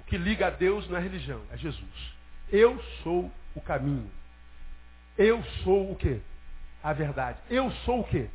O 0.00 0.04
que 0.04 0.16
liga 0.16 0.48
a 0.48 0.50
Deus 0.50 0.88
não 0.88 0.96
é 0.96 1.00
religião, 1.00 1.42
é 1.50 1.56
Jesus. 1.56 2.15
Eu 2.50 2.80
sou 3.02 3.30
o 3.54 3.60
caminho. 3.60 4.10
Eu 5.18 5.42
sou 5.64 5.92
o 5.92 5.96
quê? 5.96 6.20
A 6.82 6.92
verdade. 6.92 7.38
Eu 7.50 7.70
sou 7.84 8.00
o 8.00 8.04
quê? 8.04 8.28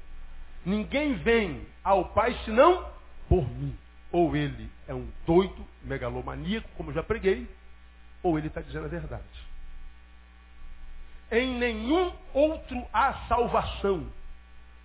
Ninguém 0.66 1.16
vem 1.16 1.66
ao 1.84 2.10
Pai 2.10 2.38
senão 2.46 2.92
por 3.30 3.48
mim. 3.50 3.78
Ou 4.12 4.36
ele 4.36 4.70
é 4.88 4.94
um 4.94 5.08
doido, 5.26 5.66
megalomaníaco, 5.84 6.68
como 6.76 6.92
já 6.92 7.02
preguei, 7.02 7.48
ou 8.22 8.38
ele 8.38 8.48
está 8.48 8.62
dizendo 8.62 8.86
a 8.86 8.90
verdade. 8.90 9.24
Em 11.32 11.58
nenhum 11.58 12.12
outro 12.34 12.86
há 12.92 13.14
salvação. 13.30 14.12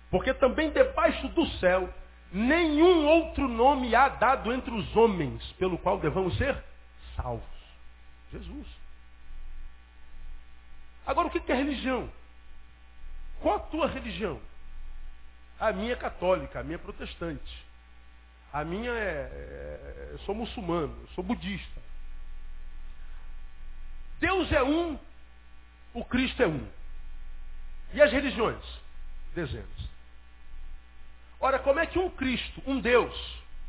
Porque 0.09 0.33
também 0.33 0.71
debaixo 0.71 1.27
do 1.29 1.45
céu, 1.57 1.93
nenhum 2.31 3.05
outro 3.05 3.49
nome 3.49 3.93
há 3.93 4.07
dado 4.07 4.53
entre 4.53 4.71
os 4.71 4.95
homens 4.95 5.43
pelo 5.53 5.77
qual 5.77 5.99
devamos 5.99 6.37
ser 6.37 6.57
salvos. 7.17 7.43
Jesus. 8.31 8.67
Agora, 11.07 11.29
o 11.29 11.31
que 11.31 11.49
é 11.49 11.55
religião? 11.55 12.11
Qual 13.39 13.55
a 13.55 13.59
tua 13.59 13.87
religião? 13.87 14.41
A 15.57 15.71
minha 15.71 15.93
é 15.93 15.95
católica, 15.95 16.59
a 16.59 16.63
minha 16.63 16.75
é 16.75 16.77
protestante. 16.77 17.65
A 18.51 18.65
minha 18.65 18.91
é, 18.91 19.29
é 19.31 20.09
eu 20.11 20.19
sou 20.19 20.35
muçulmano, 20.35 20.95
eu 21.01 21.07
sou 21.15 21.23
budista. 21.23 21.81
Deus 24.19 24.51
é 24.51 24.61
um, 24.61 24.99
o 25.93 26.03
Cristo 26.03 26.43
é 26.43 26.47
um. 26.47 26.67
E 27.93 28.01
as 28.01 28.11
religiões? 28.11 28.63
Dezenas. 29.33 29.89
Ora, 31.39 31.57
como 31.59 31.79
é 31.79 31.85
que 31.85 31.97
um 31.97 32.09
Cristo, 32.09 32.61
um 32.65 32.81
Deus, 32.81 33.15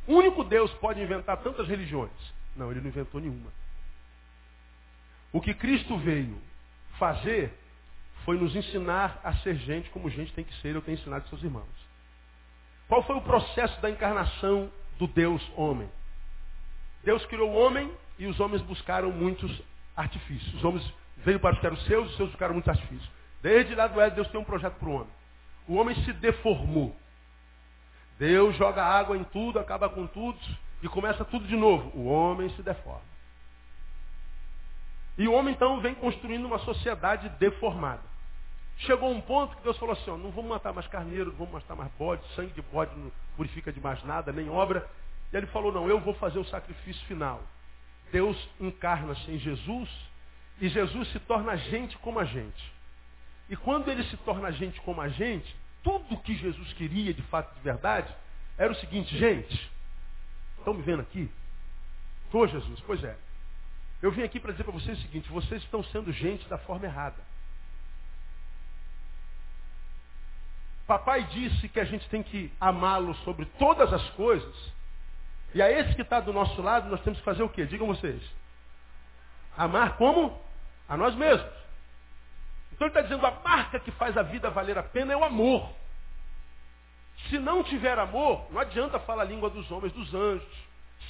único 0.08 0.42
Deus 0.42 0.72
pode 0.74 1.00
inventar 1.00 1.36
tantas 1.36 1.68
religiões? 1.68 2.10
Não, 2.56 2.70
ele 2.70 2.80
não 2.80 2.88
inventou 2.88 3.20
nenhuma. 3.20 3.52
O 5.32 5.40
que 5.40 5.54
Cristo 5.54 5.96
veio 5.98 6.47
fazer 6.98 7.52
foi 8.24 8.38
nos 8.38 8.54
ensinar 8.54 9.20
a 9.24 9.32
ser 9.38 9.56
gente 9.56 9.88
como 9.90 10.10
gente 10.10 10.32
tem 10.34 10.44
que 10.44 10.54
ser, 10.60 10.74
eu 10.74 10.82
tenho 10.82 10.98
ensinado 10.98 11.28
seus 11.28 11.42
irmãos. 11.42 11.88
Qual 12.86 13.02
foi 13.02 13.16
o 13.16 13.22
processo 13.22 13.80
da 13.80 13.90
encarnação 13.90 14.70
do 14.98 15.06
Deus 15.06 15.42
homem? 15.56 15.88
Deus 17.04 17.24
criou 17.26 17.50
o 17.50 17.54
homem 17.54 17.90
e 18.18 18.26
os 18.26 18.38
homens 18.40 18.60
buscaram 18.62 19.10
muitos 19.10 19.62
artifícios. 19.96 20.54
Os 20.54 20.64
homens 20.64 20.92
veio 21.18 21.40
para 21.40 21.52
buscar 21.52 21.72
os 21.72 21.84
seus, 21.84 22.10
os 22.10 22.16
seus 22.16 22.30
buscaram 22.30 22.54
muitos 22.54 22.68
artifícios. 22.68 23.10
Desde 23.42 23.74
lá 23.74 23.86
do 23.86 24.00
Éden, 24.00 24.16
Deus 24.16 24.28
tem 24.28 24.40
um 24.40 24.44
projeto 24.44 24.74
para 24.74 24.88
o 24.88 24.92
homem. 24.92 25.08
O 25.66 25.74
homem 25.74 25.94
se 26.04 26.12
deformou. 26.12 26.96
Deus 28.18 28.56
joga 28.56 28.84
água 28.84 29.16
em 29.16 29.24
tudo, 29.24 29.58
acaba 29.58 29.88
com 29.88 30.06
tudo 30.06 30.38
e 30.82 30.88
começa 30.88 31.24
tudo 31.24 31.46
de 31.46 31.56
novo. 31.56 31.96
O 31.96 32.06
homem 32.06 32.48
se 32.50 32.62
deforma. 32.62 33.02
E 35.18 35.26
o 35.26 35.32
homem 35.32 35.52
então 35.52 35.80
vem 35.80 35.96
construindo 35.96 36.46
uma 36.46 36.60
sociedade 36.60 37.28
deformada. 37.40 38.02
Chegou 38.78 39.10
um 39.10 39.20
ponto 39.20 39.56
que 39.56 39.62
Deus 39.64 39.76
falou 39.76 39.92
assim, 39.92 40.10
ó, 40.10 40.16
não 40.16 40.30
vamos 40.30 40.48
matar 40.48 40.72
mais 40.72 40.86
carneiro, 40.86 41.30
não 41.30 41.38
vamos 41.38 41.54
matar 41.54 41.74
mais 41.74 41.90
bode, 41.98 42.22
sangue 42.36 42.52
de 42.52 42.62
bode 42.62 42.96
não 42.96 43.10
purifica 43.36 43.72
de 43.72 43.80
mais 43.80 44.02
nada, 44.04 44.32
nem 44.32 44.48
obra. 44.48 44.88
E 45.32 45.36
ele 45.36 45.48
falou, 45.48 45.72
não, 45.72 45.88
eu 45.88 45.98
vou 45.98 46.14
fazer 46.14 46.38
o 46.38 46.44
sacrifício 46.44 47.04
final. 47.06 47.42
Deus 48.12 48.36
encarna-se 48.60 49.28
em 49.28 49.38
Jesus 49.38 49.90
e 50.60 50.68
Jesus 50.68 51.10
se 51.10 51.18
torna 51.20 51.56
gente 51.56 51.98
como 51.98 52.20
a 52.20 52.24
gente. 52.24 52.72
E 53.50 53.56
quando 53.56 53.90
ele 53.90 54.04
se 54.04 54.16
torna 54.18 54.52
gente 54.52 54.80
como 54.82 55.00
a 55.00 55.08
gente, 55.08 55.56
tudo 55.82 56.16
que 56.18 56.36
Jesus 56.36 56.72
queria 56.74 57.12
de 57.12 57.22
fato 57.22 57.52
de 57.56 57.60
verdade 57.60 58.14
era 58.56 58.72
o 58.72 58.76
seguinte, 58.76 59.16
gente, 59.18 59.70
estão 60.58 60.74
me 60.74 60.82
vendo 60.82 61.00
aqui? 61.00 61.28
Tô, 62.30 62.46
Jesus, 62.46 62.80
pois 62.86 63.02
é. 63.02 63.16
Eu 64.00 64.12
vim 64.12 64.22
aqui 64.22 64.38
para 64.38 64.52
dizer 64.52 64.64
para 64.64 64.72
vocês 64.72 64.98
o 64.98 65.02
seguinte, 65.02 65.28
vocês 65.30 65.62
estão 65.62 65.82
sendo 65.84 66.12
gente 66.12 66.48
da 66.48 66.58
forma 66.58 66.86
errada. 66.86 67.16
Papai 70.86 71.24
disse 71.24 71.68
que 71.68 71.80
a 71.80 71.84
gente 71.84 72.08
tem 72.08 72.22
que 72.22 72.50
amá-lo 72.60 73.14
sobre 73.16 73.44
todas 73.58 73.92
as 73.92 74.08
coisas. 74.10 74.72
E 75.54 75.60
a 75.60 75.70
esse 75.70 75.94
que 75.94 76.02
está 76.02 76.20
do 76.20 76.32
nosso 76.32 76.62
lado, 76.62 76.88
nós 76.88 77.00
temos 77.02 77.18
que 77.18 77.24
fazer 77.24 77.42
o 77.42 77.48
quê? 77.48 77.66
Digam 77.66 77.86
vocês. 77.86 78.22
Amar 79.56 79.96
como? 79.96 80.40
A 80.88 80.96
nós 80.96 81.14
mesmos. 81.14 81.52
Então 82.72 82.86
ele 82.86 82.96
está 82.96 83.02
dizendo, 83.02 83.26
a 83.26 83.30
marca 83.30 83.80
que 83.80 83.90
faz 83.90 84.16
a 84.16 84.22
vida 84.22 84.48
valer 84.50 84.78
a 84.78 84.82
pena 84.82 85.12
é 85.12 85.16
o 85.16 85.24
amor. 85.24 85.68
Se 87.28 87.38
não 87.38 87.64
tiver 87.64 87.98
amor, 87.98 88.46
não 88.50 88.60
adianta 88.60 89.00
falar 89.00 89.22
a 89.22 89.26
língua 89.26 89.50
dos 89.50 89.70
homens, 89.70 89.92
dos 89.92 90.14
anjos, 90.14 90.48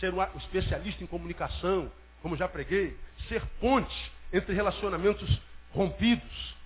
ser 0.01 0.13
um 0.15 0.23
especialista 0.39 1.05
em 1.05 1.07
comunicação, 1.07 1.93
como 2.23 2.37
já 2.37 2.49
preguei, 2.49 2.97
ser 3.29 3.45
ponte 3.61 4.13
entre 4.33 4.55
relacionamentos 4.55 5.41
rompidos, 5.73 6.57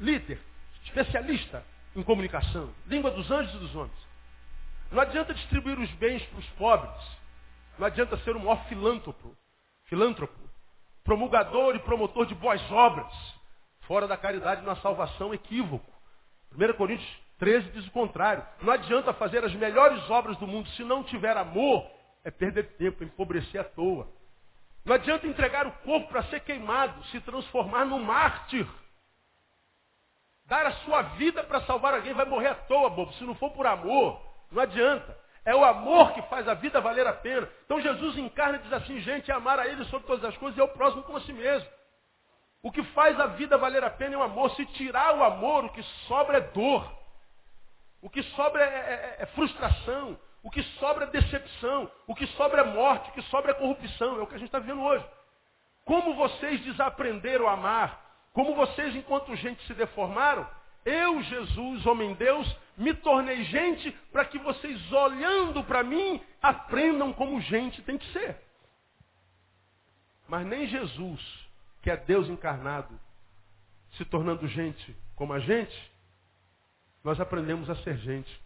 líder, 0.00 0.40
especialista 0.84 1.64
em 1.94 2.02
comunicação, 2.02 2.72
língua 2.86 3.10
dos 3.10 3.30
anjos 3.30 3.54
e 3.54 3.58
dos 3.58 3.74
homens. 3.74 4.06
Não 4.90 5.00
adianta 5.00 5.34
distribuir 5.34 5.78
os 5.78 5.90
bens 5.92 6.22
para 6.26 6.38
os 6.38 6.46
pobres. 6.50 7.18
Não 7.78 7.86
adianta 7.86 8.16
ser 8.18 8.36
um 8.36 8.40
maior 8.40 8.64
filântropo, 8.66 9.36
filântropo, 9.84 10.38
promulgador 11.04 11.74
e 11.74 11.80
promotor 11.80 12.26
de 12.26 12.34
boas 12.34 12.60
obras. 12.70 13.12
Fora 13.82 14.06
da 14.06 14.16
caridade 14.16 14.62
na 14.62 14.76
salvação, 14.76 15.32
equívoco. 15.34 15.90
1 16.52 16.72
Coríntios 16.74 17.08
13 17.38 17.70
diz 17.70 17.86
o 17.86 17.90
contrário. 17.90 18.44
Não 18.62 18.72
adianta 18.72 19.12
fazer 19.12 19.44
as 19.44 19.54
melhores 19.54 20.08
obras 20.10 20.36
do 20.38 20.46
mundo 20.46 20.68
se 20.70 20.82
não 20.84 21.04
tiver 21.04 21.36
amor. 21.36 21.86
É 22.24 22.30
perder 22.30 22.76
tempo, 22.76 23.04
empobrecer 23.04 23.60
à 23.60 23.64
toa. 23.64 24.08
Não 24.86 24.94
adianta 24.94 25.26
entregar 25.26 25.66
o 25.66 25.72
corpo 25.72 26.08
para 26.08 26.22
ser 26.24 26.38
queimado, 26.40 27.04
se 27.06 27.20
transformar 27.20 27.84
num 27.84 27.98
mártir. 27.98 28.64
Dar 30.44 30.64
a 30.64 30.72
sua 30.84 31.02
vida 31.02 31.42
para 31.42 31.60
salvar 31.62 31.92
alguém 31.92 32.14
vai 32.14 32.24
morrer 32.24 32.46
à 32.46 32.54
toa, 32.54 32.88
bobo. 32.88 33.12
Se 33.14 33.24
não 33.24 33.34
for 33.34 33.50
por 33.50 33.66
amor, 33.66 34.22
não 34.52 34.62
adianta. 34.62 35.18
É 35.44 35.52
o 35.52 35.64
amor 35.64 36.12
que 36.12 36.22
faz 36.22 36.46
a 36.46 36.54
vida 36.54 36.80
valer 36.80 37.04
a 37.04 37.12
pena. 37.12 37.48
Então 37.64 37.80
Jesus 37.80 38.16
encarna 38.16 38.58
e 38.58 38.62
diz 38.62 38.72
assim, 38.72 39.00
gente, 39.00 39.30
amar 39.32 39.58
a 39.58 39.66
Ele 39.66 39.84
sobre 39.86 40.06
todas 40.06 40.24
as 40.24 40.36
coisas 40.36 40.56
e 40.56 40.60
ao 40.60 40.68
próximo 40.68 41.02
como 41.02 41.18
a 41.18 41.22
si 41.22 41.32
mesmo. 41.32 41.68
O 42.62 42.70
que 42.70 42.84
faz 42.84 43.18
a 43.18 43.26
vida 43.26 43.58
valer 43.58 43.82
a 43.82 43.90
pena 43.90 44.14
é 44.14 44.18
o 44.18 44.22
amor. 44.22 44.52
Se 44.52 44.64
tirar 44.66 45.16
o 45.16 45.24
amor, 45.24 45.64
o 45.64 45.70
que 45.70 45.82
sobra 46.06 46.38
é 46.38 46.40
dor. 46.42 46.88
O 48.00 48.08
que 48.08 48.22
sobra 48.22 48.62
é, 48.62 48.68
é, 48.68 49.16
é 49.22 49.26
frustração. 49.26 50.16
O 50.46 50.50
que 50.50 50.62
sobra 50.78 51.06
é 51.06 51.10
decepção. 51.10 51.90
O 52.06 52.14
que 52.14 52.24
sobra 52.28 52.60
é 52.60 52.64
morte. 52.64 53.10
O 53.10 53.12
que 53.14 53.22
sobra 53.22 53.50
é 53.50 53.54
corrupção. 53.54 54.16
É 54.16 54.22
o 54.22 54.28
que 54.28 54.36
a 54.36 54.38
gente 54.38 54.46
está 54.46 54.60
vivendo 54.60 54.80
hoje. 54.80 55.04
Como 55.84 56.14
vocês 56.14 56.60
desaprenderam 56.60 57.48
a 57.48 57.54
amar. 57.54 58.28
Como 58.32 58.54
vocês, 58.54 58.94
enquanto 58.94 59.34
gente, 59.34 59.60
se 59.66 59.74
deformaram. 59.74 60.48
Eu, 60.84 61.20
Jesus, 61.20 61.84
homem 61.84 62.14
Deus, 62.14 62.56
me 62.76 62.94
tornei 62.94 63.42
gente 63.42 63.90
para 64.12 64.24
que 64.24 64.38
vocês, 64.38 64.92
olhando 64.92 65.64
para 65.64 65.82
mim, 65.82 66.24
aprendam 66.40 67.12
como 67.12 67.40
gente 67.40 67.82
tem 67.82 67.98
que 67.98 68.06
ser. 68.12 68.40
Mas 70.28 70.46
nem 70.46 70.68
Jesus 70.68 71.20
que 71.82 71.90
é 71.90 71.96
Deus 71.96 72.28
encarnado, 72.28 72.96
se 73.96 74.04
tornando 74.04 74.46
gente 74.46 74.96
como 75.16 75.32
a 75.32 75.40
gente, 75.40 75.92
nós 77.02 77.18
aprendemos 77.18 77.68
a 77.68 77.74
ser 77.82 77.96
gente 77.98 78.40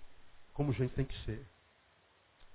como 0.55 0.72
gente 0.72 0.94
tem 0.94 1.05
que 1.05 1.24
ser. 1.26 1.46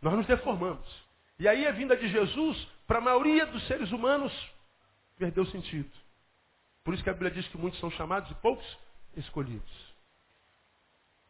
Nós 0.01 0.13
nos 0.13 0.27
deformamos. 0.27 1.05
E 1.39 1.47
aí 1.47 1.67
a 1.67 1.71
vinda 1.71 1.95
de 1.97 2.07
Jesus, 2.07 2.67
para 2.87 2.99
a 2.99 3.01
maioria 3.01 3.45
dos 3.45 3.65
seres 3.67 3.91
humanos, 3.91 4.31
perdeu 5.17 5.45
sentido. 5.47 5.91
Por 6.83 6.93
isso 6.93 7.03
que 7.03 7.09
a 7.09 7.13
Bíblia 7.13 7.31
diz 7.31 7.47
que 7.47 7.57
muitos 7.57 7.79
são 7.79 7.89
chamados 7.91 8.29
e 8.31 8.35
poucos 8.35 8.65
escolhidos. 9.17 9.95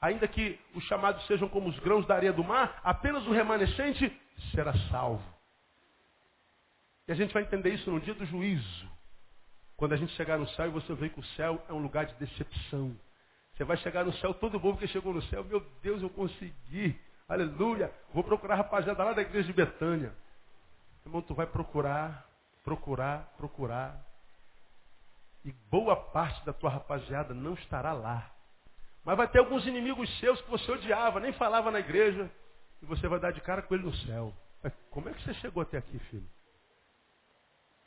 Ainda 0.01 0.27
que 0.27 0.59
os 0.75 0.83
chamados 0.83 1.25
sejam 1.25 1.47
como 1.47 1.69
os 1.69 1.79
grãos 1.79 2.05
da 2.05 2.15
areia 2.15 2.33
do 2.33 2.43
mar, 2.43 2.79
apenas 2.83 3.25
o 3.25 3.31
remanescente 3.31 4.11
será 4.51 4.73
salvo. 4.89 5.23
E 7.07 7.11
a 7.11 7.15
gente 7.15 7.33
vai 7.33 7.43
entender 7.43 7.73
isso 7.73 7.89
no 7.89 7.99
dia 7.99 8.13
do 8.13 8.25
juízo. 8.25 8.89
Quando 9.77 9.93
a 9.93 9.97
gente 9.97 10.13
chegar 10.13 10.37
no 10.37 10.47
céu 10.49 10.67
e 10.67 10.71
você 10.71 10.93
vê 10.93 11.09
que 11.09 11.19
o 11.19 11.25
céu 11.35 11.63
é 11.69 11.73
um 11.73 11.81
lugar 11.81 12.05
de 12.05 12.15
decepção. 12.15 12.95
Você 13.55 13.63
vai 13.63 13.77
chegar 13.77 14.03
no 14.03 14.13
céu, 14.13 14.33
todo 14.33 14.59
mundo 14.59 14.77
que 14.77 14.87
chegou 14.87 15.13
no 15.13 15.21
céu, 15.23 15.43
meu 15.43 15.61
Deus, 15.81 16.01
eu 16.01 16.09
consegui. 16.09 16.99
Aleluia. 17.27 17.91
Vou 18.13 18.23
procurar 18.23 18.53
a 18.53 18.57
rapaziada 18.57 19.03
lá 19.03 19.13
da 19.13 19.21
igreja 19.21 19.47
de 19.47 19.53
Betânia. 19.53 20.13
Irmão, 21.05 21.21
tu 21.21 21.33
vai 21.33 21.47
procurar, 21.47 22.25
procurar, 22.63 23.33
procurar. 23.37 23.99
E 25.43 25.51
boa 25.69 25.95
parte 25.95 26.43
da 26.45 26.53
tua 26.53 26.69
rapaziada 26.69 27.33
não 27.33 27.53
estará 27.53 27.93
lá. 27.93 28.31
Mas 29.03 29.17
vai 29.17 29.27
ter 29.27 29.39
alguns 29.39 29.65
inimigos 29.65 30.09
seus 30.19 30.41
que 30.41 30.49
você 30.49 30.71
odiava, 30.71 31.19
nem 31.19 31.33
falava 31.33 31.71
na 31.71 31.79
igreja. 31.79 32.29
E 32.81 32.85
você 32.85 33.07
vai 33.07 33.19
dar 33.19 33.31
de 33.31 33.41
cara 33.41 33.61
com 33.61 33.73
ele 33.73 33.83
no 33.83 33.95
céu. 33.95 34.33
Como 34.89 35.09
é 35.09 35.13
que 35.13 35.23
você 35.23 35.33
chegou 35.35 35.61
até 35.61 35.77
aqui, 35.77 35.99
filho? 35.99 36.27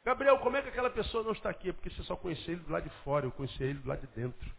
Gabriel, 0.05 0.39
como 0.39 0.57
é 0.57 0.63
que 0.63 0.69
aquela 0.69 0.91
pessoa 0.91 1.25
não 1.25 1.33
está 1.33 1.51
aqui? 1.51 1.73
Porque 1.73 1.91
você 1.91 2.03
só 2.05 2.17
conhecia 2.17 2.55
ele 2.55 2.63
do 2.63 2.73
lado 2.73 2.85
de 2.85 2.91
fora, 3.03 3.27
eu 3.27 3.33
conhecia 3.33 3.67
ele 3.67 3.81
do 3.81 3.89
lado 3.89 4.01
de 4.01 4.07
dentro. 4.15 4.51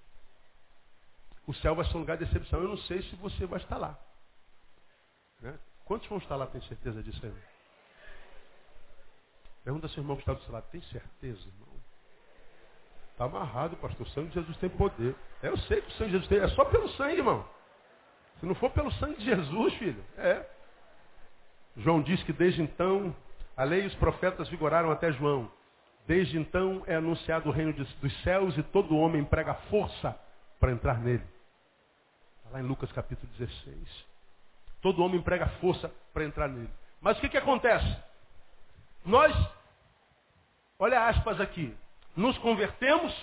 O 1.47 1.53
céu 1.55 1.75
vai 1.75 1.85
ser 1.85 1.97
um 1.97 2.01
lugar 2.01 2.17
de 2.17 2.25
decepção. 2.25 2.61
Eu 2.61 2.67
não 2.67 2.77
sei 2.77 3.01
se 3.03 3.15
você 3.15 3.45
vai 3.45 3.59
estar 3.59 3.77
lá. 3.77 3.97
Né? 5.41 5.57
Quantos 5.85 6.07
vão 6.07 6.17
estar 6.17 6.35
lá, 6.35 6.47
tem 6.47 6.61
certeza 6.61 7.01
disso 7.01 7.25
aí? 7.25 7.33
Pergunta 9.63 9.87
seu 9.89 10.01
irmão 10.01 10.15
que 10.15 10.21
está 10.21 10.33
do 10.33 10.41
seu 10.41 10.53
lado. 10.53 10.65
Tem 10.71 10.81
certeza, 10.83 11.39
irmão? 11.47 11.75
Está 13.11 13.25
amarrado, 13.25 13.75
pastor. 13.77 14.07
O 14.07 14.09
sangue 14.11 14.29
de 14.29 14.35
Jesus 14.35 14.57
tem 14.57 14.69
poder. 14.69 15.15
Eu 15.43 15.57
sei 15.57 15.81
que 15.81 15.89
o 15.89 15.91
sangue 15.91 16.11
de 16.11 16.17
Jesus 16.17 16.27
tem. 16.27 16.39
É 16.39 16.47
só 16.49 16.65
pelo 16.65 16.89
sangue, 16.89 17.17
irmão. 17.17 17.47
Se 18.39 18.45
não 18.45 18.55
for 18.55 18.71
pelo 18.71 18.91
sangue 18.93 19.17
de 19.17 19.25
Jesus, 19.25 19.73
filho. 19.75 20.03
É. 20.17 20.45
João 21.77 22.01
diz 22.01 22.21
que 22.23 22.33
desde 22.33 22.61
então 22.61 23.15
a 23.55 23.63
lei 23.63 23.83
e 23.83 23.87
os 23.87 23.95
profetas 23.95 24.47
vigoraram 24.49 24.91
até 24.91 25.11
João. 25.11 25.51
Desde 26.07 26.39
então 26.39 26.81
é 26.87 26.95
anunciado 26.95 27.49
o 27.49 27.51
reino 27.51 27.73
dos 27.73 28.23
céus 28.23 28.57
e 28.57 28.63
todo 28.63 28.97
homem 28.97 29.23
prega 29.23 29.53
força 29.69 30.17
para 30.59 30.71
entrar 30.71 30.99
nele. 30.99 31.23
Está 32.37 32.51
lá 32.51 32.59
em 32.61 32.65
Lucas 32.65 32.91
capítulo 32.91 33.31
16. 33.37 34.08
Todo 34.81 35.03
homem 35.03 35.21
prega 35.21 35.47
força 35.59 35.93
para 36.13 36.23
entrar 36.23 36.47
nele. 36.47 36.69
Mas 37.01 37.17
o 37.17 37.21
que, 37.21 37.29
que 37.29 37.37
acontece? 37.37 37.97
Nós, 39.05 39.35
olha 40.77 41.07
aspas 41.07 41.39
aqui, 41.39 41.75
nos 42.15 42.37
convertemos 42.39 43.13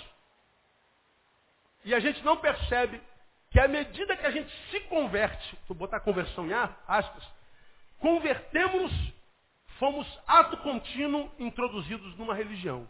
e 1.85 1.95
a 1.95 2.01
gente 2.01 2.23
não 2.25 2.37
percebe 2.37 3.01
que 3.51 3.61
à 3.61 3.69
medida 3.69 4.17
que 4.17 4.27
a 4.27 4.31
gente 4.31 4.53
se 4.71 4.81
converte, 4.81 5.59
vou 5.69 5.77
botar 5.77 6.01
conversão 6.01 6.47
em 6.47 6.53
aspas, 6.53 7.23
convertemos, 8.01 8.93
fomos 9.79 10.07
ato 10.27 10.57
contínuo 10.59 11.31
introduzidos 11.39 12.17
numa 12.17 12.35
religião. 12.35 12.89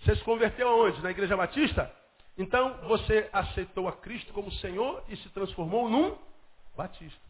Você 0.00 0.14
se 0.14 0.22
converteu 0.22 0.68
aonde? 0.68 1.02
Na 1.02 1.10
igreja 1.10 1.36
batista? 1.36 1.92
Então 2.38 2.74
você 2.86 3.28
aceitou 3.32 3.88
a 3.88 3.92
Cristo 3.92 4.32
como 4.32 4.52
Senhor 4.52 5.02
e 5.08 5.16
se 5.16 5.28
transformou 5.30 5.88
num 5.88 6.16
batista. 6.76 7.26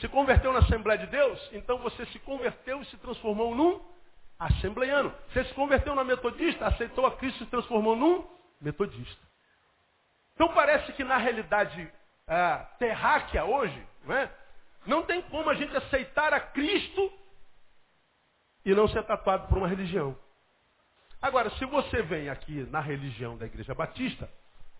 Se 0.00 0.08
converteu 0.08 0.52
na 0.52 0.58
Assembleia 0.58 0.98
de 0.98 1.06
Deus? 1.06 1.50
Então 1.52 1.78
você 1.78 2.04
se 2.06 2.18
converteu 2.18 2.82
e 2.82 2.86
se 2.86 2.96
transformou 2.98 3.54
num 3.54 3.80
assembleiano. 4.38 5.14
Você 5.32 5.44
se 5.44 5.54
converteu 5.54 5.94
na 5.94 6.04
metodista, 6.04 6.66
aceitou 6.66 7.06
a 7.06 7.16
Cristo 7.16 7.42
e 7.42 7.44
se 7.44 7.50
transformou 7.50 7.96
num 7.96 8.26
metodista. 8.60 9.20
Então 10.34 10.48
parece 10.52 10.92
que 10.92 11.02
na 11.02 11.16
realidade 11.16 11.90
ah, 12.26 12.66
terráquea 12.78 13.44
hoje, 13.44 13.86
não, 14.04 14.14
é? 14.14 14.30
não 14.84 15.02
tem 15.04 15.22
como 15.22 15.48
a 15.48 15.54
gente 15.54 15.74
aceitar 15.76 16.34
a 16.34 16.40
Cristo 16.40 17.12
e 18.64 18.74
não 18.74 18.86
ser 18.88 19.02
tatuado 19.04 19.48
por 19.48 19.58
uma 19.58 19.68
religião. 19.68 20.16
Agora, 21.22 21.48
se 21.50 21.64
você 21.64 22.02
vem 22.02 22.28
aqui 22.28 22.66
na 22.70 22.80
religião 22.80 23.36
da 23.38 23.46
Igreja 23.46 23.74
Batista, 23.74 24.28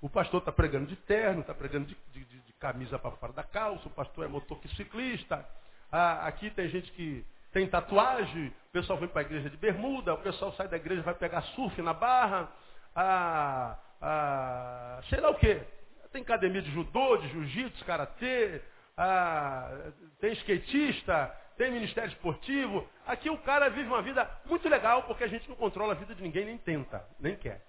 o 0.01 0.09
pastor 0.09 0.41
está 0.41 0.53
pregando 0.53 0.87
de 0.87 0.97
terno, 0.97 1.41
está 1.41 1.55
pregando 1.55 1.87
de, 1.87 1.97
de, 2.13 2.25
de 2.25 2.53
camisa 2.55 2.99
para 2.99 3.11
fora 3.13 3.33
da 3.33 3.43
calça, 3.43 3.89
o 3.89 3.91
pastor 3.91 4.25
é 4.25 4.29
motociclista, 4.29 5.47
ah, 5.91 6.27
aqui 6.27 6.51
tem 6.51 6.69
gente 6.69 6.91
que 6.93 7.25
tem 7.53 7.67
tatuagem, 7.67 8.49
o 8.49 8.73
pessoal 8.73 8.99
vem 8.99 9.09
para 9.09 9.23
a 9.23 9.25
igreja 9.25 9.49
de 9.49 9.57
bermuda, 9.57 10.15
o 10.15 10.19
pessoal 10.19 10.53
sai 10.53 10.69
da 10.69 10.77
igreja 10.77 11.03
vai 11.03 11.15
pegar 11.15 11.43
surf 11.43 11.81
na 11.81 11.95
barra, 11.95 12.53
ah, 12.95 13.79
ah, 14.01 15.01
sei 15.09 15.21
lá 15.21 15.31
o 15.31 15.35
quê. 15.35 15.63
Tem 16.13 16.23
academia 16.23 16.63
de 16.63 16.71
judô, 16.71 17.17
de 17.19 17.29
jiu-jitsu, 17.29 17.85
karatê, 17.85 18.63
ah, 18.97 19.91
tem 20.21 20.33
skatista, 20.35 21.35
tem 21.57 21.71
ministério 21.71 22.11
esportivo. 22.11 22.89
Aqui 23.07 23.29
o 23.31 23.39
cara 23.39 23.69
vive 23.69 23.89
uma 23.89 24.03
vida 24.03 24.29
muito 24.45 24.69
legal, 24.69 25.03
porque 25.05 25.25
a 25.25 25.29
gente 25.29 25.49
não 25.49 25.57
controla 25.57 25.93
a 25.93 25.97
vida 25.97 26.15
de 26.15 26.23
ninguém, 26.23 26.47
nem 26.47 26.59
tenta, 26.59 27.07
nem 27.19 27.37
quer. 27.37 27.66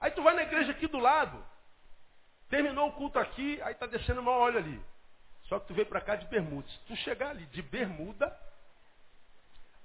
Aí 0.00 0.10
tu 0.12 0.22
vai 0.22 0.34
na 0.34 0.42
igreja 0.42 0.72
aqui 0.72 0.86
do 0.86 0.98
lado, 0.98 1.44
terminou 2.48 2.88
o 2.88 2.92
culto 2.92 3.18
aqui, 3.18 3.60
aí 3.62 3.74
tá 3.74 3.86
descendo 3.86 4.20
uma 4.20 4.32
óleo 4.32 4.58
ali. 4.58 4.82
Só 5.44 5.58
que 5.58 5.66
tu 5.66 5.74
veio 5.74 5.86
para 5.86 6.00
cá 6.00 6.16
de 6.16 6.26
bermuda. 6.26 6.66
Se 6.68 6.78
tu 6.86 6.96
chegar 6.96 7.30
ali 7.30 7.44
de 7.46 7.60
bermuda, 7.60 8.34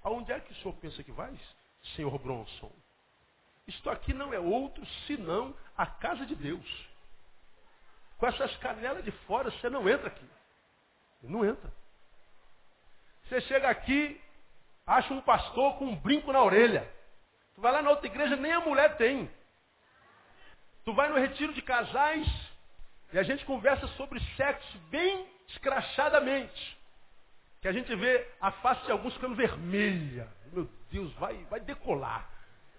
aonde 0.03 0.31
é 0.31 0.39
que 0.39 0.53
o 0.53 0.55
senhor 0.55 0.73
pensa 0.75 1.03
que 1.03 1.11
vai, 1.11 1.37
senhor 1.95 2.17
Bronson? 2.19 2.71
Isto 3.67 3.89
aqui 3.89 4.13
não 4.13 4.33
é 4.33 4.39
outro 4.39 4.85
senão 5.07 5.55
a 5.75 5.85
casa 5.85 6.25
de 6.25 6.35
Deus. 6.35 6.87
Com 8.17 8.27
essas 8.27 8.55
canelas 8.57 9.03
de 9.03 9.11
fora, 9.11 9.51
você 9.51 9.69
não 9.69 9.89
entra 9.89 10.07
aqui. 10.07 10.29
Não 11.23 11.43
entra. 11.43 11.71
Você 13.23 13.41
chega 13.41 13.69
aqui, 13.69 14.21
acha 14.85 15.13
um 15.13 15.21
pastor 15.21 15.77
com 15.77 15.85
um 15.85 15.95
brinco 15.95 16.31
na 16.31 16.41
orelha. 16.41 16.89
Tu 17.55 17.61
vai 17.61 17.71
lá 17.71 17.81
na 17.81 17.89
outra 17.89 18.05
igreja, 18.05 18.35
nem 18.35 18.53
a 18.53 18.59
mulher 18.59 18.97
tem. 18.97 19.29
Tu 20.85 20.93
vai 20.93 21.09
no 21.09 21.17
retiro 21.17 21.51
de 21.51 21.63
casais 21.63 22.27
e 23.11 23.17
a 23.17 23.23
gente 23.23 23.43
conversa 23.43 23.87
sobre 23.89 24.19
sexo 24.37 24.77
bem 24.91 25.27
escrachadamente. 25.47 26.77
Que 27.59 27.67
a 27.67 27.71
gente 27.71 27.93
vê 27.95 28.27
a 28.39 28.51
face 28.51 28.85
de 28.85 28.91
alguns 28.91 29.13
ficando 29.15 29.35
vermelha. 29.35 30.27
Meu 30.53 30.69
Deus, 30.91 31.11
vai, 31.13 31.43
vai 31.45 31.59
decolar. 31.59 32.29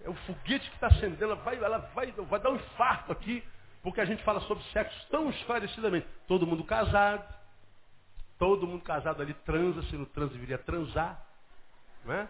É 0.05 0.09
o 0.09 0.15
foguete 0.15 0.69
que 0.69 0.77
está 0.77 0.87
acendendo, 0.87 1.25
ela 1.25 1.35
vai, 1.35 1.57
ela 1.57 1.79
vai, 1.79 2.13
vai 2.13 2.39
dar 2.39 2.51
um 2.51 2.57
infarto 2.57 3.11
aqui, 3.11 3.43
porque 3.83 4.01
a 4.01 4.05
gente 4.05 4.23
fala 4.23 4.41
sobre 4.43 4.63
sexo 4.73 5.09
tão 5.11 5.29
esclarecidamente. 5.31 6.07
Todo 6.29 6.47
mundo 6.47 6.63
casado, 6.63 7.27
todo 8.39 8.69
mundo 8.69 8.85
casado 8.85 9.21
ali 9.21 9.35
transa, 9.35 9.83
se 9.83 9.97
não 9.97 10.05
transa 10.05 10.35
deveria 10.35 10.59
transar. 10.59 11.21
Não 12.05 12.15
é? 12.15 12.29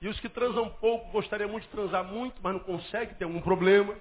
E 0.00 0.06
os 0.06 0.20
que 0.20 0.28
transam 0.28 0.70
pouco 0.70 1.10
gostariam 1.10 1.50
muito 1.50 1.64
de 1.64 1.70
transar 1.70 2.04
muito, 2.04 2.40
mas 2.40 2.52
não 2.52 2.60
conseguem, 2.60 3.16
tem 3.16 3.26
algum 3.26 3.40
problema. 3.40 3.96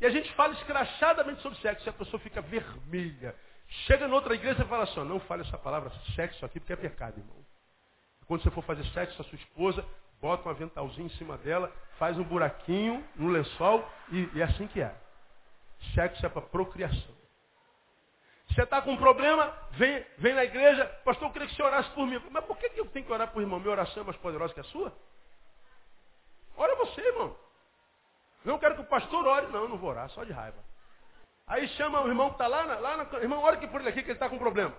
E 0.00 0.06
a 0.06 0.10
gente 0.10 0.32
fala 0.34 0.54
escrachadamente 0.54 1.42
sobre 1.42 1.58
sexo, 1.58 1.86
e 1.86 1.90
a 1.90 1.92
pessoa 1.92 2.20
fica 2.20 2.40
vermelha. 2.40 3.34
Chega 3.86 4.06
em 4.06 4.12
outra 4.12 4.34
igreja 4.34 4.62
e 4.62 4.68
fala 4.68 4.84
assim, 4.84 5.04
não 5.04 5.20
fale 5.20 5.42
essa 5.42 5.58
palavra 5.58 5.90
sexo 6.14 6.44
aqui, 6.44 6.60
porque 6.60 6.72
é 6.72 6.76
pecado, 6.76 7.18
irmão. 7.18 7.44
Quando 8.26 8.42
você 8.42 8.50
for 8.50 8.62
fazer 8.64 8.84
sexo 8.92 9.16
com 9.16 9.22
a 9.22 9.26
sua 9.26 9.36
esposa, 9.36 9.84
bota 10.20 10.48
um 10.48 10.50
aventalzinho 10.50 11.06
em 11.06 11.16
cima 11.16 11.36
dela, 11.38 11.72
faz 11.98 12.18
um 12.18 12.24
buraquinho 12.24 13.04
no 13.16 13.28
lençol 13.28 13.86
e, 14.10 14.28
e 14.34 14.40
é 14.40 14.44
assim 14.44 14.66
que 14.68 14.80
é. 14.80 14.94
Sexo 15.94 16.24
é 16.24 16.28
para 16.28 16.42
procriação. 16.42 17.18
Você 18.50 18.62
está 18.62 18.80
com 18.82 18.92
um 18.92 18.96
problema, 18.96 19.54
vem, 19.72 20.04
vem 20.18 20.34
na 20.34 20.44
igreja, 20.44 20.84
pastor, 21.04 21.28
eu 21.28 21.32
queria 21.32 21.48
que 21.48 21.54
você 21.54 21.62
orasse 21.62 21.90
por 21.90 22.06
mim. 22.06 22.20
Mas 22.30 22.44
por 22.44 22.56
que, 22.56 22.70
eu 22.76 22.86
tenho 22.86 23.04
que 23.04 23.12
orar 23.12 23.30
por 23.30 23.40
irmão? 23.40 23.60
Minha 23.60 23.72
oração 23.72 24.02
é 24.02 24.06
mais 24.06 24.16
poderosa 24.16 24.54
que 24.54 24.60
a 24.60 24.64
sua? 24.64 24.92
Ora 26.56 26.74
você, 26.76 27.00
irmão. 27.00 27.36
Não 28.48 28.58
quero 28.58 28.76
que 28.76 28.80
o 28.80 28.84
pastor 28.84 29.26
ore, 29.26 29.46
não, 29.48 29.68
não 29.68 29.76
vou 29.76 29.90
orar, 29.90 30.08
só 30.08 30.24
de 30.24 30.32
raiva. 30.32 30.56
Aí 31.46 31.68
chama 31.76 32.00
o 32.00 32.08
irmão 32.08 32.28
que 32.28 32.36
está 32.36 32.46
lá, 32.46 32.64
na, 32.64 32.78
lá 32.78 32.96
na, 32.96 33.18
irmão, 33.18 33.40
ora 33.40 33.56
aqui 33.56 33.66
por 33.66 33.78
ele 33.78 33.90
aqui 33.90 34.00
que 34.00 34.06
ele 34.06 34.14
está 34.14 34.26
com 34.26 34.38
problema. 34.38 34.74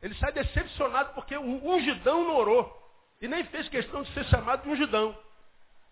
Ele 0.00 0.14
sai 0.14 0.32
decepcionado 0.32 1.12
porque 1.12 1.36
o 1.36 1.42
ungidão 1.42 2.24
não 2.24 2.36
orou. 2.36 2.74
E 3.20 3.28
nem 3.28 3.44
fez 3.44 3.68
questão 3.68 4.02
de 4.02 4.10
ser 4.14 4.24
chamado 4.24 4.62
de 4.62 4.70
ungidão. 4.70 5.14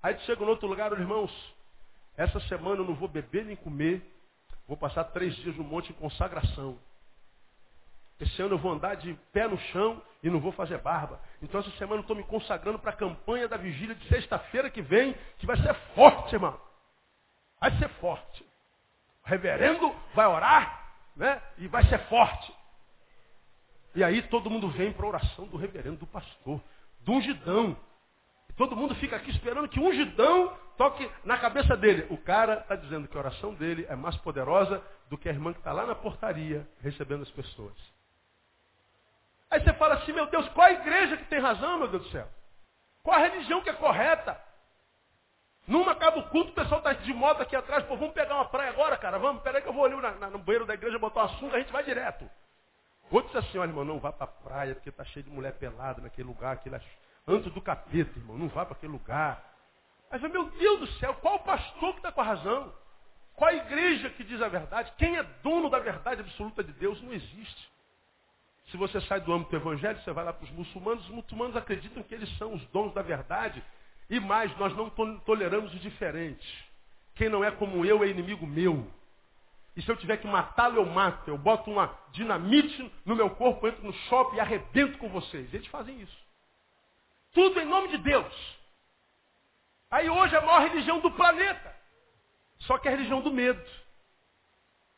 Aí 0.02 0.14
tu 0.14 0.22
chega 0.22 0.42
em 0.42 0.48
outro 0.48 0.66
lugar, 0.66 0.92
irmãos, 0.92 1.30
essa 2.16 2.40
semana 2.48 2.80
eu 2.80 2.86
não 2.86 2.94
vou 2.94 3.08
beber 3.08 3.44
nem 3.44 3.56
comer. 3.56 4.02
Vou 4.66 4.76
passar 4.78 5.04
três 5.04 5.36
dias 5.36 5.54
no 5.56 5.64
monte 5.64 5.90
em 5.90 5.94
consagração. 5.96 6.78
Esse 8.18 8.40
ano 8.40 8.54
eu 8.54 8.58
vou 8.58 8.72
andar 8.72 8.94
de 8.94 9.12
pé 9.30 9.46
no 9.46 9.58
chão 9.58 10.02
e 10.22 10.30
não 10.30 10.40
vou 10.40 10.52
fazer 10.52 10.78
barba. 10.78 11.20
Então 11.42 11.60
essa 11.60 11.70
semana 11.72 11.96
eu 11.96 12.00
estou 12.00 12.16
me 12.16 12.24
consagrando 12.24 12.78
para 12.78 12.92
a 12.92 12.96
campanha 12.96 13.46
da 13.46 13.58
vigília 13.58 13.94
de 13.94 14.08
sexta-feira 14.08 14.70
que 14.70 14.80
vem, 14.80 15.14
que 15.38 15.44
vai 15.44 15.58
ser 15.58 15.74
forte, 15.94 16.34
irmão. 16.34 16.63
Vai 17.60 17.76
ser 17.78 17.88
forte. 18.00 18.42
O 19.24 19.28
reverendo 19.28 19.94
vai 20.14 20.26
orar, 20.26 20.86
né? 21.16 21.40
E 21.58 21.66
vai 21.68 21.84
ser 21.84 21.98
forte. 22.08 22.54
E 23.94 24.02
aí 24.02 24.22
todo 24.22 24.50
mundo 24.50 24.68
vem 24.70 24.92
para 24.92 25.06
a 25.06 25.08
oração 25.08 25.46
do 25.46 25.56
reverendo, 25.56 25.98
do 25.98 26.06
pastor 26.06 26.60
do 27.04 27.12
ungidão. 27.12 27.76
E 28.48 28.52
todo 28.54 28.76
mundo 28.76 28.94
fica 28.96 29.16
aqui 29.16 29.30
esperando 29.30 29.68
que 29.68 29.78
o 29.78 29.84
ungidão 29.84 30.56
toque 30.76 31.08
na 31.24 31.38
cabeça 31.38 31.76
dele. 31.76 32.06
O 32.10 32.18
cara 32.18 32.60
está 32.60 32.74
dizendo 32.74 33.06
que 33.06 33.16
a 33.16 33.20
oração 33.20 33.54
dele 33.54 33.86
é 33.88 33.94
mais 33.94 34.16
poderosa 34.16 34.82
do 35.08 35.16
que 35.16 35.28
a 35.28 35.32
irmã 35.32 35.52
que 35.52 35.60
está 35.60 35.72
lá 35.72 35.86
na 35.86 35.94
portaria 35.94 36.66
recebendo 36.80 37.22
as 37.22 37.30
pessoas. 37.30 37.74
Aí 39.50 39.62
você 39.62 39.72
fala 39.74 39.94
assim, 39.94 40.12
meu 40.12 40.26
Deus, 40.26 40.48
qual 40.48 40.66
a 40.66 40.72
igreja 40.72 41.16
que 41.16 41.26
tem 41.26 41.38
razão, 41.38 41.78
meu 41.78 41.88
Deus 41.88 42.02
do 42.04 42.10
céu? 42.10 42.28
Qual 43.02 43.16
a 43.16 43.20
religião 43.20 43.62
que 43.62 43.70
é 43.70 43.74
correta? 43.74 44.40
Numa 45.66 45.92
acaba 45.92 46.18
o 46.18 46.28
culto, 46.28 46.50
o 46.50 46.54
pessoal 46.54 46.78
está 46.78 46.92
de 46.92 47.12
moto 47.14 47.40
aqui 47.40 47.56
atrás, 47.56 47.84
pô, 47.86 47.96
vamos 47.96 48.14
pegar 48.14 48.34
uma 48.34 48.44
praia 48.44 48.70
agora, 48.70 48.96
cara, 48.98 49.18
vamos, 49.18 49.42
peraí 49.42 49.62
que 49.62 49.68
eu 49.68 49.72
vou 49.72 49.84
ali 49.84 49.96
na, 49.96 50.10
na, 50.12 50.30
no 50.30 50.38
banheiro 50.38 50.66
da 50.66 50.74
igreja 50.74 50.98
botar 50.98 51.22
uma 51.22 51.38
sunga, 51.38 51.56
a 51.56 51.60
gente 51.60 51.72
vai 51.72 51.82
direto. 51.82 52.28
Outro 53.10 53.32
disse 53.32 53.48
assim, 53.48 53.58
olha, 53.58 53.70
irmão, 53.70 53.84
não 53.84 53.98
vá 53.98 54.12
para 54.12 54.24
a 54.24 54.28
praia, 54.28 54.74
porque 54.74 54.90
está 54.90 55.04
cheio 55.04 55.24
de 55.24 55.30
mulher 55.30 55.52
pelada 55.52 56.02
naquele 56.02 56.28
lugar, 56.28 56.54
aquele 56.54 56.78
antes 57.26 57.52
do 57.52 57.60
capeta, 57.62 58.18
irmão, 58.18 58.36
não 58.36 58.48
vá 58.48 58.66
para 58.66 58.76
aquele 58.76 58.92
lugar. 58.92 59.42
Aí 60.10 60.22
eu 60.22 60.28
meu 60.28 60.50
Deus 60.50 60.80
do 60.80 60.86
céu, 60.98 61.14
qual 61.14 61.36
o 61.36 61.40
pastor 61.40 61.92
que 61.92 61.98
está 61.98 62.12
com 62.12 62.20
a 62.20 62.24
razão? 62.24 62.72
Qual 63.34 63.50
a 63.50 63.54
igreja 63.54 64.10
que 64.10 64.22
diz 64.22 64.40
a 64.40 64.48
verdade? 64.48 64.92
Quem 64.96 65.16
é 65.16 65.22
dono 65.42 65.68
da 65.68 65.78
verdade 65.78 66.20
absoluta 66.20 66.62
de 66.62 66.72
Deus? 66.72 67.00
Não 67.02 67.12
existe. 67.12 67.72
Se 68.70 68.76
você 68.76 69.00
sai 69.02 69.20
do 69.20 69.32
âmbito 69.32 69.50
do 69.50 69.56
evangelho, 69.56 69.98
você 70.00 70.12
vai 70.12 70.24
lá 70.24 70.32
para 70.32 70.44
os 70.44 70.50
muçulmanos, 70.50 71.04
os 71.04 71.10
muçulmanos 71.10 71.56
acreditam 71.56 72.02
que 72.02 72.14
eles 72.14 72.30
são 72.38 72.54
os 72.54 72.64
donos 72.68 72.94
da 72.94 73.02
verdade. 73.02 73.62
E 74.08 74.20
mais, 74.20 74.56
nós 74.58 74.74
não 74.76 74.90
toleramos 75.20 75.72
os 75.72 75.80
diferentes. 75.80 76.46
Quem 77.14 77.28
não 77.28 77.44
é 77.44 77.50
como 77.50 77.84
eu 77.84 78.02
é 78.04 78.08
inimigo 78.08 78.46
meu. 78.46 78.86
E 79.76 79.82
se 79.82 79.90
eu 79.90 79.96
tiver 79.96 80.18
que 80.18 80.26
matá-lo, 80.26 80.76
eu 80.76 80.86
mato. 80.86 81.28
Eu 81.28 81.38
boto 81.38 81.70
uma 81.70 81.96
dinamite 82.12 82.92
no 83.04 83.16
meu 83.16 83.30
corpo, 83.30 83.66
entro 83.66 83.84
no 83.84 83.92
shopping 83.92 84.36
e 84.36 84.40
arrebento 84.40 84.98
com 84.98 85.08
vocês. 85.08 85.52
Eles 85.52 85.66
fazem 85.68 86.00
isso. 86.00 86.24
Tudo 87.32 87.60
em 87.60 87.64
nome 87.64 87.88
de 87.88 87.98
Deus. 87.98 88.58
Aí 89.90 90.08
hoje 90.08 90.34
é 90.34 90.38
a 90.38 90.42
maior 90.42 90.68
religião 90.68 91.00
do 91.00 91.10
planeta. 91.10 91.74
Só 92.60 92.78
que 92.78 92.88
é 92.88 92.92
a 92.92 92.96
religião 92.96 93.20
do 93.20 93.32
medo. 93.32 93.64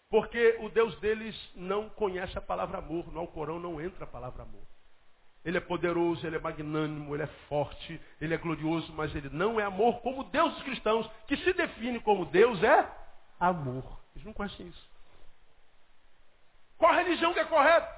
Porque 0.09 0.59
o 0.61 0.69
Deus 0.69 0.99
deles 1.01 1.35
não 1.55 1.89
conhece 1.91 2.37
a 2.37 2.43
palavra 2.43 2.79
amor. 2.79 3.11
No 3.13 3.21
Alcorão 3.21 3.59
não 3.59 3.81
entra 3.81 4.05
a 4.05 4.09
palavra 4.09 4.43
amor. 4.43 4.67
Ele 5.47 5.59
é 5.59 5.61
poderoso, 5.61 6.27
ele 6.27 6.35
é 6.35 6.41
magnânimo, 6.41 7.15
ele 7.15 7.23
é 7.23 7.29
forte, 7.49 8.01
ele 8.21 8.35
é 8.35 8.37
glorioso, 8.37 8.93
mas 8.95 9.15
ele 9.15 9.31
não 9.31 9.61
é 9.61 9.63
amor 9.63 10.01
como 10.01 10.25
Deus 10.25 10.53
dos 10.55 10.63
cristãos, 10.65 11.09
que 11.29 11.37
se 11.37 11.53
define 11.53 12.01
como 12.01 12.27
Deus 12.27 12.61
é 12.65 12.91
amor. 13.39 14.01
Eles 14.17 14.27
não 14.27 14.33
conhecem 14.33 14.67
isso. 14.67 14.91
Qual 16.77 16.93
religião 16.93 17.33
que 17.33 17.39
é 17.39 17.45
correta? 17.45 17.89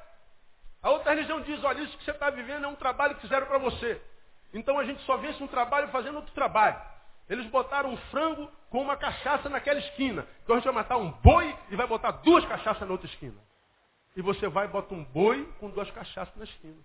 A 0.83 0.91
outra 0.91 1.15
religião 1.15 1.41
diz, 1.41 1.65
olha, 1.65 1.81
isso 1.81 1.97
que 1.97 2.05
você 2.05 2.11
está 2.11 2.29
vivendo 2.29 2.65
é 2.65 2.69
um 2.69 2.75
trabalho 2.75 3.15
que 3.15 3.23
fizeram 3.23 3.47
para 3.47 3.57
você. 3.57 3.99
Então 4.53 4.79
a 4.79 4.85
gente 4.85 5.01
só 5.05 5.17
vence 5.17 5.43
um 5.43 5.49
trabalho 5.49 5.89
fazendo 5.89 6.17
outro 6.17 6.35
trabalho. 6.35 6.79
Eles 7.31 7.47
botaram 7.47 7.91
um 7.91 7.97
frango 8.11 8.53
com 8.69 8.83
uma 8.83 8.97
cachaça 8.99 9.49
naquela 9.49 9.79
esquina. 9.79 10.27
Então 10.45 10.55
a 10.55 10.59
gente 10.59 10.67
vai 10.67 10.75
matar 10.75 10.99
um 10.99 11.11
boi 11.11 11.57
e 11.71 11.77
vai 11.77 11.87
botar 11.87 12.11
duas 12.11 12.45
cachaças 12.45 12.87
na 12.87 12.93
outra 12.93 13.07
esquina. 13.07 13.41
E 14.15 14.21
você 14.21 14.49
vai 14.49 14.67
e 14.67 14.69
bota 14.69 14.93
um 14.93 15.03
boi 15.03 15.51
com 15.59 15.71
duas 15.71 15.91
cachaças 15.93 16.37
na 16.37 16.45
esquina. 16.45 16.77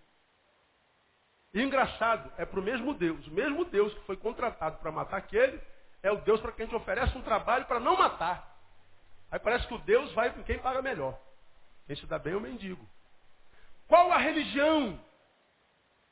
E 1.54 1.62
engraçado, 1.62 2.32
é 2.38 2.46
para 2.46 2.60
o 2.60 2.64
mesmo 2.64 2.94
Deus. 2.94 3.28
O 3.28 3.32
mesmo 3.32 3.64
Deus 3.66 3.94
que 3.94 4.06
foi 4.06 4.18
contratado 4.18 4.78
para 4.78 4.92
matar 4.92 5.18
aquele, 5.18 5.62
é 6.02 6.12
o 6.12 6.18
Deus 6.18 6.42
para 6.42 6.52
quem 6.52 6.66
gente 6.66 6.76
oferece 6.76 7.16
um 7.18 7.22
trabalho 7.22 7.66
para 7.66 7.80
não 7.80 7.96
matar. 7.96 8.58
Aí 9.30 9.40
parece 9.40 9.68
que 9.68 9.74
o 9.74 9.80
Deus 9.80 10.12
vai 10.14 10.32
com 10.32 10.44
quem 10.44 10.58
paga 10.60 10.82
melhor. 10.82 11.20
Quem 11.86 11.96
se 11.96 12.06
dá 12.06 12.18
bem 12.18 12.34
é 12.34 12.38
o 12.38 12.42
mendigo. 12.42 12.88
Qual 13.88 14.12
a 14.12 14.18
religião 14.18 15.00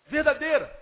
verdadeira? 0.06 0.80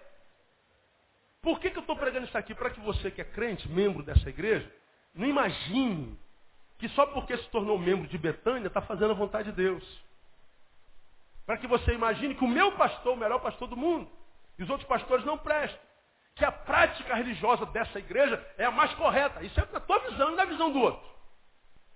Por 1.41 1.60
que, 1.60 1.70
que 1.70 1.78
eu 1.78 1.82
estou 1.82 1.95
pregando 1.95 2.28
isso 2.28 2.38
aqui? 2.38 2.53
Para 2.53 2.70
que 2.70 2.80
você 2.82 3.10
que 3.10 3.22
é 3.22 3.26
crente, 3.26 3.70
membro 3.70 4.03
dessa 4.03 4.30
igreja, 4.30 4.70
não 5.14 5.26
imagine 5.26 6.20
que 6.78 6.89
só 6.89 7.05
porque 7.05 7.38
se 7.38 7.49
tornou 7.49 7.78
membro 7.78 8.07
de 8.07 8.18
Betânia 8.18 8.68
está 8.68 8.82
fazendo 8.82 9.12
a 9.12 9.16
vontade 9.16 9.51
de 9.51 9.55
Deus. 9.55 10.03
Para 11.45 11.57
que 11.57 11.68
você 11.68 11.93
imagine 11.93 12.36
que 12.36 12.43
o 12.43 12.47
meu 12.47 12.74
pastor 12.74 13.14
o 13.14 13.18
melhor 13.18 13.39
pastor 13.39 13.68
do 13.68 13.78
mundo. 13.78 14.18
E 14.60 14.64
os 14.64 14.70
outros 14.70 14.88
pastores 14.88 15.26
não 15.26 15.38
prestam. 15.38 15.80
Que 16.36 16.43
a 16.43 16.51
prática 16.51 17.16
religiosa 17.16 17.66
dessa 17.68 17.97
igreja 17.97 18.45
é 18.57 18.66
a 18.66 18.72
mais 18.72 18.93
correta. 18.95 19.41
Isso 19.43 19.60
é 19.60 19.66
na 19.72 19.80
tua 19.80 19.99
visão 19.99 20.32
e 20.32 20.36
na 20.36 20.45
visão 20.45 20.72
do 20.72 20.80
outro. 20.80 21.10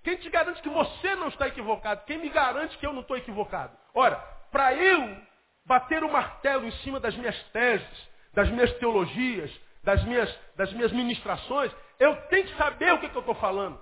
Quem 0.02 0.16
te 0.16 0.28
garante 0.30 0.60
que 0.62 0.68
você 0.68 1.14
não 1.14 1.28
está 1.28 1.46
equivocado? 1.46 2.04
Quem 2.06 2.18
me 2.18 2.28
garante 2.30 2.76
que 2.78 2.86
eu 2.86 2.92
não 2.92 3.02
estou 3.02 3.16
equivocado? 3.16 3.76
Ora, 3.94 4.16
para 4.50 4.74
eu 4.74 5.16
bater 5.64 6.02
o 6.02 6.12
martelo 6.12 6.66
em 6.66 6.72
cima 6.82 6.98
das 6.98 7.14
minhas 7.16 7.40
teses, 7.50 8.08
das 8.32 8.48
minhas 8.50 8.72
teologias, 8.78 9.50
das 9.82 10.02
minhas, 10.04 10.40
das 10.56 10.72
minhas 10.72 10.92
ministrações, 10.92 11.72
eu 11.98 12.16
tenho 12.28 12.46
que 12.46 12.56
saber 12.56 12.92
o 12.92 12.98
que, 12.98 13.08
que 13.08 13.16
eu 13.16 13.20
estou 13.20 13.34
falando. 13.36 13.80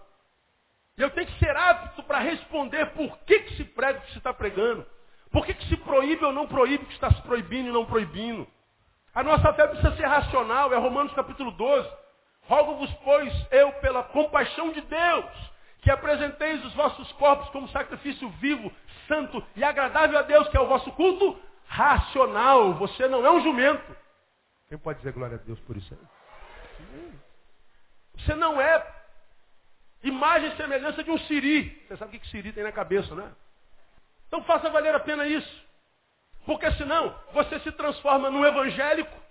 Eu 0.97 1.11
tenho 1.11 1.27
que 1.27 1.39
ser 1.39 1.57
apto 1.57 2.03
para 2.03 2.19
responder 2.19 2.87
por 2.93 3.19
que, 3.21 3.41
que 3.41 3.57
se 3.57 3.65
prega 3.65 3.99
o 3.99 4.03
que 4.03 4.13
se 4.13 4.19
está 4.19 4.35
pregando. 4.35 4.87
Por 5.31 5.47
que, 5.47 5.55
que 5.55 5.67
se 5.69 5.77
proíbe 5.79 6.25
ou 6.25 6.33
não 6.33 6.47
proíbe 6.47 6.85
o 6.85 6.87
que 6.87 6.95
está 6.95 7.11
se 7.11 7.23
proibindo 7.23 7.69
e 7.69 7.73
não 7.73 7.87
proibindo. 7.87 8.47
A 9.15 9.23
nossa 9.23 9.53
fé 9.53 9.67
precisa 9.67 9.95
ser 9.97 10.07
racional, 10.07 10.73
é 10.73 10.77
Romanos 10.77 11.13
capítulo 11.13 11.51
12. 11.51 11.89
Rogo-vos, 12.43 12.91
pois, 13.05 13.47
eu, 13.51 13.73
pela 13.75 14.03
compaixão 14.03 14.73
de 14.73 14.81
Deus, 14.81 15.53
que 15.83 15.91
apresenteis 15.91 16.65
os 16.65 16.73
vossos 16.75 17.13
corpos 17.13 17.49
como 17.51 17.69
sacrifício 17.69 18.29
vivo, 18.41 18.73
santo 19.07 19.45
e 19.55 19.63
agradável 19.63 20.19
a 20.19 20.23
Deus, 20.23 20.49
que 20.49 20.57
é 20.57 20.61
o 20.61 20.67
vosso 20.67 20.91
culto 20.93 21.39
racional. 21.67 22.75
Você 22.75 23.07
não 23.07 23.25
é 23.25 23.31
um 23.31 23.43
jumento. 23.43 23.97
Quem 24.69 24.79
pode 24.79 24.99
dizer 24.99 25.13
glória 25.13 25.37
a 25.37 25.45
Deus 25.45 25.61
por 25.61 25.77
isso 25.77 25.93
aí? 25.93 27.13
Você 28.17 28.35
não 28.35 28.61
é 28.61 28.87
imagem 30.03 30.53
e 30.53 30.57
semelhança 30.57 31.05
de 31.05 31.11
um 31.11 31.19
siri. 31.19 31.85
Você 31.87 31.97
sabe 31.99 32.17
o 32.17 32.21
que 32.21 32.29
siri 32.29 32.53
tem 32.53 32.65
na 32.65 32.73
cabeça, 32.73 33.15
né? 33.15 33.31
Então 34.27 34.43
faça 34.45 34.71
valer 34.71 34.95
a 34.95 35.01
pena 35.01 35.27
isso. 35.27 35.63
Porque 36.45 36.71
senão 36.73 37.15
você 37.33 37.61
se 37.61 37.73
transforma 37.73 38.31
num 38.31 38.45
evangélico 38.45 39.23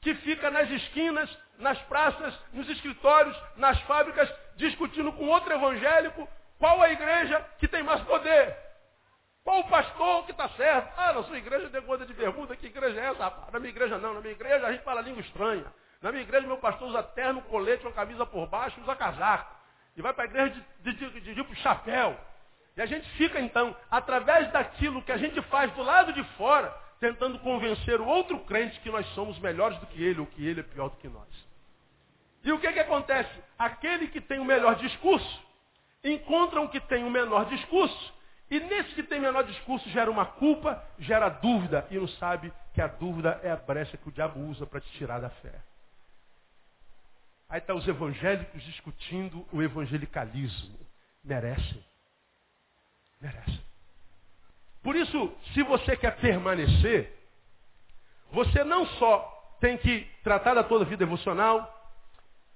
que 0.00 0.14
fica 0.16 0.50
nas 0.50 0.70
esquinas, 0.70 1.30
nas 1.58 1.78
praças, 1.82 2.38
nos 2.52 2.68
escritórios, 2.68 3.36
nas 3.56 3.80
fábricas, 3.82 4.32
discutindo 4.56 5.12
com 5.12 5.26
outro 5.28 5.52
evangélico 5.52 6.28
qual 6.58 6.80
a 6.80 6.90
igreja 6.90 7.44
que 7.58 7.66
tem 7.66 7.82
mais 7.82 8.00
poder. 8.02 8.56
Qual 9.42 9.60
o 9.60 9.68
pastor 9.68 10.24
que 10.24 10.30
está 10.30 10.48
certo? 10.50 10.92
Ah, 10.96 11.12
na 11.12 11.22
sua 11.24 11.36
igreja 11.36 11.68
tem 11.68 11.82
conta 11.82 12.06
de 12.06 12.14
pergunta, 12.14 12.56
que 12.56 12.66
igreja 12.66 13.00
é 13.00 13.06
essa? 13.06 13.32
Na 13.52 13.58
minha 13.58 13.70
igreja 13.70 13.98
não, 13.98 14.14
na 14.14 14.20
minha 14.20 14.32
igreja 14.32 14.66
a 14.66 14.72
gente 14.72 14.82
fala 14.84 15.02
língua 15.02 15.20
estranha. 15.20 15.66
Na 16.00 16.10
minha 16.10 16.22
igreja 16.22 16.46
meu 16.46 16.56
pastor 16.58 16.88
usa 16.88 17.02
terno, 17.02 17.42
colete, 17.42 17.84
uma 17.84 17.92
camisa 17.92 18.24
por 18.24 18.46
baixo, 18.46 18.80
usa 18.80 18.96
casaco. 18.96 19.54
E 19.96 20.02
vai 20.02 20.12
para 20.12 20.24
a 20.24 20.26
igreja 20.26 20.64
de, 20.80 20.92
de, 20.92 21.10
de, 21.10 21.20
de, 21.20 21.34
de 21.34 21.56
chapéu. 21.56 22.18
E 22.76 22.82
a 22.82 22.86
gente 22.86 23.08
fica 23.10 23.40
então, 23.40 23.76
através 23.90 24.50
daquilo 24.50 25.02
que 25.02 25.12
a 25.12 25.16
gente 25.16 25.40
faz 25.42 25.72
do 25.74 25.82
lado 25.82 26.12
de 26.12 26.24
fora, 26.36 26.74
tentando 26.98 27.38
convencer 27.38 28.00
o 28.00 28.06
outro 28.06 28.38
crente 28.40 28.80
que 28.80 28.90
nós 28.90 29.06
somos 29.14 29.38
melhores 29.38 29.78
do 29.78 29.86
que 29.86 30.02
ele, 30.02 30.20
ou 30.20 30.26
que 30.26 30.44
ele 30.44 30.60
é 30.60 30.62
pior 30.64 30.88
do 30.88 30.96
que 30.96 31.08
nós. 31.08 31.28
E 32.42 32.52
o 32.52 32.58
que, 32.58 32.72
que 32.72 32.80
acontece? 32.80 33.30
Aquele 33.58 34.08
que 34.08 34.20
tem 34.20 34.38
o 34.38 34.44
melhor 34.44 34.74
discurso, 34.76 35.42
encontra 36.02 36.60
um 36.60 36.68
que 36.68 36.80
tem 36.80 37.04
o 37.04 37.10
menor 37.10 37.46
discurso, 37.46 38.14
e 38.50 38.60
nesse 38.60 38.94
que 38.94 39.02
tem 39.02 39.20
menor 39.20 39.44
discurso 39.44 39.88
gera 39.90 40.10
uma 40.10 40.26
culpa, 40.26 40.82
gera 40.98 41.28
dúvida, 41.28 41.86
e 41.90 41.96
não 41.96 42.08
sabe 42.08 42.52
que 42.74 42.80
a 42.80 42.86
dúvida 42.86 43.40
é 43.42 43.50
a 43.50 43.56
brecha 43.56 43.96
que 43.96 44.08
o 44.08 44.12
diabo 44.12 44.40
usa 44.40 44.66
para 44.66 44.80
te 44.80 44.90
tirar 44.92 45.20
da 45.20 45.30
fé. 45.30 45.54
Aí 47.48 47.58
estão 47.58 47.76
tá 47.76 47.82
os 47.82 47.88
evangélicos 47.88 48.62
discutindo 48.64 49.46
o 49.52 49.62
evangelicalismo. 49.62 50.78
Merecem. 51.22 51.84
Merecem. 53.20 53.60
Por 54.82 54.96
isso, 54.96 55.32
se 55.54 55.62
você 55.62 55.96
quer 55.96 56.16
permanecer, 56.16 57.12
você 58.30 58.62
não 58.64 58.86
só 58.86 59.56
tem 59.60 59.78
que 59.78 60.06
tratar 60.22 60.54
da 60.54 60.62
tua 60.62 60.84
vida 60.84 60.98
devocional, 60.98 61.70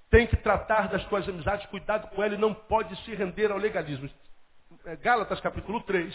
tem 0.09 0.27
que 0.27 0.37
tratar 0.37 0.87
das 0.89 1.03
tuas 1.05 1.27
amizades, 1.27 1.65
cuidado 1.67 2.07
com 2.09 2.23
ela 2.23 2.35
e 2.35 2.37
não 2.37 2.53
pode 2.53 2.95
se 3.03 3.15
render 3.15 3.51
ao 3.51 3.57
legalismo. 3.57 4.09
É, 4.85 4.95
Gálatas 4.95 5.39
capítulo 5.39 5.81
3, 5.81 6.13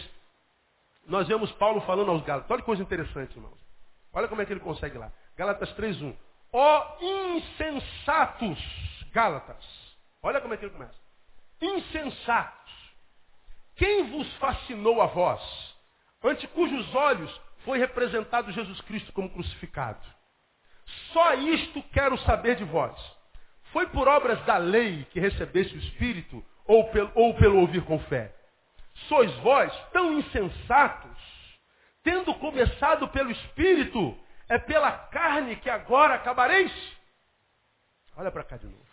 nós 1.07 1.29
vemos 1.29 1.51
Paulo 1.53 1.81
falando 1.83 2.11
aos 2.11 2.23
Gálatas. 2.23 2.51
Olha 2.51 2.61
que 2.61 2.67
coisa 2.67 2.83
interessante, 2.83 3.35
irmãos. 3.37 3.59
Olha 4.13 4.29
como 4.29 4.41
é 4.41 4.47
que 4.47 4.53
ele 4.53 4.61
consegue 4.61 4.97
lá. 4.97 5.13
Gálatas 5.37 5.75
3.1. 5.77 6.15
Ó 6.53 6.97
insensatos, 7.01 8.59
Gálatas. 9.13 9.65
Olha 10.23 10.41
como 10.41 10.55
é 10.55 10.57
que 10.57 10.65
ele 10.65 10.73
começa. 10.73 10.95
Insensatos. 11.61 12.64
Quem 13.77 14.11
vos 14.11 14.33
fascinou 14.37 15.01
a 15.01 15.07
vós, 15.07 15.43
ante 16.23 16.47
cujos 16.49 16.95
olhos 16.95 17.41
foi 17.65 17.79
representado 17.79 18.53
Jesus 18.53 18.81
Cristo 18.83 19.13
como 19.13 19.31
crucificado? 19.31 20.05
Só 21.13 21.35
isto 21.35 21.83
quero 21.93 22.17
saber 22.19 22.57
de 22.57 22.65
vós. 22.65 22.95
Foi 23.73 23.87
por 23.89 24.07
obras 24.07 24.41
da 24.45 24.57
lei 24.57 25.05
que 25.11 25.19
recebeste 25.19 25.75
o 25.75 25.79
Espírito 25.79 26.45
ou 26.67 26.91
pelo, 26.91 27.11
ou 27.15 27.35
pelo 27.35 27.61
ouvir 27.61 27.85
com 27.85 27.99
fé? 28.01 28.35
sois 29.09 29.33
vós 29.39 29.73
tão 29.93 30.19
insensatos, 30.19 31.19
tendo 32.03 32.35
começado 32.35 33.09
pelo 33.09 33.31
Espírito, 33.31 34.19
é 34.49 34.59
pela 34.59 34.93
carne 34.93 35.57
que 35.57 35.71
agora 35.71 36.15
acabareis? 36.15 36.73
Olha 38.17 38.31
para 38.31 38.45
cá 38.45 38.57
de 38.57 38.67
novo. 38.67 38.84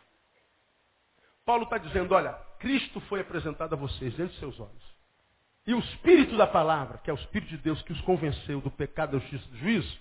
Paulo 1.52 1.66
está 1.66 1.78
dizendo, 1.78 2.16
olha, 2.16 2.32
Cristo 2.60 3.02
foi 3.02 3.20
apresentado 3.20 3.74
a 3.74 3.76
vocês 3.76 4.16
diante 4.16 4.32
de 4.36 4.40
seus 4.40 4.58
olhos. 4.58 4.96
E 5.68 5.74
o 5.74 5.80
Espírito 5.80 6.38
da 6.38 6.48
palavra, 6.48 6.98
que 7.00 7.10
é 7.10 7.14
o 7.14 7.18
Espírito 7.18 7.50
de 7.50 7.58
Deus 7.58 7.82
que 7.82 7.92
os 7.92 8.00
convenceu 8.00 8.62
do 8.62 8.72
pecado, 8.72 9.12
da 9.12 9.20
justiça 9.20 9.44
e 9.50 9.52
do 9.52 9.58
juízo, 9.58 10.00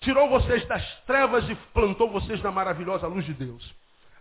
tirou 0.00 0.30
vocês 0.30 0.66
das 0.66 0.82
trevas 1.02 1.46
e 1.50 1.54
plantou 1.74 2.10
vocês 2.10 2.42
na 2.42 2.50
maravilhosa 2.50 3.06
luz 3.06 3.26
de 3.26 3.34
Deus. 3.34 3.70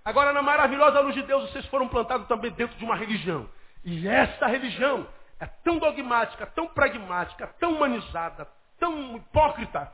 Agora, 0.04 0.34
na 0.34 0.42
maravilhosa 0.42 1.00
luz 1.00 1.16
de 1.16 1.22
Deus, 1.22 1.50
vocês 1.50 1.66
foram 1.68 1.88
plantados 1.88 2.28
também 2.28 2.52
dentro 2.52 2.78
de 2.78 2.84
uma 2.84 2.98
religião. 2.98 3.50
E 3.86 4.06
essa 4.06 4.46
religião 4.46 5.08
é 5.40 5.46
tão 5.46 5.78
dogmática, 5.78 6.46
tão 6.48 6.68
pragmática, 6.68 7.48
tão 7.58 7.76
humanizada, 7.76 8.46
tão 8.78 9.16
hipócrita, 9.16 9.90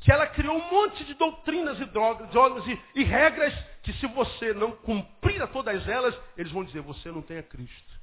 que 0.00 0.12
ela 0.12 0.26
criou 0.26 0.56
um 0.56 0.70
monte 0.70 1.04
de 1.04 1.14
doutrinas 1.14 1.80
e 1.80 1.84
drogas, 1.86 2.28
drogas 2.30 2.66
e, 2.66 2.80
e, 2.94 3.04
regras 3.04 3.54
que 3.82 3.92
se 3.94 4.06
você 4.08 4.52
não 4.52 4.72
cumprir 4.72 5.42
a 5.42 5.46
todas 5.46 5.86
elas, 5.88 6.18
eles 6.36 6.52
vão 6.52 6.64
dizer, 6.64 6.80
você 6.80 7.10
não 7.10 7.22
tem 7.22 7.38
a 7.38 7.42
Cristo. 7.42 7.96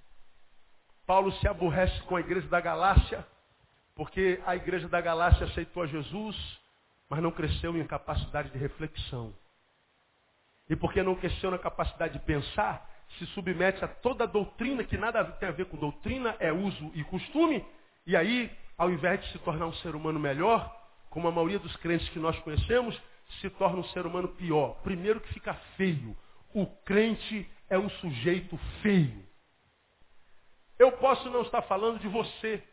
Paulo 1.06 1.32
se 1.34 1.48
aborrece 1.48 2.02
com 2.04 2.16
a 2.16 2.20
igreja 2.20 2.48
da 2.48 2.62
Galácia, 2.62 3.26
porque 3.96 4.42
a 4.46 4.56
igreja 4.56 4.88
da 4.88 5.02
Galácia 5.02 5.46
aceitou 5.46 5.84
a 5.84 5.88
Jesus, 5.88 6.36
mas 7.10 7.22
não 7.22 7.32
cresceu 7.32 7.78
em 7.78 7.86
capacidade 7.86 8.50
de 8.50 8.58
reflexão. 8.58 9.34
E 10.70 10.76
porque 10.76 11.04
não 11.04 11.16
cresceu 11.16 11.52
na 11.52 11.60
capacidade 11.60 12.14
de 12.14 12.26
pensar, 12.26 12.90
se 13.20 13.26
submete 13.28 13.84
a 13.84 13.88
toda 13.88 14.26
doutrina 14.26 14.84
que 14.84 14.98
nada 14.98 15.24
tem 15.24 15.50
a 15.50 15.52
ver 15.52 15.66
com 15.66 15.78
doutrina, 15.78 16.36
é 16.40 16.52
uso 16.52 16.92
e 16.96 17.04
costume, 17.04 17.64
e 18.08 18.16
aí, 18.16 18.52
ao 18.78 18.90
invés 18.90 19.22
de 19.22 19.32
se 19.32 19.40
tornar 19.40 19.68
um 19.68 19.74
ser 19.76 19.96
humano 19.96 20.20
melhor, 20.20 20.83
como 21.14 21.28
a 21.28 21.32
maioria 21.32 21.60
dos 21.60 21.76
crentes 21.76 22.10
que 22.10 22.18
nós 22.18 22.38
conhecemos, 22.40 23.00
se 23.40 23.48
torna 23.52 23.78
um 23.78 23.84
ser 23.90 24.04
humano 24.04 24.30
pior. 24.30 24.82
Primeiro 24.82 25.22
que 25.22 25.32
fica 25.32 25.54
feio. 25.78 26.18
O 26.56 26.66
crente 26.66 27.48
é 27.70 27.78
um 27.78 27.88
sujeito 27.88 28.58
feio. 28.82 29.24
Eu 30.80 30.92
posso 30.94 31.30
não 31.30 31.44
estar 31.44 31.62
falando 31.62 32.00
de 32.00 32.08
você, 32.08 32.64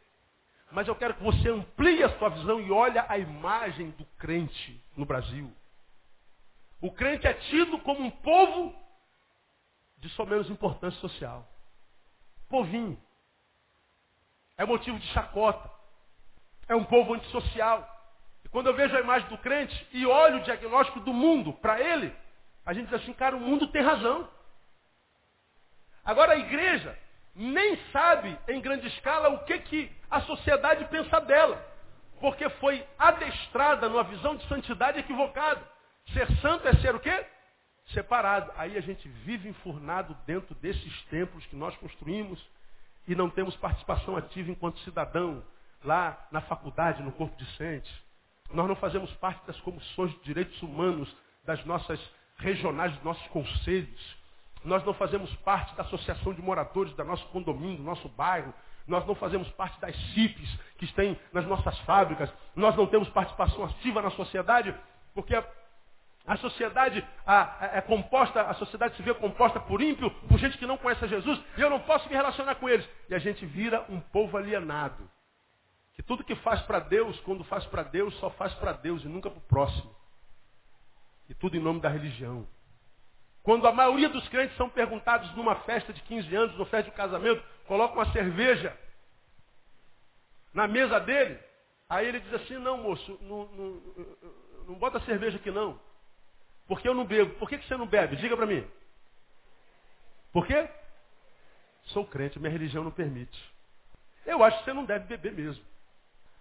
Mas 0.72 0.86
eu 0.86 0.94
quero 0.94 1.14
que 1.14 1.22
você 1.22 1.50
amplie 1.50 2.02
a 2.02 2.16
sua 2.16 2.28
visão 2.28 2.60
e 2.60 2.70
olhe 2.70 2.96
a 2.96 3.18
imagem 3.18 3.90
do 3.90 4.04
crente 4.16 4.80
no 4.96 5.04
Brasil. 5.04 5.52
O 6.80 6.92
crente 6.92 7.26
é 7.26 7.34
tido 7.34 7.78
como 7.80 8.00
um 8.00 8.10
povo 8.10 8.72
de 9.98 10.08
só 10.10 10.24
menos 10.24 10.48
importância 10.48 11.00
social. 11.00 11.46
Povinho. 12.48 12.96
É 14.56 14.64
motivo 14.64 14.98
de 14.98 15.06
chacota. 15.08 15.68
É 16.68 16.74
um 16.76 16.84
povo 16.84 17.14
antissocial. 17.14 17.99
Quando 18.50 18.66
eu 18.66 18.74
vejo 18.74 18.96
a 18.96 19.00
imagem 19.00 19.28
do 19.28 19.38
crente 19.38 19.86
e 19.92 20.04
olho 20.04 20.38
o 20.38 20.42
diagnóstico 20.42 21.00
do 21.00 21.12
mundo 21.12 21.52
para 21.52 21.80
ele, 21.80 22.14
a 22.66 22.72
gente 22.72 22.86
diz 22.86 23.00
assim, 23.00 23.12
cara, 23.12 23.36
o 23.36 23.40
mundo 23.40 23.68
tem 23.68 23.82
razão. 23.82 24.28
Agora 26.04 26.32
a 26.32 26.38
igreja 26.38 26.98
nem 27.34 27.76
sabe 27.92 28.36
em 28.48 28.60
grande 28.60 28.88
escala 28.88 29.28
o 29.28 29.44
que, 29.44 29.58
que 29.58 29.92
a 30.10 30.20
sociedade 30.22 30.84
pensa 30.86 31.20
dela. 31.20 31.64
Porque 32.20 32.48
foi 32.50 32.84
adestrada 32.98 33.88
numa 33.88 34.04
visão 34.04 34.36
de 34.36 34.46
santidade 34.48 34.98
equivocada. 34.98 35.62
Ser 36.12 36.30
santo 36.38 36.66
é 36.66 36.74
ser 36.74 36.94
o 36.94 37.00
quê? 37.00 37.26
Separado. 37.94 38.52
Aí 38.56 38.76
a 38.76 38.80
gente 38.80 39.08
vive 39.08 39.48
enfurnado 39.48 40.14
dentro 40.26 40.54
desses 40.56 41.02
templos 41.04 41.46
que 41.46 41.56
nós 41.56 41.74
construímos 41.76 42.44
e 43.06 43.14
não 43.14 43.30
temos 43.30 43.56
participação 43.56 44.16
ativa 44.16 44.50
enquanto 44.50 44.80
cidadão 44.80 45.42
lá 45.82 46.26
na 46.30 46.40
faculdade, 46.42 47.02
no 47.02 47.12
corpo 47.12 47.36
discente. 47.36 47.90
Nós 48.52 48.66
não 48.66 48.76
fazemos 48.76 49.12
parte 49.14 49.46
das 49.46 49.58
comissões 49.60 50.12
de 50.12 50.20
direitos 50.24 50.60
humanos 50.62 51.08
das 51.44 51.64
nossas 51.64 52.00
regionais, 52.38 52.92
dos 52.94 53.04
nossos 53.04 53.26
conselhos. 53.28 54.16
Nós 54.64 54.84
não 54.84 54.92
fazemos 54.92 55.34
parte 55.36 55.74
da 55.74 55.82
associação 55.82 56.34
de 56.34 56.42
moradores 56.42 56.92
do 56.94 57.04
nosso 57.04 57.24
condomínio, 57.28 57.78
do 57.78 57.82
nosso 57.82 58.08
bairro. 58.10 58.52
Nós 58.86 59.06
não 59.06 59.14
fazemos 59.14 59.48
parte 59.50 59.80
das 59.80 59.94
CIPs 60.12 60.58
que 60.76 60.84
estão 60.84 61.16
nas 61.32 61.46
nossas 61.46 61.78
fábricas. 61.80 62.30
Nós 62.54 62.74
não 62.76 62.86
temos 62.86 63.08
participação 63.10 63.64
ativa 63.64 64.02
na 64.02 64.10
sociedade, 64.10 64.74
porque 65.14 65.34
a, 66.26 66.36
sociedade 66.36 67.06
é 67.72 67.80
composta, 67.82 68.42
a 68.42 68.54
sociedade 68.54 68.96
se 68.96 69.02
vê 69.02 69.14
composta 69.14 69.60
por 69.60 69.80
ímpio, 69.80 70.10
por 70.28 70.38
gente 70.38 70.58
que 70.58 70.66
não 70.66 70.76
conhece 70.76 71.04
a 71.04 71.08
Jesus, 71.08 71.40
e 71.56 71.60
eu 71.60 71.70
não 71.70 71.80
posso 71.80 72.08
me 72.08 72.14
relacionar 72.14 72.56
com 72.56 72.68
eles. 72.68 72.86
E 73.08 73.14
a 73.14 73.18
gente 73.18 73.46
vira 73.46 73.84
um 73.88 74.00
povo 74.00 74.36
alienado. 74.36 75.08
Que 76.00 76.06
tudo 76.06 76.24
que 76.24 76.34
faz 76.36 76.62
para 76.62 76.80
Deus, 76.80 77.20
quando 77.20 77.44
faz 77.44 77.66
para 77.66 77.82
Deus, 77.82 78.14
só 78.20 78.30
faz 78.30 78.54
para 78.54 78.72
Deus 78.72 79.04
e 79.04 79.06
nunca 79.06 79.28
para 79.28 79.38
o 79.38 79.42
próximo. 79.42 79.94
E 81.28 81.34
tudo 81.34 81.58
em 81.58 81.60
nome 81.60 81.78
da 81.78 81.90
religião. 81.90 82.48
Quando 83.42 83.66
a 83.66 83.72
maioria 83.72 84.08
dos 84.08 84.26
crentes 84.30 84.56
são 84.56 84.70
perguntados 84.70 85.30
numa 85.36 85.56
festa 85.56 85.92
de 85.92 86.00
15 86.00 86.34
anos, 86.34 86.54
numa 86.54 86.64
festa 86.64 86.90
de 86.90 86.96
casamento, 86.96 87.44
colocam 87.66 87.98
uma 87.98 88.10
cerveja 88.12 88.74
na 90.54 90.66
mesa 90.66 90.98
dele, 91.00 91.38
aí 91.86 92.06
ele 92.06 92.20
diz 92.20 92.32
assim, 92.32 92.56
não 92.56 92.78
moço, 92.78 93.18
não, 93.20 93.44
não, 93.48 93.82
não 94.68 94.74
bota 94.76 95.00
cerveja 95.00 95.36
aqui 95.36 95.50
não. 95.50 95.78
Porque 96.66 96.88
eu 96.88 96.94
não 96.94 97.04
bebo. 97.04 97.34
Por 97.34 97.46
que, 97.46 97.58
que 97.58 97.68
você 97.68 97.76
não 97.76 97.86
bebe? 97.86 98.16
Diga 98.16 98.38
para 98.38 98.46
mim. 98.46 98.66
Por 100.32 100.46
quê? 100.46 100.66
Sou 101.88 102.06
crente, 102.06 102.38
minha 102.38 102.50
religião 102.50 102.82
não 102.82 102.90
permite. 102.90 103.38
Eu 104.24 104.42
acho 104.42 104.60
que 104.60 104.64
você 104.64 104.72
não 104.72 104.86
deve 104.86 105.04
beber 105.04 105.32
mesmo. 105.34 105.68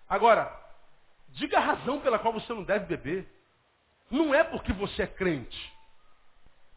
Agora, 0.10 0.52
diga 1.30 1.60
a 1.60 1.62
razão 1.62 2.02
pela 2.02 2.18
qual 2.18 2.34
você 2.34 2.52
não 2.52 2.64
deve 2.64 2.86
beber. 2.86 3.28
Não 4.10 4.34
é 4.34 4.44
porque 4.44 4.74
você 4.74 5.04
é 5.04 5.08
crente. 5.08 5.74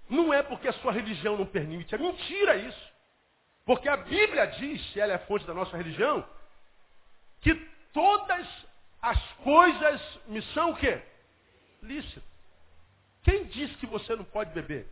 Não 0.09 0.33
é 0.33 0.43
porque 0.43 0.69
a 0.69 0.73
sua 0.75 0.93
religião 0.93 1.39
não 1.39 1.47
permite. 1.47 1.95
É 1.95 1.99
mentira 1.99 2.57
isso. 2.57 2.93
Porque 3.65 3.89
a 3.89 3.97
Bíblia 3.97 4.47
diz, 4.47 4.97
ela 4.97 5.13
é 5.13 5.17
a 5.17 5.27
fonte 5.27 5.47
da 5.47 5.55
nossa 5.55 5.77
religião, 5.77 6.29
que 7.41 7.55
todas 7.93 8.47
as 9.01 9.21
coisas 9.35 10.21
me 10.27 10.43
são 10.53 10.71
o 10.71 10.77
quê? 10.77 11.01
Lícito. 11.83 12.23
Quem 13.23 13.45
diz 13.47 13.75
que 13.77 13.87
você 13.87 14.15
não 14.17 14.25
pode 14.25 14.53
beber? 14.53 14.89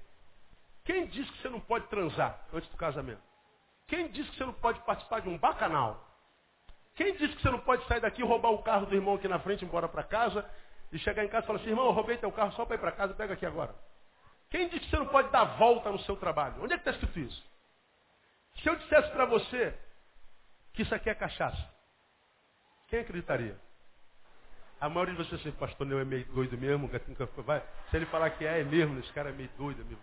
Quem 0.84 1.07
diz 1.07 1.28
que 1.28 1.43
você 1.43 1.49
não 1.49 1.61
pode 1.61 1.86
transar 1.88 2.41
antes 2.53 2.68
do 2.70 2.76
casamento? 2.76 3.22
Quem 3.86 4.09
diz 4.09 4.28
que 4.30 4.36
você 4.36 4.45
não 4.45 4.53
pode 4.55 4.80
participar 4.80 5.20
de 5.20 5.28
um 5.28 5.36
bacanal? 5.36 6.09
Quem 7.01 7.16
diz 7.16 7.34
que 7.34 7.40
você 7.40 7.51
não 7.51 7.61
pode 7.61 7.82
sair 7.86 8.01
daqui 8.01 8.22
roubar 8.22 8.51
o 8.51 8.62
carro 8.62 8.84
do 8.84 8.94
irmão 8.94 9.14
aqui 9.14 9.26
na 9.26 9.38
frente 9.38 9.64
embora 9.64 9.88
para 9.88 10.03
casa 10.03 10.44
e 10.92 10.98
chegar 10.98 11.24
em 11.24 11.28
casa 11.28 11.44
e 11.44 11.46
falar 11.46 11.59
assim, 11.59 11.70
irmão, 11.70 11.86
eu 11.86 11.92
roubei 11.92 12.18
teu 12.18 12.30
carro 12.30 12.53
só 12.53 12.66
para 12.66 12.76
ir 12.76 12.78
para 12.78 12.92
casa, 12.92 13.14
pega 13.14 13.32
aqui 13.32 13.46
agora. 13.46 13.74
Quem 14.51 14.68
diz 14.68 14.80
que 14.80 14.90
você 14.90 14.98
não 14.98 15.07
pode 15.07 15.30
dar 15.30 15.44
volta 15.57 15.90
no 15.90 15.98
seu 16.01 16.14
trabalho? 16.14 16.62
Onde 16.62 16.74
é 16.74 16.76
que 16.76 16.82
está 16.82 16.90
escrito 16.90 17.18
isso? 17.18 17.42
Se 18.57 18.68
eu 18.68 18.76
dissesse 18.76 19.11
para 19.12 19.24
você 19.24 19.74
que 20.74 20.82
isso 20.82 20.94
aqui 20.94 21.09
é 21.09 21.14
cachaça, 21.14 21.72
quem 22.88 23.01
acreditaria? 23.01 23.57
A 24.78 24.90
maioria 24.90 25.14
de 25.14 25.24
vocês, 25.24 25.40
assim, 25.40 25.53
pastor, 25.53 25.86
não 25.86 25.98
é 25.98 26.05
meio 26.05 26.26
doido 26.26 26.59
mesmo, 26.59 26.90
vai. 27.46 27.62
Se 27.88 27.96
ele 27.96 28.05
falar 28.07 28.28
que 28.28 28.44
é, 28.44 28.61
é 28.61 28.64
mesmo, 28.64 29.01
esse 29.01 29.12
cara 29.14 29.30
é 29.30 29.32
meio 29.32 29.48
doido, 29.57 29.80
é 29.80 29.84
meio 29.84 29.98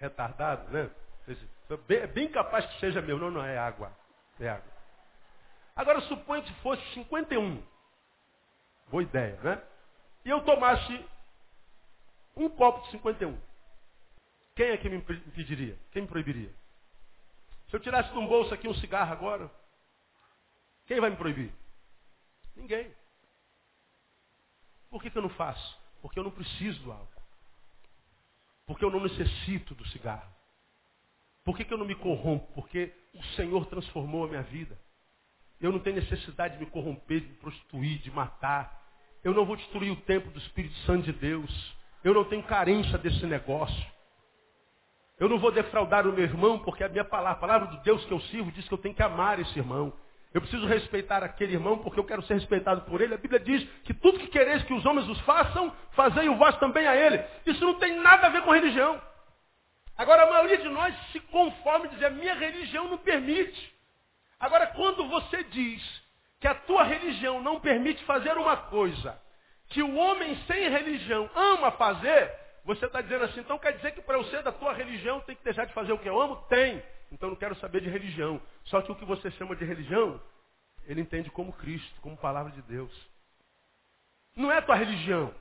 retardado, 0.00 0.68
né? 0.72 0.90
É 1.88 2.06
bem 2.08 2.28
capaz 2.32 2.66
que 2.66 2.80
seja 2.80 3.00
mesmo. 3.00 3.20
Não, 3.20 3.30
não, 3.30 3.44
é 3.44 3.56
água. 3.56 3.92
É 4.40 4.48
água. 4.48 4.75
Agora 5.76 6.00
suponha 6.02 6.42
que 6.42 6.52
fosse 6.54 6.82
51. 6.94 7.62
Boa 8.88 9.02
ideia, 9.02 9.38
né? 9.42 9.62
E 10.24 10.30
eu 10.30 10.42
tomasse 10.42 11.04
um 12.34 12.48
copo 12.48 12.82
de 12.86 12.92
51. 12.92 13.38
Quem 14.54 14.70
é 14.70 14.76
que 14.78 14.88
me 14.88 14.96
impediria? 14.96 15.78
Quem 15.92 16.02
me 16.02 16.08
proibiria? 16.08 16.50
Se 17.68 17.76
eu 17.76 17.80
tirasse 17.80 18.10
de 18.10 18.18
um 18.18 18.26
bolso 18.26 18.54
aqui 18.54 18.66
um 18.66 18.74
cigarro 18.74 19.12
agora, 19.12 19.50
quem 20.86 20.98
vai 20.98 21.10
me 21.10 21.16
proibir? 21.16 21.52
Ninguém. 22.54 22.90
Por 24.88 25.02
que, 25.02 25.10
que 25.10 25.18
eu 25.18 25.22
não 25.22 25.28
faço? 25.28 25.78
Porque 26.00 26.18
eu 26.18 26.24
não 26.24 26.30
preciso 26.30 26.82
do 26.84 26.92
álcool. 26.92 27.22
Porque 28.64 28.84
eu 28.84 28.90
não 28.90 29.00
necessito 29.00 29.74
do 29.74 29.86
cigarro. 29.88 30.32
Por 31.44 31.56
que, 31.56 31.64
que 31.64 31.72
eu 31.72 31.78
não 31.78 31.86
me 31.86 31.94
corrompo? 31.94 32.50
Porque 32.54 32.92
o 33.12 33.22
Senhor 33.34 33.66
transformou 33.66 34.24
a 34.24 34.28
minha 34.28 34.42
vida. 34.42 34.76
Eu 35.60 35.72
não 35.72 35.78
tenho 35.78 35.96
necessidade 35.96 36.54
de 36.54 36.64
me 36.64 36.70
corromper, 36.70 37.20
de 37.20 37.28
me 37.28 37.34
prostituir, 37.34 37.98
de 37.98 38.10
matar. 38.10 38.82
Eu 39.24 39.32
não 39.32 39.44
vou 39.44 39.56
destruir 39.56 39.90
o 39.90 39.96
templo 39.96 40.30
do 40.30 40.38
Espírito 40.38 40.74
Santo 40.80 41.04
de 41.04 41.12
Deus. 41.12 41.76
Eu 42.04 42.14
não 42.14 42.24
tenho 42.24 42.42
carência 42.42 42.98
desse 42.98 43.24
negócio. 43.26 43.86
Eu 45.18 45.28
não 45.28 45.38
vou 45.38 45.50
defraudar 45.50 46.06
o 46.06 46.12
meu 46.12 46.24
irmão, 46.24 46.58
porque 46.58 46.84
a 46.84 46.88
minha 46.88 47.04
palavra, 47.04 47.32
a 47.32 47.40
palavra 47.40 47.68
de 47.68 47.82
Deus 47.82 48.04
que 48.04 48.12
eu 48.12 48.20
sirvo, 48.20 48.52
diz 48.52 48.68
que 48.68 48.74
eu 48.74 48.78
tenho 48.78 48.94
que 48.94 49.02
amar 49.02 49.40
esse 49.40 49.58
irmão. 49.58 49.92
Eu 50.34 50.42
preciso 50.42 50.66
respeitar 50.66 51.22
aquele 51.24 51.54
irmão, 51.54 51.78
porque 51.78 51.98
eu 51.98 52.04
quero 52.04 52.22
ser 52.24 52.34
respeitado 52.34 52.82
por 52.82 53.00
ele. 53.00 53.14
A 53.14 53.18
Bíblia 53.18 53.40
diz 53.40 53.66
que 53.84 53.94
tudo 53.94 54.18
que 54.18 54.26
quereis 54.26 54.62
que 54.64 54.74
os 54.74 54.84
homens 54.84 55.08
os 55.08 55.18
façam, 55.20 55.74
fazei 55.92 56.28
o 56.28 56.36
vós 56.36 56.54
também 56.58 56.86
a 56.86 56.94
ele. 56.94 57.24
Isso 57.46 57.64
não 57.64 57.78
tem 57.78 57.98
nada 58.00 58.26
a 58.26 58.30
ver 58.30 58.42
com 58.42 58.52
religião. 58.52 59.00
Agora, 59.96 60.24
a 60.24 60.30
maioria 60.30 60.58
de 60.58 60.68
nós 60.68 60.94
se 61.10 61.20
conforma 61.20 61.86
e 61.86 61.88
diz, 61.88 62.02
a 62.02 62.10
minha 62.10 62.34
religião 62.34 62.86
não 62.88 62.98
permite. 62.98 63.74
Agora, 64.38 64.66
quando 64.68 65.08
você 65.08 65.44
diz 65.44 66.02
que 66.40 66.48
a 66.48 66.54
tua 66.54 66.84
religião 66.84 67.40
não 67.42 67.60
permite 67.60 68.04
fazer 68.04 68.36
uma 68.36 68.56
coisa 68.56 69.18
que 69.68 69.82
o 69.82 69.96
homem 69.96 70.36
sem 70.46 70.68
religião 70.68 71.28
ama 71.34 71.72
fazer, 71.72 72.32
você 72.64 72.86
está 72.86 73.00
dizendo 73.00 73.24
assim, 73.24 73.40
então 73.40 73.58
quer 73.58 73.72
dizer 73.72 73.92
que 73.92 74.02
para 74.02 74.16
eu 74.16 74.24
ser 74.24 74.42
da 74.42 74.52
tua 74.52 74.72
religião 74.72 75.20
tem 75.20 75.34
que 75.34 75.44
deixar 75.44 75.64
de 75.64 75.72
fazer 75.72 75.92
o 75.92 75.98
que 75.98 76.08
eu 76.08 76.20
amo? 76.20 76.36
Tem. 76.48 76.82
Então 77.10 77.30
não 77.30 77.36
quero 77.36 77.54
saber 77.56 77.80
de 77.80 77.88
religião. 77.88 78.40
Só 78.64 78.82
que 78.82 78.92
o 78.92 78.94
que 78.94 79.04
você 79.04 79.30
chama 79.32 79.56
de 79.56 79.64
religião, 79.64 80.20
ele 80.84 81.00
entende 81.00 81.30
como 81.30 81.52
Cristo, 81.52 82.00
como 82.00 82.16
palavra 82.16 82.52
de 82.52 82.62
Deus. 82.62 82.92
Não 84.34 84.52
é 84.52 84.60
tua 84.60 84.74
religião. 84.74 85.34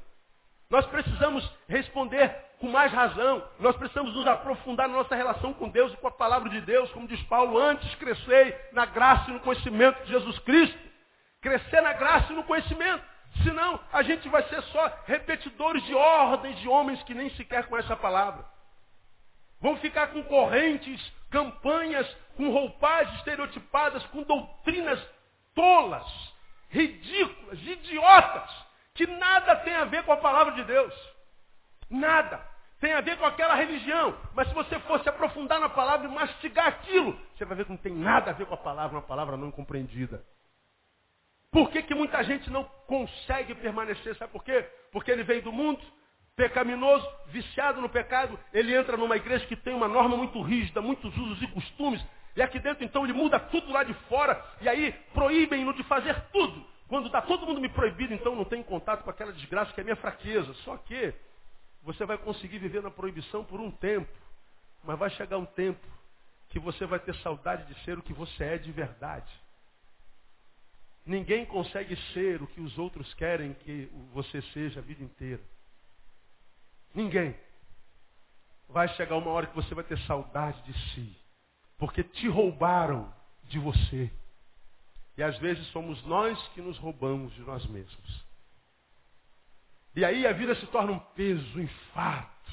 Nós 0.70 0.86
precisamos 0.88 1.48
responder 1.68 2.45
com 2.60 2.70
mais 2.70 2.92
razão. 2.92 3.44
Nós 3.60 3.76
precisamos 3.76 4.14
nos 4.14 4.28
aprofundar 4.28 4.88
na 4.88 4.96
nossa 4.96 5.16
relação 5.16 5.54
com 5.54 5.70
Deus 5.70 5.94
e 5.94 5.98
com 5.98 6.08
a 6.08 6.12
palavra 6.12 6.50
de 6.50 6.62
Deus, 6.62 6.92
como 6.92 7.08
diz 7.08 7.22
Paulo, 7.24 7.58
antes 7.58 7.94
crescei 7.96 8.56
na 8.72 8.86
graça 8.86 9.30
e 9.30 9.34
no 9.34 9.40
conhecimento 9.40 10.04
de 10.04 10.12
Jesus 10.12 10.40
Cristo. 10.40 10.78
Crescer 11.42 11.82
na 11.82 11.94
graça 11.94 12.32
e 12.32 12.36
no 12.36 12.44
conhecimento. 12.44 13.04
Senão, 13.44 13.80
a 13.92 14.02
gente 14.02 14.28
vai 14.30 14.44
ser 14.44 14.62
só 14.64 14.92
repetidores 15.06 15.84
de 15.86 15.94
ordens 15.94 16.58
de 16.60 16.68
homens 16.68 17.04
que 17.04 17.14
nem 17.14 17.30
sequer 17.32 17.68
conhecem 17.68 17.92
a 17.92 17.98
palavra. 17.98 18.46
Vão 19.62 19.78
ficar 19.78 20.08
com 20.08 20.24
correntes, 20.24 21.02
campanhas, 21.30 22.08
com 22.38 22.50
roupagens 22.50 23.18
estereotipadas, 23.18 24.06
com 24.08 24.24
doutrinas 24.24 25.02
tolas, 25.54 26.06
ridículas, 26.70 27.60
idiotas, 27.62 28.66
que 28.94 29.08
nada 29.08 29.56
tem 29.58 29.76
a 29.76 29.86
ver 29.86 30.04
com 30.04 30.12
a 30.12 30.18
palavra 30.18 30.54
de 30.54 30.64
Deus. 30.64 31.15
Nada. 31.90 32.56
Tem 32.80 32.94
a 32.94 33.02
ver 33.02 33.18
com 33.18 33.26
aquela 33.26 33.56
religião. 33.56 34.16
Mas 34.34 34.48
se 34.48 34.54
você 34.54 34.80
fosse 34.82 35.08
aprofundar 35.08 35.60
na 35.60 35.70
palavra 35.70 36.08
e 36.08 36.12
mastigar 36.12 36.68
aquilo, 36.68 37.20
você 37.36 37.46
vai 37.46 37.58
ver 37.58 37.66
que 37.66 37.72
não 37.72 37.78
tem 37.78 37.94
nada 37.94 38.32
a 38.32 38.34
ver 38.34 38.46
com 38.46 38.54
a 38.54 38.58
palavra, 38.58 38.98
uma 38.98 39.04
palavra 39.04 39.38
não 39.38 39.52
compreendida. 39.52 40.24
Por 41.52 41.70
que, 41.72 41.82
que 41.84 41.96
muita 41.96 42.22
gente 42.24 42.50
não 42.50 42.66
consegue 42.86 43.56
permanecer? 43.56 44.16
Sabe 44.18 44.34
por 44.34 44.44
quê? 44.44 44.70
Porque 44.92 45.10
ele 45.10 45.24
veio 45.24 45.42
do 45.42 45.54
mundo, 45.54 45.80
pecaminoso, 46.36 47.08
viciado 47.28 47.80
no 47.80 47.88
pecado, 47.88 48.38
ele 48.54 48.76
entra 48.76 48.98
numa 48.98 49.16
igreja 49.16 49.46
que 49.48 49.56
tem 49.56 49.74
uma 49.74 49.88
norma 49.88 50.18
muito 50.18 50.42
rígida, 50.42 50.82
muitos 50.82 51.16
usos 51.18 51.42
e 51.42 51.48
costumes, 51.48 52.06
E 52.36 52.42
aqui 52.42 52.60
dentro, 52.60 52.84
então, 52.84 53.06
ele 53.06 53.14
muda 53.14 53.40
tudo 53.40 53.72
lá 53.72 53.84
de 53.84 53.94
fora. 54.10 54.44
E 54.60 54.68
aí 54.68 54.92
proíbem-no 55.14 55.74
de 55.74 55.84
fazer 55.84 56.14
tudo. 56.34 56.66
Quando 56.90 57.06
está 57.08 57.22
todo 57.22 57.46
mundo 57.48 57.62
me 57.62 57.70
proibido, 57.70 58.14
então 58.14 58.36
não 58.36 58.44
tem 58.44 58.62
contato 58.62 59.04
com 59.04 59.10
aquela 59.10 59.32
desgraça 59.32 59.72
que 59.72 59.80
é 59.80 59.84
minha 59.84 59.96
fraqueza. 59.96 60.54
Só 60.66 60.76
que 60.76 61.14
você 61.86 62.04
vai 62.04 62.18
conseguir 62.18 62.58
viver 62.58 62.82
na 62.82 62.90
proibição 62.90 63.46
por 63.46 63.62
um 63.62 63.70
tempo. 63.70 64.12
Mas 64.84 64.98
vai 64.98 65.10
chegar 65.12 65.38
um 65.38 65.46
tempo 65.46 65.86
que 66.50 66.60
você 66.60 66.86
vai 66.86 67.00
ter 67.00 67.16
saudade 67.18 67.72
de 67.72 67.84
ser 67.84 67.98
o 67.98 68.02
que 68.02 68.14
você 68.14 68.44
é 68.44 68.58
de 68.58 68.72
verdade. 68.72 69.32
Ninguém 71.06 71.46
consegue 71.46 71.96
ser 72.14 72.42
o 72.42 72.48
que 72.48 72.60
os 72.60 72.76
outros 72.80 73.14
querem 73.14 73.54
que 73.54 73.86
você 74.12 74.42
seja 74.54 74.80
a 74.80 74.84
vida 74.84 75.04
inteira. 75.04 75.42
Ninguém. 76.94 77.36
Vai 78.68 78.88
chegar 78.96 79.16
uma 79.16 79.30
hora 79.30 79.46
que 79.46 79.56
você 79.56 79.76
vai 79.76 79.84
ter 79.84 80.00
saudade 80.00 80.60
de 80.64 80.74
si. 80.90 81.16
Porque 81.78 82.04
te 82.04 82.28
roubaram 82.28 83.14
de 83.44 83.60
você. 83.60 84.12
E 85.16 85.22
às 85.22 85.38
vezes 85.38 85.66
somos 85.68 86.04
nós 86.06 86.36
que 86.50 86.62
nos 86.62 86.80
roubamos 86.80 87.32
de 87.36 87.42
nós 87.42 87.64
mesmos. 87.68 88.25
E 89.96 90.04
aí 90.04 90.28
a 90.28 90.34
vida 90.34 90.54
se 90.56 90.66
torna 90.68 90.92
um 90.92 91.00
peso, 91.00 91.58
um 91.58 91.62
infarto. 91.62 92.52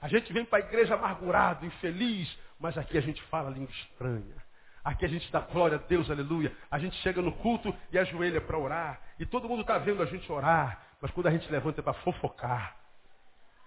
A 0.00 0.08
gente 0.08 0.32
vem 0.32 0.44
para 0.44 0.58
a 0.58 0.66
igreja 0.66 0.94
amargurado, 0.94 1.64
infeliz, 1.64 2.36
mas 2.58 2.76
aqui 2.76 2.98
a 2.98 3.00
gente 3.00 3.22
fala 3.24 3.50
língua 3.50 3.70
estranha. 3.70 4.36
Aqui 4.84 5.04
a 5.04 5.08
gente 5.08 5.30
dá 5.30 5.40
glória 5.40 5.76
a 5.76 5.80
Deus, 5.80 6.10
aleluia. 6.10 6.52
A 6.70 6.78
gente 6.78 6.96
chega 6.96 7.20
no 7.20 7.32
culto 7.32 7.74
e 7.92 7.98
ajoelha 7.98 8.40
para 8.40 8.56
orar. 8.56 9.00
E 9.18 9.26
todo 9.26 9.48
mundo 9.48 9.62
está 9.62 9.76
vendo 9.78 10.02
a 10.02 10.06
gente 10.06 10.30
orar. 10.30 10.80
Mas 11.00 11.10
quando 11.10 11.26
a 11.26 11.30
gente 11.30 11.50
levanta 11.50 11.80
é 11.80 11.82
para 11.82 11.92
fofocar. 11.94 12.76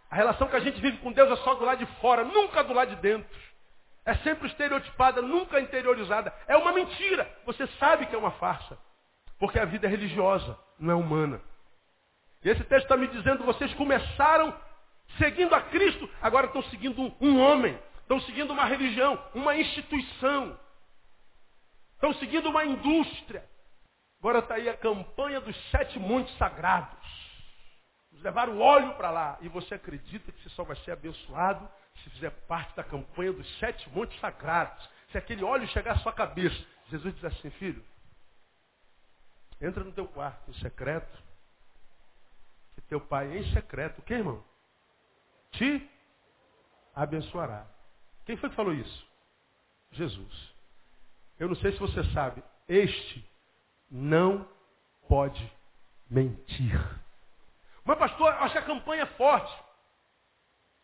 A 0.09 0.15
relação 0.15 0.47
que 0.47 0.55
a 0.55 0.59
gente 0.59 0.81
vive 0.81 0.97
com 0.97 1.11
Deus 1.11 1.31
é 1.31 1.43
só 1.43 1.55
do 1.55 1.63
lado 1.63 1.77
de 1.77 1.85
fora, 2.01 2.23
nunca 2.23 2.63
do 2.63 2.73
lado 2.73 2.95
de 2.95 3.01
dentro. 3.01 3.39
É 4.05 4.15
sempre 4.15 4.47
estereotipada, 4.47 5.21
nunca 5.21 5.61
interiorizada. 5.61 6.33
É 6.47 6.57
uma 6.57 6.73
mentira. 6.73 7.29
Você 7.45 7.67
sabe 7.79 8.07
que 8.07 8.15
é 8.15 8.17
uma 8.17 8.31
farsa. 8.31 8.77
Porque 9.39 9.59
a 9.59 9.65
vida 9.65 9.87
é 9.87 9.89
religiosa, 9.89 10.57
não 10.79 10.91
é 10.91 10.95
humana. 10.95 11.41
E 12.43 12.49
esse 12.49 12.63
texto 12.63 12.83
está 12.83 12.97
me 12.97 13.07
dizendo, 13.07 13.43
vocês 13.43 13.73
começaram 13.75 14.57
seguindo 15.17 15.53
a 15.53 15.61
Cristo, 15.61 16.09
agora 16.21 16.47
estão 16.47 16.63
seguindo 16.63 17.13
um, 17.19 17.39
homem. 17.39 17.77
Estão 18.01 18.19
seguindo 18.21 18.51
uma 18.51 18.65
religião, 18.65 19.21
uma 19.33 19.55
instituição. 19.55 20.59
Estão 21.93 22.13
seguindo 22.15 22.49
uma 22.49 22.65
indústria. 22.65 23.47
Agora 24.19 24.39
está 24.39 24.55
aí 24.55 24.67
a 24.67 24.77
campanha 24.77 25.39
dos 25.39 25.55
sete 25.69 25.97
montes 25.99 26.35
sagrados. 26.37 26.99
Nos 28.11 28.21
levaram 28.21 28.59
óleo 28.59 28.93
para 28.95 29.11
lá. 29.11 29.37
E 29.41 29.47
você 29.47 29.75
acredita 29.75 30.31
que 30.31 30.43
você 30.43 30.49
só 30.49 30.63
vai 30.63 30.75
ser 30.77 30.91
abençoado 30.91 31.69
se 32.03 32.09
fizer 32.09 32.31
parte 32.47 32.75
da 32.75 32.83
campanha 32.83 33.33
dos 33.33 33.59
sete 33.59 33.89
montes 33.91 34.19
sagrados. 34.19 34.89
Se 35.11 35.17
aquele 35.17 35.43
óleo 35.43 35.67
chegar 35.67 35.93
à 35.93 35.99
sua 35.99 36.11
cabeça. 36.11 36.65
Jesus 36.89 37.15
diz 37.15 37.23
assim, 37.23 37.49
filho, 37.51 37.83
entra 39.61 39.83
no 39.83 39.93
teu 39.93 40.07
quarto 40.07 40.51
em 40.51 40.53
secreto, 40.55 41.23
teu 42.91 42.99
pai 42.99 43.37
em 43.37 43.53
secreto, 43.53 43.99
o 43.99 44.01
que 44.01 44.13
irmão? 44.13 44.43
Te 45.51 45.89
abençoará. 46.93 47.65
Quem 48.25 48.35
foi 48.35 48.49
que 48.49 48.55
falou 48.57 48.73
isso? 48.73 49.07
Jesus. 49.93 50.53
Eu 51.39 51.47
não 51.47 51.55
sei 51.55 51.71
se 51.71 51.79
você 51.79 52.03
sabe, 52.11 52.43
este 52.67 53.25
não 53.89 54.45
pode 55.07 55.49
mentir. 56.09 56.77
Mas 57.85 57.97
pastor, 57.97 58.27
acho 58.27 58.51
que 58.51 58.57
a 58.57 58.65
campanha 58.65 59.03
é 59.03 59.15
forte. 59.15 59.57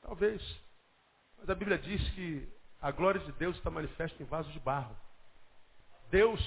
Talvez. 0.01 0.41
Mas 1.37 1.49
a 1.49 1.55
Bíblia 1.55 1.77
diz 1.77 2.09
que 2.11 2.47
a 2.81 2.89
glória 2.89 3.19
de 3.19 3.33
Deus 3.33 3.57
está 3.57 3.69
manifesta 3.69 4.23
em 4.23 4.25
vaso 4.25 4.49
de 4.51 4.61
barro. 4.61 4.95
Deus 6.09 6.39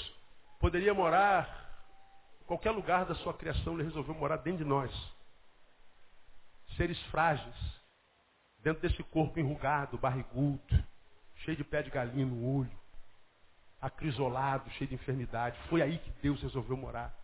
poderia 0.58 0.94
morar 0.94 1.68
em 2.40 2.44
qualquer 2.46 2.70
lugar 2.70 3.04
da 3.04 3.14
sua 3.16 3.34
criação, 3.34 3.74
ele 3.74 3.82
resolveu 3.82 4.14
morar 4.14 4.38
dentro 4.38 4.64
de 4.64 4.70
nós. 4.70 5.19
Seres 6.80 6.98
frágeis, 7.10 7.54
dentro 8.60 8.80
desse 8.80 9.02
corpo 9.02 9.38
enrugado, 9.38 9.98
barrigudo, 9.98 10.62
cheio 11.44 11.54
de 11.54 11.62
pé 11.62 11.82
de 11.82 11.90
galinha 11.90 12.24
no 12.24 12.56
olho, 12.56 12.72
acrisolado, 13.82 14.70
cheio 14.70 14.88
de 14.88 14.94
enfermidade. 14.94 15.58
Foi 15.68 15.82
aí 15.82 15.98
que 15.98 16.10
Deus 16.22 16.40
resolveu 16.40 16.78
morar. 16.78 17.14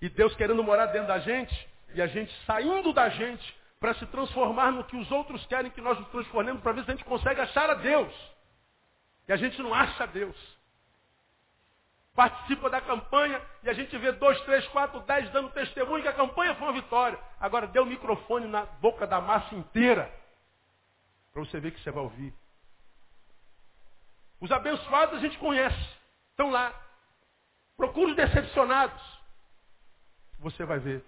E 0.00 0.08
Deus 0.08 0.34
querendo 0.34 0.60
morar 0.64 0.86
dentro 0.86 1.06
da 1.06 1.20
gente, 1.20 1.68
e 1.94 2.02
a 2.02 2.08
gente 2.08 2.34
saindo 2.44 2.92
da 2.92 3.08
gente 3.10 3.56
para 3.78 3.94
se 3.94 4.06
transformar 4.06 4.72
no 4.72 4.82
que 4.82 4.96
os 4.96 5.08
outros 5.12 5.46
querem 5.46 5.70
que 5.70 5.80
nós 5.80 5.96
nos 6.00 6.08
transformemos, 6.08 6.60
para 6.62 6.72
ver 6.72 6.84
se 6.84 6.90
a 6.90 6.94
gente 6.96 7.04
consegue 7.04 7.40
achar 7.40 7.70
a 7.70 7.74
Deus. 7.74 8.12
E 9.28 9.32
a 9.32 9.36
gente 9.36 9.62
não 9.62 9.72
acha 9.72 10.02
a 10.02 10.06
Deus. 10.06 10.36
Participa 12.14 12.68
da 12.68 12.80
campanha 12.80 13.40
e 13.62 13.70
a 13.70 13.72
gente 13.72 13.96
vê 13.96 14.12
dois, 14.12 14.38
três, 14.42 14.66
quatro, 14.68 15.00
dez 15.00 15.30
dando 15.30 15.50
testemunho 15.50 16.02
que 16.02 16.08
a 16.08 16.12
campanha 16.12 16.54
foi 16.56 16.68
uma 16.68 16.80
vitória. 16.80 17.18
Agora 17.40 17.66
dê 17.66 17.80
o 17.80 17.86
microfone 17.86 18.46
na 18.46 18.66
boca 18.66 19.06
da 19.06 19.20
massa 19.20 19.54
inteira. 19.54 20.12
Para 21.32 21.44
você 21.44 21.58
ver 21.58 21.72
que 21.72 21.80
você 21.80 21.90
vai 21.90 22.02
ouvir. 22.02 22.34
Os 24.40 24.52
abençoados 24.52 25.16
a 25.16 25.20
gente 25.20 25.38
conhece. 25.38 25.88
Estão 26.30 26.50
lá. 26.50 26.74
Procure 27.76 28.10
os 28.10 28.16
decepcionados. 28.16 29.02
Você 30.40 30.64
vai 30.64 30.78
ver. 30.78 31.02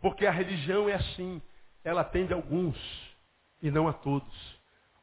Porque 0.00 0.26
a 0.26 0.32
religião 0.32 0.88
é 0.88 0.94
assim 0.94 1.40
ela 1.84 2.02
atende 2.02 2.32
a 2.32 2.36
alguns 2.36 2.76
e 3.62 3.70
não 3.70 3.88
a 3.88 3.92
todos. 3.92 4.58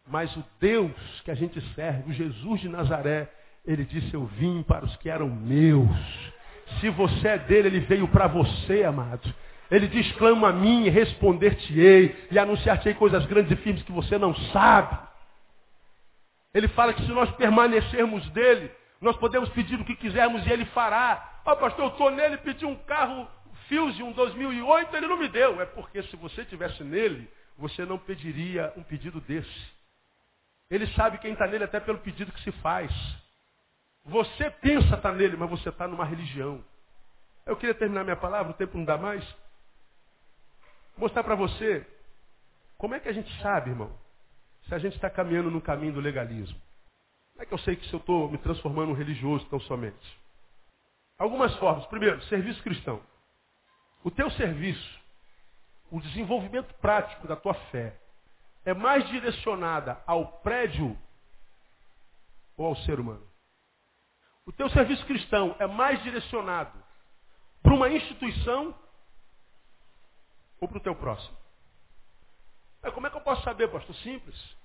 Mas 0.05 0.35
o 0.35 0.45
Deus 0.59 1.21
que 1.21 1.31
a 1.31 1.35
gente 1.35 1.59
serve, 1.73 2.11
o 2.11 2.13
Jesus 2.13 2.61
de 2.61 2.69
Nazaré, 2.69 3.31
ele 3.65 3.83
disse, 3.85 4.13
eu 4.13 4.25
vim 4.25 4.63
para 4.63 4.85
os 4.85 4.95
que 4.97 5.09
eram 5.09 5.29
meus. 5.29 5.89
Se 6.79 6.89
você 6.89 7.27
é 7.29 7.37
dele, 7.37 7.67
ele 7.67 7.79
veio 7.81 8.07
para 8.07 8.27
você, 8.27 8.83
amado. 8.83 9.33
Ele 9.69 9.87
diz, 9.87 10.11
clama 10.13 10.49
a 10.49 10.53
mim 10.53 10.85
e 10.85 10.89
responder-te-ei, 10.89 12.27
e 12.31 12.37
anunciar-te-ei 12.37 12.93
coisas 12.95 13.25
grandes 13.25 13.51
e 13.51 13.55
firmes 13.61 13.83
que 13.83 13.91
você 13.91 14.17
não 14.17 14.35
sabe. 14.51 14.97
Ele 16.53 16.67
fala 16.69 16.93
que 16.93 17.03
se 17.03 17.11
nós 17.11 17.29
permanecermos 17.31 18.27
dele, 18.29 18.71
nós 19.01 19.17
podemos 19.17 19.49
pedir 19.49 19.79
o 19.79 19.85
que 19.85 19.95
quisermos 19.95 20.45
e 20.45 20.51
ele 20.51 20.65
fará. 20.65 21.41
Ó 21.45 21.51
oh, 21.51 21.57
pastor, 21.57 21.85
eu 21.85 21.91
estou 21.91 22.11
nele, 22.11 22.37
pedi 22.37 22.65
um 22.65 22.75
carro 22.75 23.27
Fusion 23.67 24.11
2008 24.11 24.95
ele 24.95 25.07
não 25.07 25.17
me 25.17 25.27
deu. 25.27 25.61
É 25.61 25.65
porque 25.65 26.03
se 26.03 26.15
você 26.15 26.45
tivesse 26.45 26.83
nele, 26.83 27.29
você 27.57 27.85
não 27.85 27.97
pediria 27.97 28.71
um 28.77 28.83
pedido 28.83 29.19
desse. 29.21 29.75
Ele 30.69 30.87
sabe 30.93 31.17
quem 31.19 31.33
está 31.33 31.47
nele 31.47 31.63
até 31.63 31.79
pelo 31.79 31.99
pedido 31.99 32.31
que 32.31 32.41
se 32.41 32.51
faz. 32.53 32.91
Você 34.05 34.51
pensa 34.51 34.85
estar 34.85 34.97
tá 34.97 35.11
nele, 35.11 35.35
mas 35.35 35.49
você 35.49 35.69
está 35.69 35.87
numa 35.87 36.05
religião. 36.05 36.63
Eu 37.45 37.57
queria 37.57 37.73
terminar 37.73 38.03
minha 38.03 38.15
palavra, 38.15 38.51
o 38.51 38.55
tempo 38.55 38.77
não 38.77 38.85
dá 38.85 38.97
mais. 38.97 39.25
Mostrar 40.95 41.23
para 41.23 41.35
você 41.35 41.85
como 42.77 42.93
é 42.93 42.99
que 42.99 43.09
a 43.09 43.13
gente 43.13 43.31
sabe, 43.41 43.71
irmão, 43.71 43.91
se 44.67 44.75
a 44.75 44.79
gente 44.79 44.95
está 44.95 45.09
caminhando 45.09 45.49
no 45.49 45.61
caminho 45.61 45.93
do 45.93 45.99
legalismo. 45.99 46.59
Como 47.33 47.43
é 47.43 47.45
que 47.45 47.53
eu 47.53 47.57
sei 47.59 47.75
que 47.75 47.87
se 47.87 47.93
eu 47.93 47.99
estou 47.99 48.29
me 48.29 48.37
transformando 48.37 48.91
em 48.91 48.95
religioso 48.95 49.45
tão 49.47 49.59
somente? 49.61 50.19
Algumas 51.17 51.55
formas. 51.57 51.85
Primeiro, 51.87 52.21
serviço 52.25 52.61
cristão. 52.61 53.01
O 54.03 54.11
teu 54.11 54.29
serviço, 54.31 54.99
o 55.91 55.99
desenvolvimento 55.99 56.73
prático 56.75 57.27
da 57.27 57.35
tua 57.35 57.53
fé, 57.71 57.97
é 58.63 58.73
mais 58.73 59.07
direcionada 59.09 60.01
ao 60.05 60.27
prédio 60.39 60.97
ou 62.55 62.67
ao 62.67 62.75
ser 62.77 62.99
humano? 62.99 63.34
O 64.45 64.51
teu 64.51 64.69
serviço 64.69 65.05
cristão 65.05 65.55
é 65.59 65.65
mais 65.65 66.01
direcionado 66.03 66.77
para 67.63 67.73
uma 67.73 67.89
instituição 67.89 68.77
ou 70.59 70.67
para 70.67 70.77
o 70.77 70.81
teu 70.81 70.95
próximo? 70.95 71.35
É, 72.83 72.91
como 72.91 73.07
é 73.07 73.09
que 73.09 73.17
eu 73.17 73.21
posso 73.21 73.43
saber, 73.43 73.67
pastor? 73.69 73.95
Simples. 73.95 74.55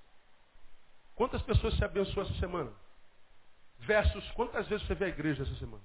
Quantas 1.15 1.41
pessoas 1.43 1.75
se 1.77 1.85
abençoou 1.85 2.27
essa 2.27 2.39
semana? 2.39 2.73
Versus 3.79 4.31
quantas 4.33 4.69
vezes 4.69 4.87
você 4.87 4.95
vê 4.95 5.07
a 5.07 5.09
igreja 5.09 5.43
essa 5.43 5.55
semana? 5.57 5.83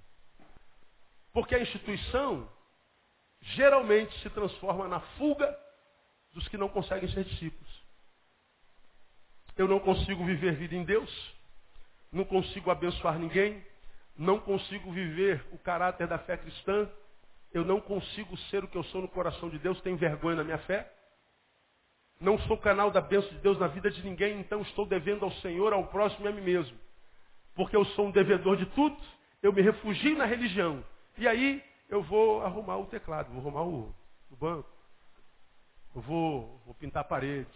Porque 1.32 1.56
a 1.56 1.60
instituição 1.60 2.50
geralmente 3.42 4.18
se 4.22 4.30
transforma 4.30 4.88
na 4.88 5.00
fuga 5.18 5.58
dos 6.34 6.48
que 6.50 6.58
não 6.58 6.68
conseguem 6.68 7.10
ser 7.10 7.24
discípulos. 7.24 7.84
Eu 9.58 9.68
não 9.68 9.80
consigo 9.80 10.26
viver 10.26 10.56
vida 10.56 10.76
em 10.76 10.84
Deus, 10.84 11.34
não 12.12 12.26
consigo 12.26 12.70
abençoar 12.70 13.18
ninguém, 13.18 13.66
não 14.18 14.40
consigo 14.40 14.92
viver 14.92 15.46
o 15.52 15.58
caráter 15.58 16.08
da 16.08 16.18
fé 16.20 16.38
cristã, 16.38 16.90
eu 17.54 17.64
não 17.64 17.80
consigo 17.80 18.36
ser 18.50 18.64
o 18.64 18.68
que 18.68 18.78
eu 18.78 18.84
sou 18.86 19.02
no 19.02 19.08
coração 19.08 19.50
de 19.50 19.60
Deus, 19.60 19.80
tenho 19.82 19.98
vergonha 19.98 20.38
na 20.38 20.44
minha 20.44 20.58
fé. 20.60 20.92
Não 22.20 22.38
sou 22.40 22.58
canal 22.58 22.92
da 22.92 23.02
bênção 23.02 23.30
de 23.30 23.40
Deus 23.40 23.60
na 23.60 23.68
vida 23.68 23.92
de 23.92 24.04
ninguém, 24.04 24.40
então 24.40 24.62
estou 24.62 24.86
devendo 24.86 25.26
ao 25.26 25.32
Senhor, 25.34 25.74
ao 25.74 25.88
próximo 25.88 26.26
e 26.26 26.30
a 26.30 26.32
mim 26.32 26.42
mesmo. 26.42 26.78
Porque 27.54 27.76
eu 27.76 27.86
sou 27.86 28.08
um 28.08 28.12
devedor 28.12 28.58
de 28.58 28.66
tudo, 28.68 28.98
eu 29.44 29.52
me 29.52 29.62
refugio 29.62 30.18
na 30.18 30.26
religião. 30.26 30.84
E 31.18 31.28
aí 31.28 31.64
eu 31.90 32.02
vou 32.02 32.42
arrumar 32.42 32.78
o 32.78 32.86
teclado, 32.86 33.32
vou 33.32 33.40
arrumar 33.40 33.64
o, 33.64 33.96
o 34.32 34.36
banco, 34.36 34.70
eu 35.96 36.02
vou, 36.02 36.62
vou 36.66 36.74
pintar 36.76 37.02
a 37.02 37.08
parede, 37.08 37.48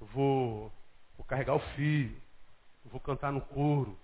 eu 0.00 0.06
vou, 0.06 0.72
vou 1.16 1.26
carregar 1.26 1.54
o 1.54 1.60
fio, 1.74 2.16
eu 2.84 2.90
vou 2.90 3.00
cantar 3.00 3.32
no 3.32 3.40
coro, 3.40 3.98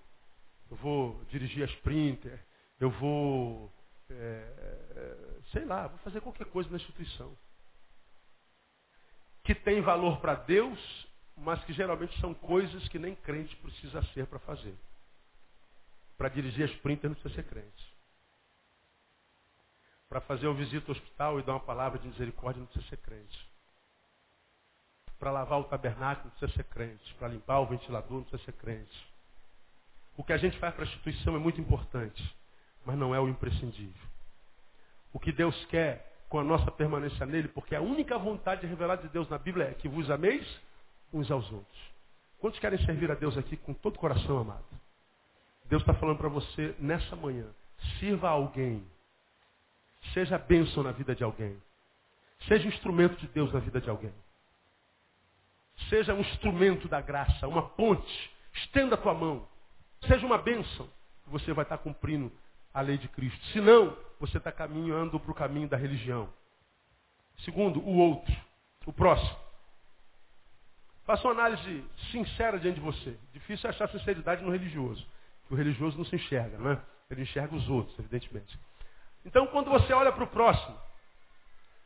eu 0.73 0.77
vou 0.77 1.23
dirigir 1.29 1.63
a 1.63 1.67
sprinter, 1.67 2.41
eu 2.81 2.91
vou, 2.93 3.71
é, 4.09 4.15
é, 4.15 5.41
sei 5.53 5.67
lá, 5.67 5.87
vou 5.87 5.99
fazer 5.99 6.23
qualquer 6.23 6.47
coisa 6.47 6.71
na 6.71 6.77
instituição. 6.77 7.37
Que 9.45 9.55
tem 9.55 9.83
valor 9.83 10.19
para 10.21 10.35
Deus, 10.35 11.07
mas 11.37 11.63
que 11.65 11.75
geralmente 11.75 12.19
são 12.21 12.33
coisas 12.33 12.89
que 12.89 12.99
nem 12.99 13.15
crente 13.15 13.55
precisa 13.57 14.03
ser 14.15 14.27
para 14.27 14.39
fazer. 14.39 14.75
Para 16.17 16.31
dirigir 16.31 16.63
a 16.63 16.73
sprinter 16.73 17.11
não 17.11 17.17
precisa 17.17 17.43
ser 17.43 17.47
crente. 17.47 17.93
Para 20.09 20.23
fazer 20.23 20.47
uma 20.47 20.57
visita 20.57 20.91
ao 20.91 20.97
hospital 20.97 21.39
e 21.39 21.43
dar 21.43 21.53
uma 21.53 21.61
palavra 21.61 21.99
de 21.99 22.09
misericórdia 22.09 22.61
não 22.61 22.67
precisa 22.67 22.89
ser 22.89 22.97
crente. 22.97 23.47
Para 25.19 25.33
lavar 25.33 25.61
o 25.61 25.65
tabernáculo 25.65 26.31
não 26.31 26.39
precisa 26.39 26.63
ser 26.63 26.65
crente. 26.65 27.15
Para 27.17 27.29
limpar 27.29 27.61
o 27.61 27.67
ventilador 27.67 28.19
não 28.19 28.25
precisa 28.25 28.51
ser 28.51 28.59
crente. 28.59 29.12
O 30.17 30.25
que 30.25 30.33
a 30.33 30.37
gente 30.37 30.59
faz 30.59 30.75
para 30.75 30.85
a 30.85 30.87
instituição 30.87 31.35
é 31.35 31.39
muito 31.39 31.61
importante, 31.61 32.37
mas 32.85 32.97
não 32.97 33.15
é 33.15 33.21
o 33.21 33.29
imprescindível. 33.29 34.09
O 35.13 35.19
que 35.19 35.33
Deus 35.33 35.65
quer 35.67 36.11
com 36.29 36.39
a 36.39 36.45
nossa 36.45 36.71
permanência 36.71 37.27
nele, 37.27 37.49
porque 37.49 37.75
a 37.75 37.81
única 37.81 38.19
vontade 38.19 38.67
revelada 38.67 39.03
de 39.03 39.09
Deus 39.09 39.29
na 39.29 39.39
Bíblia 39.39 39.67
é 39.67 39.75
que 39.75 39.89
vos 39.89 40.11
ameis 40.11 40.47
uns 41.13 41.31
aos 41.31 41.51
outros. 41.51 41.93
Quantos 42.39 42.59
querem 42.59 42.85
servir 42.85 43.11
a 43.11 43.15
Deus 43.15 43.37
aqui 43.37 43.57
com 43.57 43.75
todo 43.75 43.97
o 43.97 43.99
coração, 43.99 44.39
amado? 44.39 44.65
Deus 45.67 45.83
está 45.83 45.95
falando 45.95 46.19
para 46.19 46.29
você 46.29 46.75
nessa 46.79 47.15
manhã. 47.15 47.47
Sirva 47.99 48.29
a 48.29 48.33
alguém 48.33 48.85
Seja 50.13 50.37
bênção 50.37 50.83
na 50.83 50.93
vida 50.93 51.15
de 51.15 51.23
alguém. 51.23 51.57
Seja 52.49 52.67
instrumento 52.67 53.17
de 53.17 53.29
Deus 53.29 53.53
na 53.53 53.61
vida 53.61 53.81
de 53.81 53.89
alguém. 53.89 54.13
Seja 55.89 56.13
um 56.13 56.21
instrumento 56.21 56.89
da 56.89 57.01
graça, 57.01 57.47
uma 57.47 57.63
ponte. 57.63 58.31
Estenda 58.55 58.97
a 58.97 58.99
tua 58.99 59.15
mão. 59.15 59.47
Seja 60.07 60.27
uma 60.27 60.39
bênção. 60.39 60.89
Você 61.27 61.53
vai 61.53 61.65
estar 61.65 61.79
cumprindo 61.79 62.33
a 62.75 62.81
lei 62.81 62.99
de 62.99 63.09
Cristo. 63.09 63.45
Se 63.47 63.61
não, 63.61 63.97
você 64.19 64.39
está 64.39 64.51
caminhando 64.51 65.19
para 65.19 65.31
o 65.31 65.35
caminho 65.35 65.69
da 65.69 65.77
religião. 65.77 66.29
Segundo, 67.39 67.81
o 67.81 67.99
outro, 67.99 68.35
o 68.87 68.93
próximo. 68.93 69.37
Faça 71.05 71.27
uma 71.27 71.33
análise 71.33 71.85
sincera 72.11 72.59
diante 72.59 72.77
de 72.77 72.81
você. 72.81 73.19
Difícil 73.33 73.69
achar 73.69 73.89
sinceridade 73.89 74.43
no 74.43 74.51
religioso. 74.51 75.07
o 75.51 75.55
religioso 75.55 75.99
não 75.99 76.05
se 76.05 76.17
enxerga, 76.17 76.57
né? 76.59 76.81
Ele 77.11 77.23
enxerga 77.23 77.55
os 77.55 77.69
outros, 77.69 77.99
evidentemente. 77.99 78.59
Então, 79.25 79.47
quando 79.49 79.71
você 79.71 79.93
olha 79.93 80.13
para 80.13 80.25
o 80.25 80.29
próximo, 80.29 80.77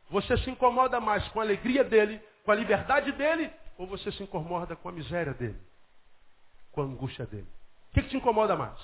você 0.09 0.37
se 0.37 0.49
incomoda 0.49 0.99
mais 1.01 1.27
com 1.29 1.39
a 1.39 1.43
alegria 1.43 1.83
dele, 1.83 2.21
com 2.45 2.51
a 2.51 2.55
liberdade 2.55 3.11
dele, 3.11 3.51
ou 3.77 3.85
você 3.85 4.11
se 4.11 4.23
incomoda 4.23 4.75
com 4.75 4.87
a 4.87 4.91
miséria 4.91 5.33
dele, 5.33 5.59
com 6.71 6.81
a 6.81 6.85
angústia 6.85 7.25
dele? 7.25 7.47
O 7.89 7.93
que, 7.93 8.03
que 8.03 8.09
te 8.09 8.17
incomoda 8.17 8.55
mais? 8.55 8.77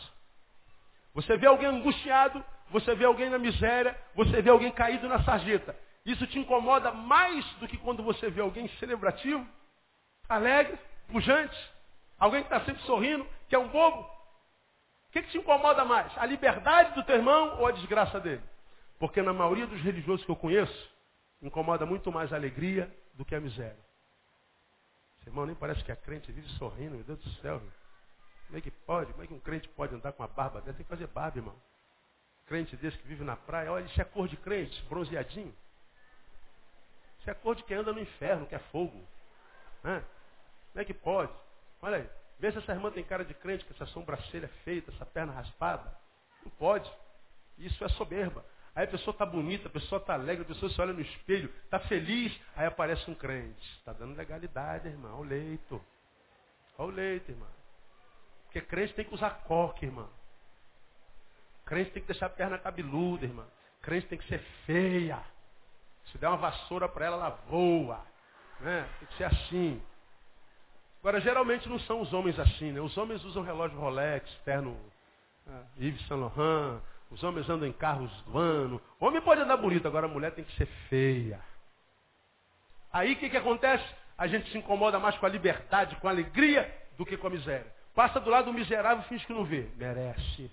Você 1.14 1.38
vê 1.38 1.46
alguém 1.46 1.68
angustiado, 1.68 2.44
você 2.70 2.96
vê 2.96 3.06
alguém 3.06 3.30
na 3.30 3.38
miséria, 3.38 4.00
você 4.16 4.42
vê 4.42 4.50
alguém 4.50 4.72
caído 4.72 5.08
na 5.08 5.24
sarjeta. 5.24 5.76
Isso 6.06 6.26
te 6.28 6.40
incomoda 6.40 6.92
mais 6.92 7.46
do 7.56 7.68
que 7.68 7.78
quando 7.78 8.04
você 8.04 8.30
vê 8.30 8.42
alguém 8.42 8.68
celebrativo, 8.80 9.48
alegre, 10.28 10.78
pujante, 11.08 11.58
alguém 12.20 12.42
que 12.42 12.48
está 12.48 12.66
sempre 12.66 12.82
sorrindo, 12.84 13.26
que 13.48 13.56
é 13.56 13.60
um 13.60 13.68
bobo 13.68 14.14
que, 15.14 15.22
que 15.22 15.30
te 15.30 15.38
incomoda 15.38 15.86
mais? 15.86 16.12
A 16.18 16.26
liberdade 16.26 16.96
do 16.96 17.04
teu 17.04 17.16
irmão 17.16 17.60
ou 17.60 17.68
a 17.68 17.72
desgraça 17.72 18.20
dele? 18.20 18.42
Porque 18.98 19.22
na 19.22 19.32
maioria 19.32 19.68
dos 19.68 19.80
religiosos 19.80 20.26
que 20.26 20.32
eu 20.32 20.36
conheço, 20.36 20.90
incomoda 21.40 21.86
muito 21.86 22.12
mais 22.12 22.34
a 22.34 22.36
alegria 22.36 22.92
do 23.14 23.24
que 23.24 23.36
a 23.36 23.40
miséria. 23.40 23.78
Esse 25.20 25.30
irmão 25.30 25.46
nem 25.46 25.56
parece 25.56 25.84
que 25.84 25.92
é 25.92 25.96
crente, 25.96 26.32
vive 26.32 26.50
sorrindo, 26.58 26.96
meu 26.96 27.04
Deus 27.04 27.20
do 27.20 27.30
céu. 27.42 27.62
Como 28.46 28.58
é 28.58 28.62
que 28.62 28.72
pode? 28.72 29.12
Como 29.12 29.24
é 29.24 29.28
que 29.28 29.34
um 29.34 29.40
crente 29.40 29.68
pode 29.70 29.96
andar 29.96 30.12
com 30.14 30.24
a 30.24 30.28
barba 30.28 30.62
dessa? 30.62 30.78
Tem 30.78 30.86
que 30.86 30.90
fazer 30.90 31.08
barba, 31.08 31.38
irmão. 31.38 31.56
Crente 32.46 32.76
desse 32.76 32.98
que 32.98 33.08
vive 33.08 33.24
na 33.24 33.36
praia, 33.36 33.72
olha, 33.72 33.86
isso 33.86 34.00
é 34.02 34.04
cor 34.04 34.28
de 34.28 34.38
crente, 34.38 34.82
bronzeadinho. 34.84 35.56
Isso 37.20 37.30
é 37.30 37.34
cor 37.34 37.56
de 37.56 37.64
quem 37.64 37.78
anda 37.78 37.94
no 37.94 38.00
inferno, 38.00 38.46
que 38.46 38.54
é 38.54 38.60
fogo. 38.60 39.02
Como 39.82 40.02
é 40.76 40.86
que 40.86 40.94
pode? 40.94 41.32
Olha 41.82 41.98
aí. 41.98 42.10
Vê 42.40 42.52
se 42.52 42.58
essa 42.58 42.74
irmã 42.74 42.92
tem 42.92 43.04
cara 43.04 43.24
de 43.24 43.34
crente, 43.34 43.64
com 43.64 43.74
essa 43.74 43.86
sobrancelha 43.88 44.50
feita, 44.66 44.92
essa 44.92 45.06
perna 45.06 45.32
raspada. 45.32 45.96
Não 46.44 46.52
pode. 46.52 46.92
Isso 47.58 47.84
é 47.84 47.90
soberba. 47.90 48.44
Aí 48.76 48.86
a 48.86 48.88
pessoa 48.88 49.14
está 49.14 49.26
bonita, 49.26 49.68
a 49.68 49.72
pessoa 49.72 50.02
está 50.02 50.16
alegre, 50.16 50.44
a 50.44 50.48
pessoa 50.48 50.70
se 50.72 50.82
olha 50.82 50.94
no 50.94 51.02
espelho, 51.02 51.50
está 51.64 51.80
feliz, 51.80 52.38
aí 52.56 52.66
aparece 52.66 53.10
um 53.10 53.14
crente. 53.14 53.78
Está 53.78 53.94
dando 53.94 54.18
legalidade, 54.18 54.88
irmão. 54.88 55.20
Olha 55.20 55.22
o 55.22 55.24
leito. 55.24 55.86
Olha 56.78 56.88
o 56.88 56.92
leito, 56.92 57.32
irmão. 57.32 57.63
Porque 58.54 58.68
crente 58.68 58.94
tem 58.94 59.04
que 59.04 59.16
usar 59.16 59.32
coque, 59.48 59.88
irmão. 59.88 60.08
Crente 61.66 61.90
tem 61.90 62.04
que 62.04 62.08
deixar 62.08 62.28
a 62.28 62.30
perna 62.30 62.60
cabeluda, 62.60 63.26
irmão. 63.26 63.48
Crente 63.82 64.06
tem 64.06 64.20
que 64.20 64.28
ser 64.28 64.40
feia. 64.68 65.20
Se 66.12 66.20
der 66.20 66.28
uma 66.28 66.38
vassoura 66.38 66.88
para 66.88 67.08
ela, 67.08 67.16
ela 67.16 67.30
voa. 67.50 68.06
Né? 68.60 68.88
Tem 69.00 69.08
que 69.08 69.18
ser 69.18 69.24
assim. 69.24 69.82
Agora, 71.00 71.20
geralmente 71.20 71.68
não 71.68 71.80
são 71.80 72.00
os 72.00 72.14
homens 72.14 72.38
assim, 72.40 72.72
né? 72.72 72.80
Os 72.80 72.96
homens 72.96 73.26
usam 73.26 73.42
relógio 73.42 73.80
Rolex, 73.80 74.32
terno 74.46 74.80
ah, 75.48 75.64
Yves 75.80 76.06
Saint 76.08 76.22
Laurent, 76.22 76.80
os 77.10 77.24
homens 77.24 77.50
andam 77.50 77.68
em 77.68 77.74
carros 77.74 78.12
do 78.22 78.38
ano. 78.38 78.80
O 79.00 79.06
homem 79.08 79.22
pode 79.22 79.42
andar 79.42 79.58
bonito, 79.58 79.88
agora 79.88 80.06
a 80.06 80.10
mulher 80.10 80.32
tem 80.36 80.44
que 80.44 80.56
ser 80.58 80.68
feia. 80.90 81.40
Aí 82.92 83.14
o 83.14 83.16
que, 83.18 83.32
que 83.32 83.38
acontece? 83.38 83.84
A 84.16 84.28
gente 84.28 84.52
se 84.52 84.60
incomoda 84.60 85.00
mais 85.00 85.18
com 85.18 85.26
a 85.26 85.30
liberdade, 85.30 85.96
com 85.96 86.08
a 86.08 86.12
alegria, 86.12 86.72
do 86.96 87.04
que 87.06 87.18
com 87.18 87.26
a 87.26 87.32
miséria. 87.32 87.83
Passa 87.96 88.20
do 88.20 88.30
lado 88.30 88.46
do 88.46 88.54
miserável 88.54 89.04
e 89.04 89.08
finge 89.08 89.26
que 89.26 89.34
não 89.34 89.46
vê. 89.46 89.70
Merece. 89.76 90.52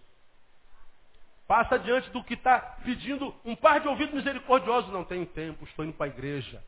Passa 1.47 1.79
diante 1.79 2.11
do 2.11 2.23
que 2.23 2.35
está 2.35 2.61
pedindo 2.85 3.35
um 3.45 3.57
par 3.57 3.81
de 3.81 3.89
ouvidos 3.89 4.15
misericordiosos. 4.15 4.93
Não 4.93 5.05
tenho 5.05 5.27
tempo, 5.27 5.65
estou 5.65 5.85
indo 5.85 5.95
para 5.95 6.07
a 6.07 6.09
igreja. 6.09 6.63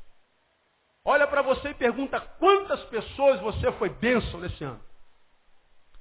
Olha 1.05 1.27
para 1.27 1.43
você 1.43 1.71
e 1.71 1.75
pergunta 1.75 2.21
quantas 2.21 2.83
pessoas 2.85 3.41
você 3.41 3.71
foi 3.73 3.91
bênção 3.91 4.41
nesse 4.41 4.65
ano. 4.65 4.81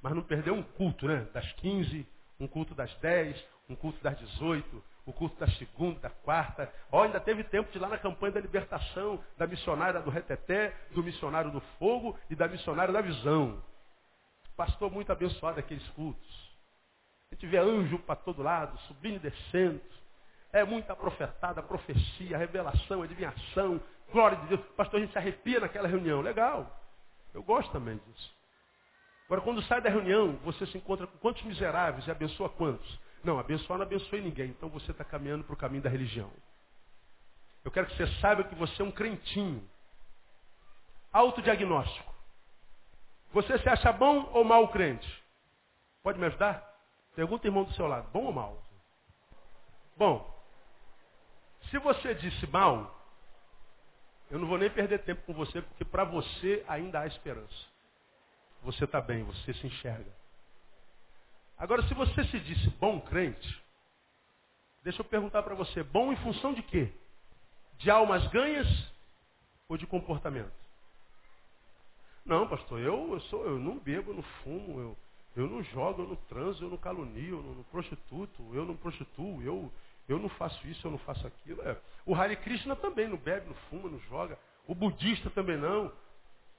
Mas 0.00 0.14
não 0.14 0.22
perdeu 0.22 0.54
um 0.54 0.62
culto, 0.62 1.06
né? 1.06 1.26
Das 1.32 1.50
15, 1.54 2.06
um 2.40 2.46
culto 2.46 2.74
das 2.74 2.92
10, 2.96 3.44
um 3.68 3.76
culto 3.76 4.02
das 4.02 4.18
18, 4.18 4.84
o 5.06 5.12
culto 5.12 5.38
da 5.38 5.48
segunda, 5.52 6.00
da 6.00 6.10
quarta. 6.10 6.72
Ó, 6.90 7.02
ainda 7.02 7.20
teve 7.20 7.44
tempo 7.44 7.70
de 7.70 7.78
ir 7.78 7.80
lá 7.80 7.88
na 7.88 7.98
campanha 7.98 8.32
da 8.32 8.40
libertação, 8.40 9.22
da 9.36 9.46
missionária 9.46 10.00
do 10.00 10.10
reteté, 10.10 10.74
do 10.92 11.02
missionário 11.02 11.50
do 11.50 11.60
fogo 11.78 12.18
e 12.30 12.34
da 12.34 12.48
missionária 12.48 12.92
da 12.92 13.00
visão. 13.00 13.62
Pastor 14.62 14.92
muito 14.92 15.10
abençoado 15.10 15.58
aqueles 15.58 15.84
cultos. 15.88 16.52
A 17.32 17.34
gente 17.34 17.48
vê 17.48 17.58
anjo 17.58 17.98
para 17.98 18.14
todo 18.14 18.44
lado, 18.44 18.78
subindo 18.86 19.16
e 19.16 19.18
descendo. 19.18 19.80
É 20.52 20.62
muita 20.62 20.94
profetada, 20.94 21.60
profecia, 21.60 22.38
revelação, 22.38 23.02
adivinhação, 23.02 23.80
glória 24.12 24.38
de 24.38 24.46
Deus. 24.46 24.60
Pastor, 24.76 25.00
a 25.00 25.02
gente 25.02 25.10
se 25.10 25.18
arrepia 25.18 25.58
naquela 25.58 25.88
reunião. 25.88 26.20
Legal. 26.20 26.80
Eu 27.34 27.42
gosto 27.42 27.72
também 27.72 27.96
disso. 27.96 28.32
Agora, 29.24 29.40
quando 29.40 29.60
sai 29.62 29.80
da 29.80 29.90
reunião, 29.90 30.36
você 30.44 30.64
se 30.66 30.78
encontra 30.78 31.08
com 31.08 31.18
quantos 31.18 31.42
miseráveis 31.42 32.06
e 32.06 32.12
abençoa 32.12 32.48
quantos? 32.48 33.00
Não, 33.24 33.40
abençoar 33.40 33.80
não 33.80 33.86
abençoe 33.86 34.20
ninguém. 34.20 34.50
Então 34.50 34.68
você 34.68 34.92
está 34.92 35.02
caminhando 35.02 35.42
para 35.42 35.54
o 35.54 35.56
caminho 35.56 35.82
da 35.82 35.90
religião. 35.90 36.30
Eu 37.64 37.72
quero 37.72 37.88
que 37.88 37.96
você 37.96 38.06
saiba 38.20 38.44
que 38.44 38.54
você 38.54 38.80
é 38.80 38.84
um 38.84 38.92
crentinho. 38.92 39.68
Autodiagnóstico. 41.12 42.11
Você 43.32 43.58
se 43.58 43.68
acha 43.68 43.92
bom 43.92 44.30
ou 44.32 44.44
mal 44.44 44.68
crente? 44.68 45.22
Pode 46.02 46.18
me 46.18 46.26
ajudar? 46.26 46.62
Pergunta 47.14 47.46
irmão 47.46 47.64
do 47.64 47.72
seu 47.74 47.86
lado, 47.86 48.08
bom 48.10 48.24
ou 48.24 48.32
mal? 48.32 48.62
Bom, 49.96 50.32
se 51.70 51.78
você 51.78 52.14
disse 52.14 52.46
mal, 52.46 52.94
eu 54.30 54.38
não 54.38 54.48
vou 54.48 54.58
nem 54.58 54.70
perder 54.70 55.02
tempo 55.04 55.22
com 55.22 55.32
você, 55.32 55.60
porque 55.62 55.84
para 55.84 56.04
você 56.04 56.64
ainda 56.68 57.00
há 57.00 57.06
esperança. 57.06 57.72
Você 58.62 58.84
está 58.84 59.00
bem, 59.00 59.24
você 59.24 59.52
se 59.54 59.66
enxerga. 59.66 60.10
Agora, 61.58 61.82
se 61.82 61.94
você 61.94 62.24
se 62.24 62.40
disse 62.40 62.68
bom 62.70 63.00
crente, 63.00 63.62
deixa 64.82 65.00
eu 65.00 65.04
perguntar 65.04 65.42
para 65.42 65.54
você, 65.54 65.82
bom 65.82 66.12
em 66.12 66.16
função 66.16 66.52
de 66.52 66.62
quê? 66.62 66.92
De 67.78 67.90
almas 67.90 68.26
ganhas 68.28 68.66
ou 69.68 69.76
de 69.76 69.86
comportamento? 69.86 70.61
Não, 72.24 72.46
pastor, 72.46 72.78
eu, 72.80 73.12
eu, 73.12 73.20
sou, 73.20 73.44
eu 73.44 73.58
não 73.58 73.78
bebo, 73.78 74.12
eu 74.12 74.14
não 74.14 74.22
fumo, 74.22 74.80
eu, 74.80 74.96
eu 75.36 75.48
não 75.48 75.62
jogo, 75.62 76.02
eu 76.02 76.08
não 76.08 76.16
transo, 76.16 76.64
eu 76.64 76.70
não 76.70 76.76
calunio, 76.76 77.38
eu 77.38 77.42
não, 77.42 77.54
não 77.54 77.62
prostituto, 77.64 78.42
eu 78.54 78.64
não 78.64 78.76
prostituo, 78.76 79.42
eu, 79.42 79.72
eu 80.08 80.18
não 80.18 80.28
faço 80.28 80.66
isso, 80.66 80.86
eu 80.86 80.90
não 80.92 80.98
faço 80.98 81.26
aquilo. 81.26 81.62
É. 81.62 81.76
O 82.06 82.14
Hare 82.14 82.36
Krishna 82.36 82.76
também 82.76 83.08
não 83.08 83.16
bebe, 83.16 83.46
não 83.48 83.54
fuma, 83.68 83.88
não 83.88 83.98
joga. 84.00 84.38
O 84.66 84.74
budista 84.74 85.30
também 85.30 85.56
não. 85.56 85.92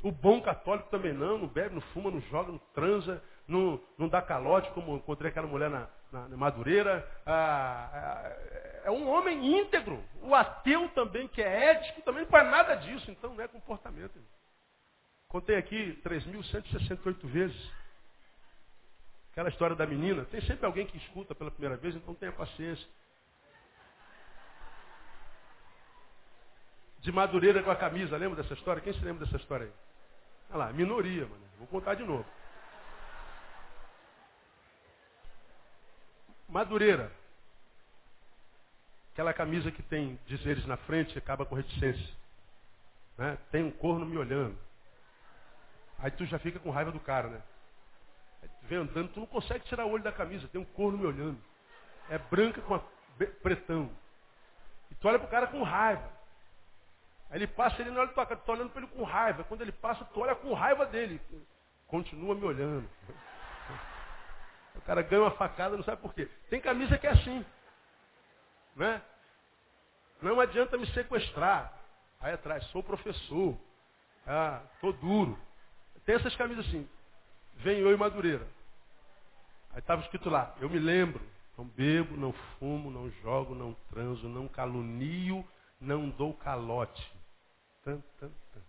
O 0.01 0.11
bom 0.11 0.41
católico 0.41 0.89
também 0.89 1.14
não, 1.14 1.38
não 1.38 1.47
bebe, 1.47 1.76
não 1.76 1.82
fuma, 1.82 2.11
não 2.11 2.20
joga, 2.22 2.51
não 2.51 2.59
transa, 2.74 3.24
não, 3.47 3.80
não 3.97 4.09
dá 4.09 4.22
calote, 4.22 4.70
como 4.72 4.97
encontrei 4.97 5.32
aquela 5.32 5.47
mulher 5.47 5.70
na, 5.70 5.88
na, 6.11 6.28
na 6.28 6.36
Madureira. 6.38 7.09
Ah, 7.26 8.22
é, 8.26 8.82
é 8.86 8.91
um 8.91 9.07
homem 9.09 9.59
íntegro. 9.59 10.03
O 10.22 10.36
ateu 10.36 10.89
também, 10.89 11.28
que 11.30 11.41
é 11.41 11.72
ético, 11.72 12.01
também 12.01 12.24
não 12.24 12.30
faz 12.30 12.49
nada 12.51 12.76
disso, 12.76 13.09
então 13.09 13.34
não 13.34 13.41
é 13.41 13.47
comportamento. 13.47 14.20
Contei 15.34 15.56
aqui 15.56 16.00
3.168 16.06 17.26
vezes. 17.26 17.72
Aquela 19.32 19.50
história 19.50 19.76
da 19.76 19.88
menina, 19.88 20.26
tem 20.26 20.40
sempre 20.42 20.64
alguém 20.64 20.86
que 20.86 20.96
escuta 20.96 21.34
pela 21.34 21.50
primeira 21.50 21.76
vez, 21.76 21.96
então 21.96 22.14
tenha 22.14 22.32
paciência. 22.32 22.88
De 27.00 27.12
Madureira 27.12 27.64
com 27.64 27.72
a 27.72 27.76
camisa, 27.76 28.16
lembra 28.16 28.44
dessa 28.44 28.54
história? 28.54 28.80
Quem 28.80 28.94
se 28.94 29.04
lembra 29.04 29.26
dessa 29.26 29.38
história 29.38 29.66
aí? 29.66 29.74
Olha 30.52 30.66
lá, 30.66 30.72
minoria, 30.72 31.26
mano. 31.26 31.44
Vou 31.58 31.66
contar 31.66 31.96
de 31.96 32.04
novo. 32.04 32.26
Madureira. 36.48 37.12
Aquela 39.14 39.34
camisa 39.34 39.72
que 39.72 39.82
tem 39.82 40.20
dizeres 40.28 40.64
na 40.68 40.78
frente 40.78 41.18
acaba 41.18 41.44
com 41.44 41.56
reticência. 41.56 42.16
Né? 43.18 43.36
Tem 43.52 43.64
um 43.64 43.72
corno 43.72 44.06
me 44.06 44.16
olhando. 44.16 44.56
Aí 46.04 46.12
tu 46.12 46.26
já 46.26 46.38
fica 46.38 46.60
com 46.60 46.70
raiva 46.70 46.91
do 46.91 46.99
cara, 46.99 47.30
né? 47.30 47.41
Aí 48.41 48.49
tu 48.49 48.68
vem 48.68 48.78
andando, 48.78 49.08
tu 49.14 49.22
não 49.22 49.26
consegue 49.26 49.64
tirar 49.64 49.86
o 49.86 49.91
olho 49.91 50.04
da 50.04 50.12
camisa, 50.12 50.49
tem 50.49 50.60
um 50.60 50.66
corno 50.66 50.97
me 50.97 51.06
olhando. 51.06 51.41
É 52.10 52.18
branca 52.18 52.62
com 52.62 52.76
a 52.76 52.82
pretão. 53.41 53.89
E 54.91 54.95
tu 54.95 55.08
olha 55.08 55.18
pro 55.18 55.30
cara 55.30 55.47
com 55.47 55.64
raiva. 55.64 56.04
Aí 57.30 57.38
ele 57.38 57.47
passa, 57.47 57.82
ele 57.82 57.89
não 57.89 58.01
olha 58.01 58.12
tua 58.12 58.26
cara, 58.26 58.38
tu 58.38 58.45
tá 58.45 58.51
olhando 58.51 58.72
para 58.72 58.82
ele 58.82 58.91
com 58.91 59.04
raiva. 59.04 59.45
Quando 59.45 59.62
ele 59.62 59.72
passa, 59.72 60.04
tu 60.04 60.20
olha 60.20 60.36
com 60.36 60.54
raiva 60.54 60.86
dele. 60.86 61.22
Continua 61.88 62.36
me 62.36 62.45
olhando. 62.45 62.89
O 64.76 64.82
cara 64.82 65.04
ganha 65.04 65.22
uma 65.22 65.32
facada, 65.32 65.78
não 65.78 65.84
sabe 65.84 66.01
por 66.01 66.16
quê. 66.16 66.28
Tem 66.49 66.60
camisa 66.60 66.97
que 66.97 67.06
é 67.06 67.12
assim. 67.12 67.45
Né? 68.76 68.99
Não 70.20 70.39
adianta 70.39 70.80
me 70.80 70.88
sequestrar. 70.88 71.72
Aí 72.20 72.34
atrás, 72.34 72.66
sou 72.72 72.82
professor. 72.82 73.56
Ah, 74.26 74.62
tô 74.82 74.91
duro. 74.91 75.39
Tem 76.06 76.16
essas 76.16 76.36
camisas 76.36 76.66
assim. 76.68 76.88
Vem 77.58 77.80
eu 77.80 77.91
e 77.91 77.97
Madureira. 77.97 78.47
Aí 79.72 79.80
estava 79.80 80.01
escrito 80.01 80.30
lá, 80.30 80.56
eu 80.60 80.70
me 80.70 80.80
lembro. 80.80 81.22
Não 81.58 81.66
bebo, 81.66 82.18
não 82.18 82.34
fumo, 82.34 82.89
não 82.89 83.10
jogo, 83.22 83.54
não 83.54 83.74
transo, 83.89 84.28
não 84.28 84.47
calunio, 84.47 85.45
não 85.80 86.10
dou 86.10 86.34
calote. 86.34 87.12
Tan, 87.84 88.01
tan, 88.20 88.30
tan. 88.51 88.62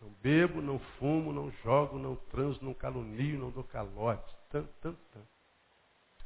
Não 0.00 0.08
bebo, 0.22 0.60
não 0.60 0.78
fumo, 0.78 1.32
não 1.32 1.50
jogo, 1.62 1.98
não 1.98 2.16
transo, 2.16 2.58
não 2.62 2.74
calunio, 2.74 3.38
não 3.38 3.50
dou 3.50 3.64
calote. 3.64 4.34
Tan, 4.50 4.64
tan, 4.80 4.94
tan. 5.12 5.20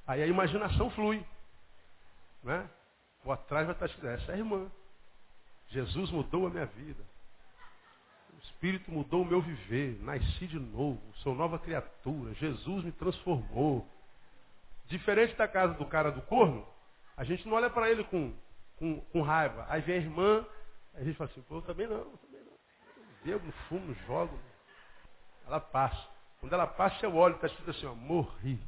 Aí 0.06 0.22
a 0.22 0.26
imaginação 0.26 0.90
flui. 0.90 1.24
Né? 2.42 2.68
Ou 3.24 3.32
atrás 3.32 3.66
vai 3.66 3.74
estar 3.74 3.86
escrito, 3.86 4.06
essa 4.06 4.32
é 4.32 4.34
a 4.34 4.38
irmã. 4.38 4.70
Jesus 5.68 6.10
mudou 6.10 6.46
a 6.46 6.50
minha 6.50 6.66
vida. 6.66 7.04
Espírito 8.62 8.92
mudou 8.92 9.22
o 9.22 9.24
meu 9.24 9.40
viver. 9.42 9.98
Nasci 10.02 10.46
de 10.46 10.56
novo. 10.56 11.02
Sou 11.16 11.34
nova 11.34 11.58
criatura. 11.58 12.32
Jesus 12.34 12.84
me 12.84 12.92
transformou. 12.92 13.84
Diferente 14.86 15.34
da 15.34 15.48
casa 15.48 15.74
do 15.74 15.84
cara 15.84 16.12
do 16.12 16.22
corno, 16.22 16.64
a 17.16 17.24
gente 17.24 17.44
não 17.48 17.56
olha 17.56 17.68
para 17.68 17.90
ele 17.90 18.04
com, 18.04 18.32
com, 18.76 19.00
com, 19.00 19.20
raiva. 19.20 19.66
Aí 19.68 19.80
vem 19.80 19.96
a 19.96 19.98
irmã, 19.98 20.46
a 20.94 21.02
gente 21.02 21.16
fala 21.16 21.28
assim, 21.28 21.42
pô, 21.42 21.56
eu 21.56 21.62
também 21.62 21.88
não, 21.88 21.96
eu 21.96 22.18
também 22.18 22.40
não. 22.40 22.52
Eu 23.32 23.40
bebo, 23.40 23.52
fumo, 23.68 23.94
jogo. 24.06 24.38
Ela 25.44 25.58
passa. 25.58 26.08
Quando 26.38 26.52
ela 26.52 26.66
passa, 26.68 27.04
eu 27.04 27.16
olho, 27.16 27.34
está 27.34 27.48
escrito 27.48 27.70
assim, 27.70 27.86
ó, 27.86 27.96
morri. 27.96 28.62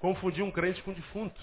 Confundir 0.00 0.42
um 0.42 0.50
crente 0.50 0.82
com 0.82 0.90
um 0.90 0.94
defunto. 0.94 1.40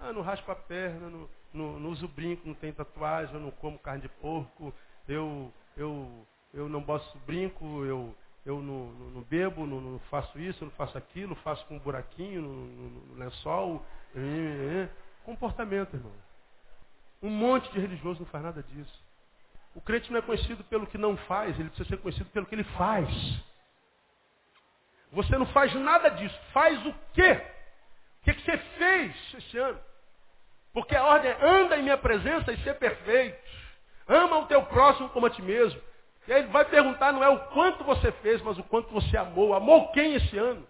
Ah, 0.00 0.12
não 0.12 0.22
raspa 0.22 0.52
a 0.52 0.56
perna, 0.56 1.10
não, 1.10 1.28
não, 1.52 1.78
não 1.78 1.90
uso 1.90 2.08
brinco, 2.08 2.46
não 2.46 2.54
tem 2.54 2.72
tatuagem, 2.72 3.34
eu 3.34 3.40
não 3.40 3.50
como 3.50 3.78
carne 3.78 4.02
de 4.02 4.08
porco, 4.08 4.72
eu, 5.08 5.52
eu, 5.76 6.26
eu 6.52 6.68
não 6.68 6.82
boto 6.82 7.18
brinco, 7.26 7.84
eu, 7.84 8.14
eu 8.44 8.60
não, 8.60 8.92
não, 8.92 9.10
não 9.10 9.22
bebo, 9.22 9.66
não, 9.66 9.80
não, 9.80 9.98
faço 10.10 10.38
isso, 10.38 10.64
não 10.64 10.72
faço 10.72 10.96
aquilo, 10.98 11.34
faço 11.36 11.64
com 11.66 11.76
um 11.76 11.80
buraquinho 11.80 12.42
no, 12.42 12.66
no 12.90 13.14
lençol. 13.14 13.84
Comportamento, 15.24 15.94
irmão. 15.94 16.12
Um 17.22 17.30
monte 17.30 17.70
de 17.72 17.78
religioso 17.78 18.20
não 18.20 18.26
faz 18.26 18.42
nada 18.42 18.62
disso. 18.62 19.02
O 19.74 19.80
crente 19.80 20.10
não 20.10 20.18
é 20.18 20.22
conhecido 20.22 20.64
pelo 20.64 20.86
que 20.86 20.98
não 20.98 21.16
faz, 21.16 21.58
ele 21.58 21.68
precisa 21.68 21.88
ser 21.88 21.98
conhecido 21.98 22.28
pelo 22.30 22.46
que 22.46 22.54
ele 22.54 22.64
faz. 22.64 23.08
Você 25.12 25.36
não 25.38 25.46
faz 25.46 25.72
nada 25.74 26.08
disso. 26.08 26.38
Faz 26.52 26.84
o 26.86 26.94
quê? 27.12 27.32
O 28.20 28.24
que, 28.24 28.34
que 28.34 28.42
você 28.42 28.58
fez 28.58 29.34
esse 29.34 29.58
ano? 29.58 29.78
Porque 30.72 30.96
a 30.96 31.04
ordem 31.04 31.30
é 31.30 31.44
anda 31.44 31.76
em 31.76 31.82
minha 31.82 31.98
presença 31.98 32.52
e 32.52 32.62
ser 32.62 32.74
perfeito. 32.78 33.38
Ama 34.08 34.38
o 34.38 34.46
teu 34.46 34.62
próximo 34.64 35.08
como 35.10 35.26
a 35.26 35.30
ti 35.30 35.42
mesmo. 35.42 35.80
E 36.26 36.32
aí 36.32 36.42
ele 36.42 36.52
vai 36.52 36.64
perguntar 36.64 37.12
não 37.12 37.22
é 37.22 37.28
o 37.28 37.38
quanto 37.50 37.84
você 37.84 38.10
fez, 38.12 38.40
mas 38.42 38.58
o 38.58 38.64
quanto 38.64 38.92
você 38.92 39.16
amou. 39.16 39.54
Amou 39.54 39.90
quem 39.92 40.14
esse 40.14 40.36
ano? 40.38 40.66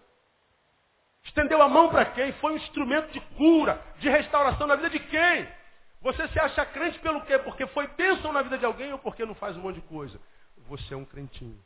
Estendeu 1.23 1.61
a 1.61 1.69
mão 1.69 1.89
para 1.89 2.05
quem? 2.05 2.33
Foi 2.33 2.53
um 2.53 2.57
instrumento 2.57 3.11
de 3.11 3.21
cura, 3.37 3.81
de 3.99 4.09
restauração 4.09 4.67
na 4.67 4.75
vida 4.75 4.89
de 4.89 4.99
quem? 4.99 5.47
Você 6.01 6.27
se 6.27 6.39
acha 6.39 6.65
crente 6.65 6.99
pelo 6.99 7.21
quê? 7.21 7.37
Porque 7.39 7.65
foi 7.67 7.87
bênção 7.87 8.33
na 8.33 8.41
vida 8.41 8.57
de 8.57 8.65
alguém 8.65 8.91
ou 8.91 8.99
porque 8.99 9.25
não 9.25 9.35
faz 9.35 9.55
um 9.55 9.61
monte 9.61 9.75
de 9.75 9.87
coisa? 9.87 10.19
Você 10.67 10.93
é 10.93 10.97
um 10.97 11.05
crentinho. 11.05 11.63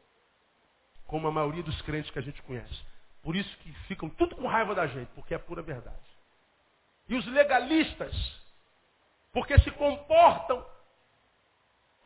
Como 1.08 1.28
a 1.28 1.32
maioria 1.32 1.64
dos 1.64 1.82
crentes 1.82 2.12
que 2.12 2.20
a 2.20 2.22
gente 2.22 2.42
conhece. 2.44 2.86
Por 3.24 3.36
isso 3.36 3.58
que 3.58 3.72
ficam 3.88 4.10
tudo 4.10 4.36
com 4.36 4.48
raiva 4.48 4.76
da 4.76 4.86
gente, 4.86 5.10
porque 5.16 5.34
é 5.34 5.38
pura 5.40 5.62
verdade. 5.64 6.16
E 7.10 7.16
os 7.16 7.26
legalistas, 7.28 8.14
porque 9.32 9.58
se 9.60 9.72
comportam 9.72 10.66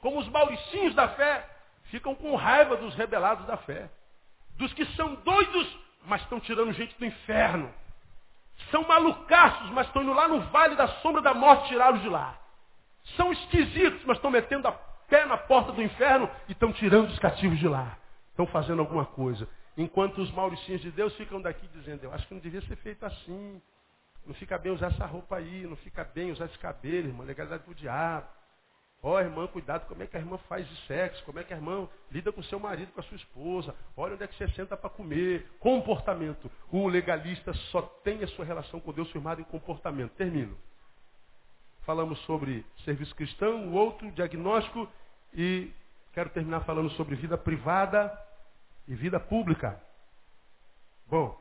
como 0.02 0.20
os 0.20 0.28
mauricinhos 0.30 0.96
da 0.96 1.08
fé, 1.10 1.48
ficam 1.86 2.16
com 2.16 2.36
raiva 2.36 2.76
dos 2.76 2.96
rebelados 2.96 3.46
da 3.46 3.58
fé. 3.58 3.90
Dos 4.58 4.74
que 4.74 4.86
são 4.96 5.16
doidos, 5.16 5.80
mas 6.06 6.22
estão 6.22 6.40
tirando 6.40 6.74
gente 6.74 6.98
do 6.98 7.06
inferno. 7.06 7.72
São 8.70 8.88
malucaços, 8.88 9.70
mas 9.72 9.88
estão 9.88 10.04
indo 10.04 10.14
lá 10.14 10.28
no 10.28 10.42
vale 10.50 10.76
da 10.76 10.88
sombra 11.00 11.22
da 11.22 11.34
morte 11.34 11.70
tirá-los 11.70 12.02
de 12.02 12.10
lá. 12.10 12.38
São 13.16 13.32
esquisitos, 13.32 14.04
mas 14.06 14.18
estão 14.18 14.30
metendo 14.30 14.68
a 14.68 14.72
pé 14.72 15.26
na 15.26 15.38
porta 15.38 15.72
do 15.72 15.82
inferno 15.82 16.30
e 16.48 16.52
estão 16.52 16.72
tirando 16.74 17.10
os 17.10 17.20
cativos 17.20 17.60
de 17.60 17.68
lá. 17.68 17.98
Estão 18.30 18.46
fazendo 18.48 18.80
alguma 18.80 19.06
coisa. 19.06 19.48
Enquanto 19.78 20.22
os 20.22 20.32
mauricinhos 20.32 20.82
de 20.82 20.92
Deus 20.92 21.16
ficam 21.16 21.42
daqui 21.42 21.68
dizendo, 21.68 22.04
eu 22.04 22.14
acho 22.14 22.28
que 22.28 22.34
não 22.34 22.42
devia 22.42 22.62
ser 22.62 22.76
feito 22.78 23.06
assim. 23.06 23.62
Não 24.26 24.34
fica 24.36 24.58
bem 24.58 24.72
usar 24.72 24.88
essa 24.88 25.06
roupa 25.06 25.38
aí, 25.38 25.64
não 25.64 25.76
fica 25.78 26.04
bem 26.04 26.32
usar 26.32 26.46
esse 26.46 26.58
cabelo, 26.60 27.08
irmão, 27.08 27.26
legalidade 27.26 27.64
do 27.64 27.74
diabo. 27.74 28.28
Ó, 29.04 29.16
oh, 29.16 29.20
irmã, 29.20 29.48
cuidado 29.48 29.88
como 29.88 30.04
é 30.04 30.08
que 30.08 30.16
a 30.16 30.20
irmã 30.20 30.38
faz 30.48 30.68
de 30.68 30.76
sexo, 30.86 31.24
como 31.26 31.40
é 31.40 31.44
que 31.44 31.52
a 31.52 31.58
irmã 31.58 31.90
lida 32.12 32.32
com 32.32 32.44
seu 32.44 32.60
marido, 32.60 32.92
com 32.92 33.00
a 33.00 33.04
sua 33.04 33.18
esposa. 33.18 33.76
Olha 33.98 34.14
onde 34.14 34.24
é 34.24 34.28
que 34.28 34.36
você 34.36 34.48
senta 34.50 34.78
para 34.78 34.92
comer. 34.92 35.50
Comportamento. 35.60 36.52
O 36.72 36.88
legalista 36.88 37.52
só 37.72 37.82
tem 37.82 38.24
a 38.24 38.28
sua 38.28 38.46
relação 38.46 38.80
com 38.80 38.94
Deus 38.94 39.10
firmada 39.12 39.42
em 39.42 39.46
comportamento. 39.46 40.12
Termino. 40.12 40.56
Falamos 41.82 42.20
sobre 42.26 42.64
serviço 42.86 43.16
cristão, 43.16 43.70
o 43.70 43.74
outro, 43.74 44.12
diagnóstico, 44.12 44.88
e 45.34 45.72
quero 46.14 46.30
terminar 46.30 46.60
falando 46.62 46.92
sobre 46.92 47.16
vida 47.16 47.38
privada 47.40 48.16
e 48.88 48.94
vida 48.94 49.20
pública. 49.20 49.82
Bom, 51.08 51.36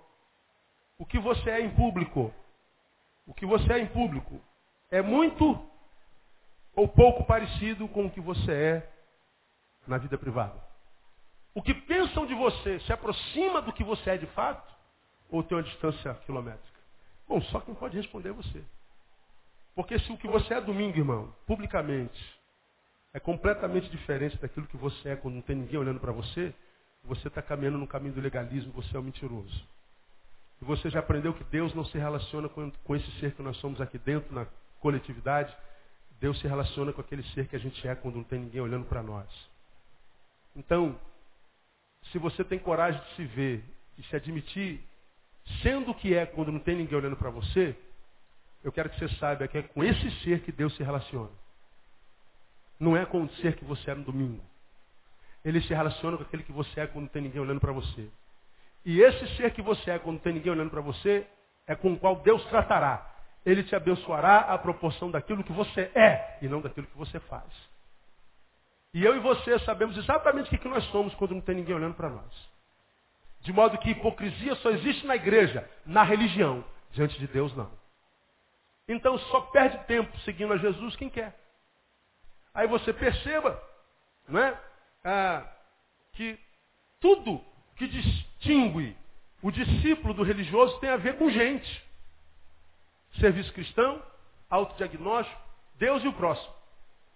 o 0.99 1.05
que 1.05 1.19
você 1.19 1.51
é 1.51 1.61
em 1.61 1.71
público? 1.71 2.33
O 3.27 3.35
que 3.35 3.47
você 3.47 3.73
é 3.73 3.79
em 3.79 3.87
público 3.87 4.41
é 4.91 5.01
muito 5.03 5.59
ou 6.75 6.89
pouco 6.89 7.25
parecido 7.25 7.89
com 7.89 8.07
o 8.07 8.11
que 8.11 8.21
você 8.21 8.53
é 8.53 8.93
na 9.87 9.99
vida 9.99 10.17
privada? 10.17 10.61
O 11.55 11.63
que 11.63 11.75
pensam 11.75 12.27
de 12.27 12.35
você 12.35 12.79
se 12.81 12.93
aproxima 12.93 13.61
do 13.61 13.73
que 13.73 13.83
você 13.83 14.11
é 14.11 14.17
de 14.17 14.27
fato? 14.27 14.73
Ou 15.31 15.43
tem 15.43 15.57
uma 15.57 15.65
distância 15.65 16.15
quilométrica? 16.27 16.81
Bom, 17.29 17.41
só 17.43 17.61
quem 17.61 17.75
pode 17.75 17.97
responder 17.97 18.31
é 18.31 18.33
você. 18.33 18.65
Porque 19.75 19.99
se 20.01 20.13
o 20.13 20.17
que 20.17 20.29
você 20.29 20.55
é 20.55 20.61
domingo, 20.61 20.99
irmão, 20.99 21.35
publicamente, 21.47 22.41
é 23.13 23.21
completamente 23.21 23.89
diferente 23.89 24.37
daquilo 24.39 24.67
que 24.67 24.77
você 24.77 25.11
é 25.11 25.17
quando 25.17 25.35
não 25.35 25.43
tem 25.43 25.57
ninguém 25.57 25.79
olhando 25.79 26.01
para 26.01 26.13
você, 26.13 26.55
você 27.05 27.29
está 27.29 27.41
caminhando 27.41 27.79
no 27.79 27.87
caminho 27.87 28.15
do 28.15 28.21
legalismo, 28.21 28.73
você 28.73 28.97
é 28.97 29.01
um 29.01 29.05
mentiroso. 29.05 29.67
E 30.61 30.65
você 30.65 30.91
já 30.91 31.01
aprendeu 31.01 31.33
que 31.33 31.45
Deus 31.45 31.75
não 31.75 31.85
se 31.85 31.97
relaciona 31.97 32.49
com, 32.49 32.71
com 32.71 32.97
esse 32.97 33.11
ser 33.19 33.33
que 33.33 33.43
nós 33.43 33.57
somos 33.59 33.81
aqui 33.81 33.99
dentro, 33.99 34.35
na 34.35 34.47
coletividade, 34.81 35.55
Deus 36.21 36.39
se 36.39 36.47
relaciona 36.47 36.93
com 36.93 37.01
aquele 37.01 37.23
ser 37.33 37.49
que 37.49 37.57
a 37.57 37.59
gente 37.59 37.87
é 37.89 37.95
quando 37.95 38.17
não 38.17 38.25
tem 38.25 38.41
ninguém 38.41 38.61
olhando 38.61 38.85
para 38.85 39.03
nós. 39.03 39.27
Então, 40.55 40.99
se 42.13 42.19
você 42.19 42.45
tem 42.45 42.59
coragem 42.59 43.01
de 43.01 43.17
se 43.17 43.25
ver 43.25 43.65
e 43.97 44.03
se 44.05 44.17
admitir 44.17 44.85
sendo 45.63 45.91
o 45.91 45.95
que 45.95 46.15
é 46.15 46.27
quando 46.27 46.53
não 46.53 46.61
tem 46.61 46.77
ninguém 46.77 46.99
olhando 46.99 47.17
para 47.17 47.31
você, 47.31 47.77
eu 48.63 48.71
quero 48.71 48.91
que 48.91 48.99
você 48.99 49.09
saiba 49.17 49.49
que 49.49 49.59
é 49.59 49.63
com 49.63 49.83
esse 49.83 50.11
ser 50.23 50.43
que 50.43 50.53
Deus 50.53 50.75
se 50.77 50.83
relaciona. 50.83 51.31
Não 52.79 52.97
é 52.97 53.05
com 53.07 53.25
o 53.25 53.29
ser 53.37 53.57
que 53.57 53.65
você 53.65 53.91
é 53.91 53.95
no 53.95 54.05
domingo. 54.05 54.43
Ele 55.45 55.61
se 55.63 55.73
relaciona 55.73 56.17
com 56.17 56.23
aquele 56.23 56.43
que 56.43 56.53
você 56.53 56.81
é 56.81 56.87
quando 56.87 57.05
não 57.05 57.09
tem 57.09 57.23
ninguém 57.23 57.41
olhando 57.41 57.61
para 57.61 57.73
você. 57.73 58.11
E 58.85 59.01
esse 59.01 59.37
ser 59.37 59.53
que 59.53 59.63
você 59.63 59.93
é 59.93 59.99
quando 59.99 60.17
não 60.17 60.23
tem 60.23 60.33
ninguém 60.33 60.53
olhando 60.53 60.71
para 60.71 60.81
você 60.81 61.27
é 61.67 61.75
com 61.75 61.93
o 61.93 61.99
qual 61.99 62.17
Deus 62.17 62.45
tratará. 62.47 63.07
Ele 63.45 63.63
te 63.63 63.75
abençoará 63.75 64.41
à 64.41 64.59
proporção 64.59 65.11
daquilo 65.11 65.45
que 65.45 65.53
você 65.53 65.91
é 65.95 66.39
e 66.43 66.49
não 66.49 66.61
daquilo 66.61 66.87
que 66.87 66.97
você 66.97 67.19
faz. 67.21 67.47
E 68.93 69.05
eu 69.05 69.17
e 69.17 69.21
você 69.21 69.59
sabemos 69.61 69.97
exatamente 69.97 70.55
o 70.55 70.59
que 70.59 70.69
nós 70.69 70.85
somos 70.87 71.15
quando 71.15 71.35
não 71.35 71.41
tem 71.41 71.55
ninguém 71.55 71.75
olhando 71.75 71.95
para 71.95 72.09
nós. 72.09 72.51
De 73.41 73.53
modo 73.53 73.79
que 73.79 73.91
hipocrisia 73.91 74.55
só 74.57 74.71
existe 74.71 75.07
na 75.07 75.17
igreja, 75.17 75.69
na 75.87 76.03
religião. 76.03 76.65
Diante 76.93 77.19
de 77.19 77.27
Deus, 77.29 77.55
não. 77.57 77.71
Então 78.89 79.17
só 79.19 79.43
perde 79.43 79.79
tempo 79.87 80.19
seguindo 80.21 80.53
a 80.53 80.59
Jesus 80.59 80.97
quem 80.97 81.09
quer. 81.09 81.39
Aí 82.53 82.67
você 82.67 82.93
perceba 82.93 83.63
não 84.31 84.41
é? 84.41 84.59
Ah, 85.05 85.47
que 86.13 86.39
tudo 87.01 87.45
que 87.81 87.89
distingue 87.89 88.95
o 89.41 89.51
discípulo 89.51 90.13
do 90.13 90.23
religioso 90.23 90.79
tem 90.81 90.91
a 90.91 90.99
ver 90.99 91.17
com 91.17 91.31
gente. 91.31 91.83
Serviço 93.19 93.51
cristão, 93.55 94.03
autodiagnóstico, 94.51 95.41
Deus 95.79 96.05
e 96.05 96.09
o 96.09 96.13
próximo. 96.13 96.53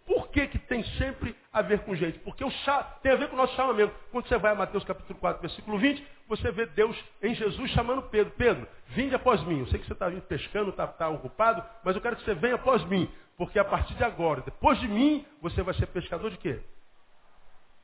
Por 0.07 0.29
que, 0.29 0.47
que 0.47 0.59
tem 0.59 0.83
sempre 0.97 1.37
a 1.53 1.61
ver 1.61 1.81
com 1.81 1.95
gente? 1.95 2.19
Porque 2.21 2.43
o 2.43 2.51
chá, 2.51 2.83
tem 3.03 3.13
a 3.13 3.17
ver 3.17 3.29
com 3.29 3.35
o 3.35 3.39
nosso 3.39 3.55
chamamento. 3.55 3.95
Quando 4.11 4.27
você 4.27 4.39
vai 4.39 4.53
a 4.53 4.55
Mateus 4.55 4.85
capítulo 4.85 5.19
4, 5.19 5.43
versículo 5.43 5.79
20, 5.79 6.07
você 6.29 6.51
vê 6.51 6.65
Deus 6.65 6.99
em 7.23 7.35
Jesus 7.35 7.71
chamando 7.73 8.01
Pedro. 8.05 8.33
Pedro, 8.35 8.67
vinde 8.89 9.15
após 9.15 9.43
mim. 9.45 9.61
Eu 9.61 9.67
sei 9.67 9.79
que 9.79 9.87
você 9.87 9.93
está 9.93 10.09
vindo 10.09 10.23
pescando, 10.23 10.71
está 10.71 10.87
tá 10.87 11.11
ocupado, 11.11 11.63
mas 11.85 11.95
eu 11.95 12.01
quero 12.01 12.17
que 12.17 12.25
você 12.25 12.35
venha 12.35 12.55
após 12.55 12.83
mim. 12.87 13.11
Porque 13.37 13.59
a 13.59 13.65
partir 13.65 13.95
de 13.95 14.05
agora, 14.05 14.41
depois 14.41 14.81
de 14.81 14.89
mim, 14.89 15.27
você 15.43 15.63
vai 15.63 15.75
ser 15.75 15.87
pescador 15.89 16.31
de 16.31 16.39
quê? 16.39 16.59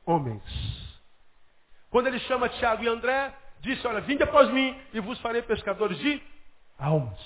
Homens. 0.03 0.90
Quando 1.91 2.07
ele 2.07 2.19
chama 2.19 2.47
Tiago 2.47 2.83
e 2.83 2.87
André, 2.87 3.33
disse, 3.59 3.85
olha, 3.85 3.99
vinde 4.01 4.23
após 4.23 4.49
mim 4.49 4.75
e 4.93 4.99
vos 5.01 5.19
farei 5.19 5.41
pescadores 5.41 5.97
de 5.99 6.23
almas. 6.79 7.19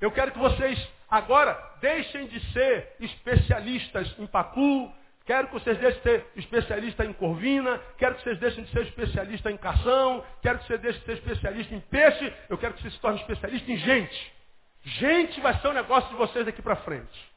Eu 0.00 0.10
quero 0.10 0.32
que 0.32 0.38
vocês 0.38 0.78
agora 1.08 1.54
deixem 1.80 2.26
de 2.26 2.40
ser 2.52 2.96
especialistas 2.98 4.12
em 4.18 4.26
pacu, 4.26 4.92
quero 5.24 5.46
que 5.46 5.54
vocês 5.54 5.78
deixem 5.78 5.98
de 5.98 6.02
ser 6.02 6.26
especialistas 6.34 7.08
em 7.08 7.12
corvina, 7.12 7.80
quero 7.96 8.16
que 8.16 8.24
vocês 8.24 8.38
deixem 8.38 8.64
de 8.64 8.70
ser 8.72 8.82
especialistas 8.82 9.52
em 9.52 9.56
cação, 9.56 10.24
quero 10.42 10.58
que 10.58 10.66
vocês 10.66 10.80
deixem 10.80 11.00
de 11.00 11.06
ser 11.06 11.12
especialistas 11.12 11.76
em 11.76 11.80
peixe, 11.80 12.34
eu 12.48 12.58
quero 12.58 12.74
que 12.74 12.82
vocês 12.82 12.94
se 12.94 13.00
tornem 13.00 13.20
especialistas 13.20 13.70
em 13.70 13.76
gente. 13.76 14.34
Gente 14.82 15.40
vai 15.40 15.56
ser 15.60 15.68
o 15.68 15.72
negócio 15.72 16.10
de 16.10 16.16
vocês 16.16 16.44
daqui 16.44 16.60
para 16.60 16.76
frente. 16.76 17.32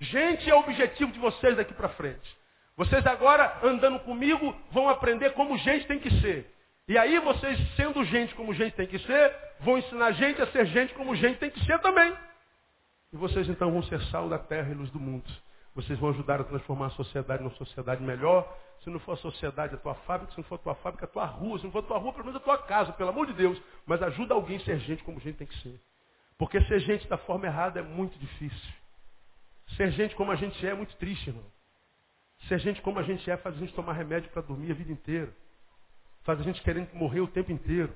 Gente 0.00 0.50
é 0.50 0.54
o 0.54 0.58
objetivo 0.58 1.12
de 1.12 1.20
vocês 1.20 1.56
daqui 1.56 1.72
para 1.72 1.88
frente. 1.90 2.43
Vocês 2.76 3.06
agora, 3.06 3.58
andando 3.62 4.00
comigo, 4.00 4.54
vão 4.72 4.88
aprender 4.88 5.32
como 5.34 5.56
gente 5.58 5.86
tem 5.86 6.00
que 6.00 6.10
ser. 6.20 6.52
E 6.88 6.98
aí 6.98 7.18
vocês, 7.20 7.58
sendo 7.76 8.04
gente 8.04 8.34
como 8.34 8.52
gente 8.52 8.74
tem 8.74 8.86
que 8.86 8.98
ser, 8.98 9.36
vão 9.60 9.78
ensinar 9.78 10.12
gente 10.12 10.42
a 10.42 10.46
ser 10.48 10.66
gente 10.66 10.92
como 10.94 11.14
gente 11.14 11.38
tem 11.38 11.50
que 11.50 11.64
ser 11.64 11.78
também. 11.80 12.14
E 13.12 13.16
vocês 13.16 13.48
então 13.48 13.70
vão 13.70 13.82
ser 13.84 14.00
sal 14.06 14.28
da 14.28 14.38
terra 14.38 14.70
e 14.70 14.74
luz 14.74 14.90
do 14.90 14.98
mundo. 14.98 15.24
Vocês 15.74 15.98
vão 15.98 16.10
ajudar 16.10 16.40
a 16.40 16.44
transformar 16.44 16.86
a 16.86 16.90
sociedade 16.90 17.42
numa 17.42 17.54
sociedade 17.54 18.02
melhor. 18.02 18.46
Se 18.82 18.90
não 18.90 18.98
for 19.00 19.12
a 19.12 19.16
sociedade, 19.16 19.74
a 19.74 19.78
tua 19.78 19.94
fábrica. 19.94 20.32
Se 20.32 20.38
não 20.38 20.44
for 20.44 20.56
a 20.56 20.58
tua 20.58 20.74
fábrica, 20.76 21.04
a 21.04 21.08
tua 21.08 21.24
rua. 21.24 21.58
Se 21.58 21.64
não 21.64 21.72
for 21.72 21.78
a 21.78 21.82
tua 21.82 21.98
rua, 21.98 22.12
pelo 22.12 22.26
menos 22.26 22.40
a 22.40 22.44
tua 22.44 22.58
casa, 22.58 22.92
pelo 22.92 23.10
amor 23.10 23.26
de 23.26 23.32
Deus. 23.32 23.60
Mas 23.86 24.02
ajuda 24.02 24.34
alguém 24.34 24.56
a 24.56 24.60
ser 24.60 24.78
gente 24.80 25.02
como 25.04 25.20
gente 25.20 25.36
tem 25.36 25.46
que 25.46 25.58
ser. 25.62 25.80
Porque 26.36 26.60
ser 26.62 26.80
gente 26.80 27.08
da 27.08 27.16
forma 27.18 27.46
errada 27.46 27.80
é 27.80 27.82
muito 27.82 28.18
difícil. 28.18 28.72
Ser 29.76 29.90
gente 29.92 30.14
como 30.16 30.30
a 30.30 30.36
gente 30.36 30.64
é 30.66 30.70
é 30.70 30.74
muito 30.74 30.94
triste, 30.96 31.28
irmão. 31.28 31.53
Ser 32.48 32.58
gente 32.58 32.82
como 32.82 32.98
a 32.98 33.02
gente 33.02 33.28
é 33.30 33.36
faz 33.36 33.56
a 33.56 33.58
gente 33.58 33.72
tomar 33.72 33.94
remédio 33.94 34.30
para 34.30 34.42
dormir 34.42 34.70
a 34.70 34.74
vida 34.74 34.92
inteira. 34.92 35.32
Faz 36.24 36.40
a 36.40 36.42
gente 36.42 36.62
querendo 36.62 36.92
morrer 36.94 37.20
o 37.20 37.28
tempo 37.28 37.50
inteiro. 37.50 37.94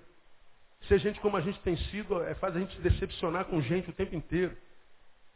Ser 0.86 0.98
gente 0.98 1.20
como 1.20 1.36
a 1.36 1.40
gente 1.40 1.58
tem 1.60 1.76
sido 1.76 2.22
é, 2.22 2.34
faz 2.34 2.56
a 2.56 2.60
gente 2.60 2.80
decepcionar 2.80 3.44
com 3.46 3.60
gente 3.60 3.90
o 3.90 3.92
tempo 3.92 4.14
inteiro. 4.14 4.56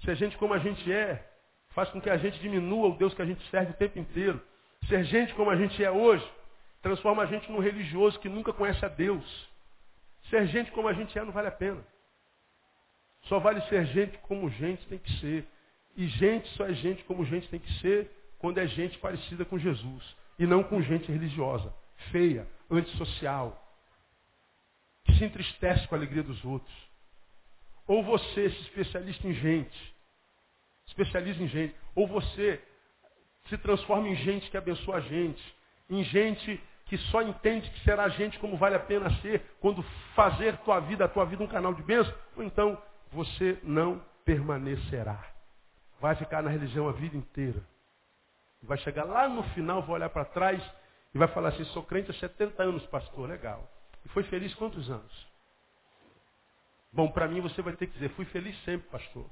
Ser 0.05 0.16
gente 0.16 0.36
como 0.39 0.55
a 0.55 0.59
gente 0.59 0.90
é 0.90 1.28
faz 1.70 1.89
com 1.90 2.01
que 2.01 2.10
a 2.10 2.16
gente 2.16 2.39
diminua 2.40 2.89
o 2.89 2.97
Deus 2.97 3.14
que 3.14 3.22
a 3.22 3.26
gente 3.26 3.43
serve 3.51 3.72
o 3.72 3.76
tempo 3.76 3.98
inteiro. 3.98 4.40
Ser 4.89 5.05
gente 5.05 5.34
como 5.34 5.51
a 5.51 5.56
gente 5.56 5.82
é 5.82 5.90
hoje 5.90 6.26
transforma 6.82 7.22
a 7.22 7.26
gente 7.26 7.51
num 7.51 7.60
religioso 7.60 8.18
que 8.18 8.28
nunca 8.28 8.52
conhece 8.52 8.84
a 8.84 8.89
Deus. 8.89 9.51
Ser 10.28 10.47
gente 10.48 10.72
como 10.72 10.89
a 10.89 10.93
gente 10.93 11.16
é 11.18 11.24
não 11.24 11.32
vale 11.32 11.48
a 11.48 11.52
pena. 11.52 11.82
Só 13.24 13.39
vale 13.39 13.60
ser 13.68 13.86
gente 13.86 14.18
como 14.18 14.51
gente 14.51 14.84
tem 14.89 14.98
que 14.98 15.12
ser. 15.20 15.47
E 15.97 16.06
gente 16.09 16.48
só 16.56 16.66
é 16.66 16.74
gente 16.74 17.05
como 17.05 17.24
gente 17.24 17.48
tem 17.48 17.60
que 17.60 17.72
ser 17.80 18.10
quando 18.43 18.59
é 18.59 18.66
gente 18.66 18.98
parecida 18.98 19.44
com 19.44 19.56
Jesus. 19.56 20.16
E 20.36 20.47
não 20.47 20.64
com 20.64 20.82
gente 20.82 21.10
religiosa, 21.10 21.73
feia, 22.10 22.47
antissocial, 22.69 23.62
que 25.05 25.14
se 25.16 25.24
entristece 25.24 25.86
com 25.86 25.94
a 25.94 25.98
alegria 25.98 26.24
dos 26.24 26.44
outros. 26.44 26.74
Ou 27.86 28.02
você 28.02 28.51
se 28.51 28.60
especialista 28.62 29.28
em 29.28 29.32
gente, 29.32 29.94
especializa 30.89 31.40
em 31.40 31.47
gente. 31.47 31.74
Ou 31.94 32.09
você 32.09 32.60
se 33.48 33.56
transforma 33.59 34.09
em 34.09 34.16
gente 34.16 34.51
que 34.51 34.56
abençoa 34.56 34.97
a 34.97 35.01
gente, 35.01 35.43
em 35.89 36.02
gente 36.02 36.60
que 36.86 36.98
só 36.98 37.23
entende 37.23 37.70
que 37.70 37.81
será 37.85 38.09
gente 38.09 38.39
como 38.40 38.56
vale 38.56 38.74
a 38.74 38.81
pena 38.81 39.09
ser 39.20 39.40
quando 39.60 39.82
fazer 40.14 40.56
tua 40.59 40.81
vida, 40.81 41.05
a 41.05 41.09
tua 41.09 41.24
vida 41.24 41.44
um 41.44 41.48
canal 41.48 41.73
de 41.74 41.82
bênção, 41.82 42.12
ou 42.36 42.43
então 42.43 42.77
você 43.12 43.59
não 43.62 44.05
permanecerá. 44.24 45.24
Vai 46.01 46.16
ficar 46.16 46.43
na 46.43 46.51
religião 46.51 46.89
a 46.89 46.93
vida 46.93 47.16
inteira. 47.16 47.62
Vai 48.62 48.78
chegar 48.78 49.05
lá 49.05 49.28
no 49.28 49.43
final, 49.55 49.82
vai 49.82 49.97
olhar 49.97 50.10
para 50.10 50.24
trás 50.24 50.62
e 51.14 51.18
vai 51.18 51.28
falar 51.28 51.51
assim, 51.51 51.64
sou 51.66 51.82
crente 51.82 52.10
há 52.10 52.14
70 52.14 52.62
anos, 52.62 52.86
pastor, 52.86 53.28
legal. 53.28 53.68
E 54.05 54.09
foi 54.10 54.22
feliz 54.24 54.55
quantos 54.55 54.90
anos? 54.90 55.26
Bom, 56.93 57.10
para 57.10 57.26
mim 57.26 57.40
você 57.40 57.60
vai 57.62 57.74
ter 57.74 57.86
que 57.86 57.94
dizer, 57.94 58.10
fui 58.10 58.24
feliz 58.26 58.56
sempre, 58.64 58.89
pastor. 58.89 59.26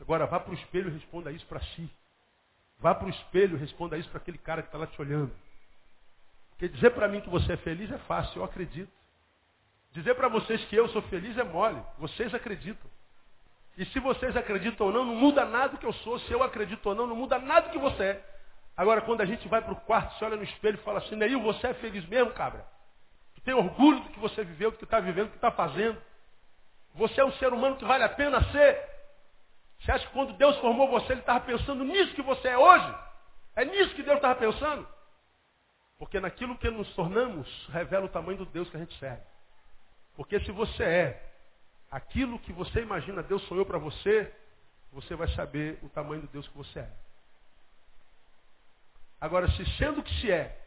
Agora 0.00 0.26
vá 0.26 0.40
para 0.40 0.50
o 0.50 0.54
espelho 0.54 0.88
e 0.90 0.92
responda 0.92 1.30
isso 1.30 1.46
para 1.46 1.60
si. 1.60 1.90
Vá 2.78 2.94
para 2.94 3.06
o 3.06 3.10
espelho 3.10 3.56
e 3.56 3.60
responda 3.60 3.96
isso 3.96 4.08
para 4.10 4.18
aquele 4.18 4.38
cara 4.38 4.62
que 4.62 4.68
está 4.68 4.78
lá 4.78 4.86
te 4.86 5.00
olhando. 5.00 5.32
Porque 6.50 6.68
dizer 6.68 6.90
para 6.90 7.08
mim 7.08 7.20
que 7.20 7.30
você 7.30 7.52
é 7.52 7.56
feliz 7.58 7.90
é 7.90 7.98
fácil, 7.98 8.40
eu 8.40 8.44
acredito. 8.44 8.92
Dizer 9.92 10.14
para 10.14 10.28
vocês 10.28 10.64
que 10.66 10.76
eu 10.76 10.88
sou 10.88 11.02
feliz 11.02 11.36
é 11.36 11.44
mole. 11.44 11.80
Vocês 11.98 12.34
acreditam. 12.34 12.90
E 13.76 13.84
se 13.86 14.00
vocês 14.00 14.36
acreditam 14.36 14.86
ou 14.86 14.92
não, 14.92 15.04
não 15.04 15.14
muda 15.14 15.44
nada 15.44 15.76
que 15.76 15.86
eu 15.86 15.92
sou. 15.92 16.18
Se 16.20 16.32
eu 16.32 16.42
acredito 16.42 16.84
ou 16.86 16.94
não, 16.94 17.06
não 17.06 17.16
muda 17.16 17.38
nada 17.38 17.70
que 17.70 17.78
você 17.78 18.02
é. 18.02 18.31
Agora, 18.82 19.00
quando 19.00 19.20
a 19.20 19.24
gente 19.24 19.46
vai 19.46 19.62
para 19.62 19.74
o 19.74 19.80
quarto, 19.82 20.18
você 20.18 20.24
olha 20.24 20.36
no 20.36 20.42
espelho 20.42 20.74
e 20.74 20.82
fala 20.82 20.98
assim, 20.98 21.14
Neil, 21.14 21.40
você 21.40 21.68
é 21.68 21.74
feliz 21.74 22.04
mesmo, 22.08 22.32
cabra? 22.32 22.66
Tu 23.36 23.40
tem 23.42 23.54
orgulho 23.54 24.00
do 24.00 24.08
que 24.08 24.18
você 24.18 24.42
viveu, 24.42 24.72
do 24.72 24.76
que 24.76 24.82
está 24.82 24.98
vivendo, 24.98 25.26
do 25.26 25.30
que 25.30 25.36
está 25.36 25.52
fazendo? 25.52 25.96
Você 26.96 27.20
é 27.20 27.24
um 27.24 27.30
ser 27.34 27.52
humano 27.52 27.76
que 27.76 27.84
vale 27.84 28.02
a 28.02 28.08
pena 28.08 28.42
ser? 28.50 28.84
Você 29.78 29.92
acha 29.92 30.04
que 30.04 30.12
quando 30.12 30.32
Deus 30.32 30.56
formou 30.58 30.88
você, 30.88 31.12
Ele 31.12 31.20
estava 31.20 31.38
pensando 31.44 31.84
nisso 31.84 32.12
que 32.16 32.22
você 32.22 32.48
é 32.48 32.58
hoje? 32.58 32.92
É 33.54 33.64
nisso 33.64 33.94
que 33.94 34.02
Deus 34.02 34.16
estava 34.16 34.34
pensando? 34.34 34.84
Porque 35.96 36.18
naquilo 36.18 36.58
que 36.58 36.68
nos 36.68 36.92
tornamos, 36.96 37.46
revela 37.68 38.06
o 38.06 38.08
tamanho 38.08 38.38
do 38.38 38.46
Deus 38.46 38.68
que 38.68 38.76
a 38.76 38.80
gente 38.80 38.98
serve. 38.98 39.22
Porque 40.16 40.40
se 40.40 40.50
você 40.50 40.82
é 40.82 41.32
aquilo 41.88 42.36
que 42.40 42.52
você 42.52 42.80
imagina 42.80 43.22
Deus 43.22 43.46
sonhou 43.46 43.64
para 43.64 43.78
você, 43.78 44.34
você 44.90 45.14
vai 45.14 45.28
saber 45.36 45.78
o 45.84 45.88
tamanho 45.88 46.22
do 46.22 46.26
Deus 46.26 46.48
que 46.48 46.58
você 46.58 46.80
é. 46.80 47.11
Agora, 49.22 49.48
se 49.52 49.64
sendo 49.76 50.02
que 50.02 50.12
se 50.16 50.32
é, 50.32 50.58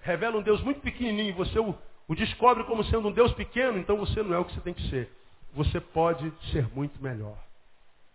revela 0.00 0.38
um 0.38 0.42
Deus 0.42 0.62
muito 0.62 0.80
pequenininho 0.80 1.28
e 1.28 1.32
você 1.32 1.58
o, 1.58 1.78
o 2.08 2.14
descobre 2.14 2.64
como 2.64 2.82
sendo 2.84 3.08
um 3.08 3.12
Deus 3.12 3.34
pequeno, 3.34 3.78
então 3.78 3.98
você 3.98 4.22
não 4.22 4.34
é 4.34 4.38
o 4.38 4.46
que 4.46 4.54
você 4.54 4.62
tem 4.62 4.72
que 4.72 4.88
ser. 4.88 5.12
Você 5.52 5.78
pode 5.78 6.32
ser 6.50 6.66
muito 6.74 6.98
melhor. 7.02 7.36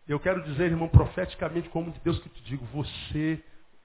Eu 0.07 0.19
quero 0.19 0.41
dizer, 0.45 0.71
irmão, 0.71 0.87
profeticamente, 0.87 1.69
como 1.69 1.91
de 1.91 1.99
Deus 1.99 2.17
que 2.17 2.27
te 2.27 2.41
digo, 2.41 2.65
você 2.73 3.39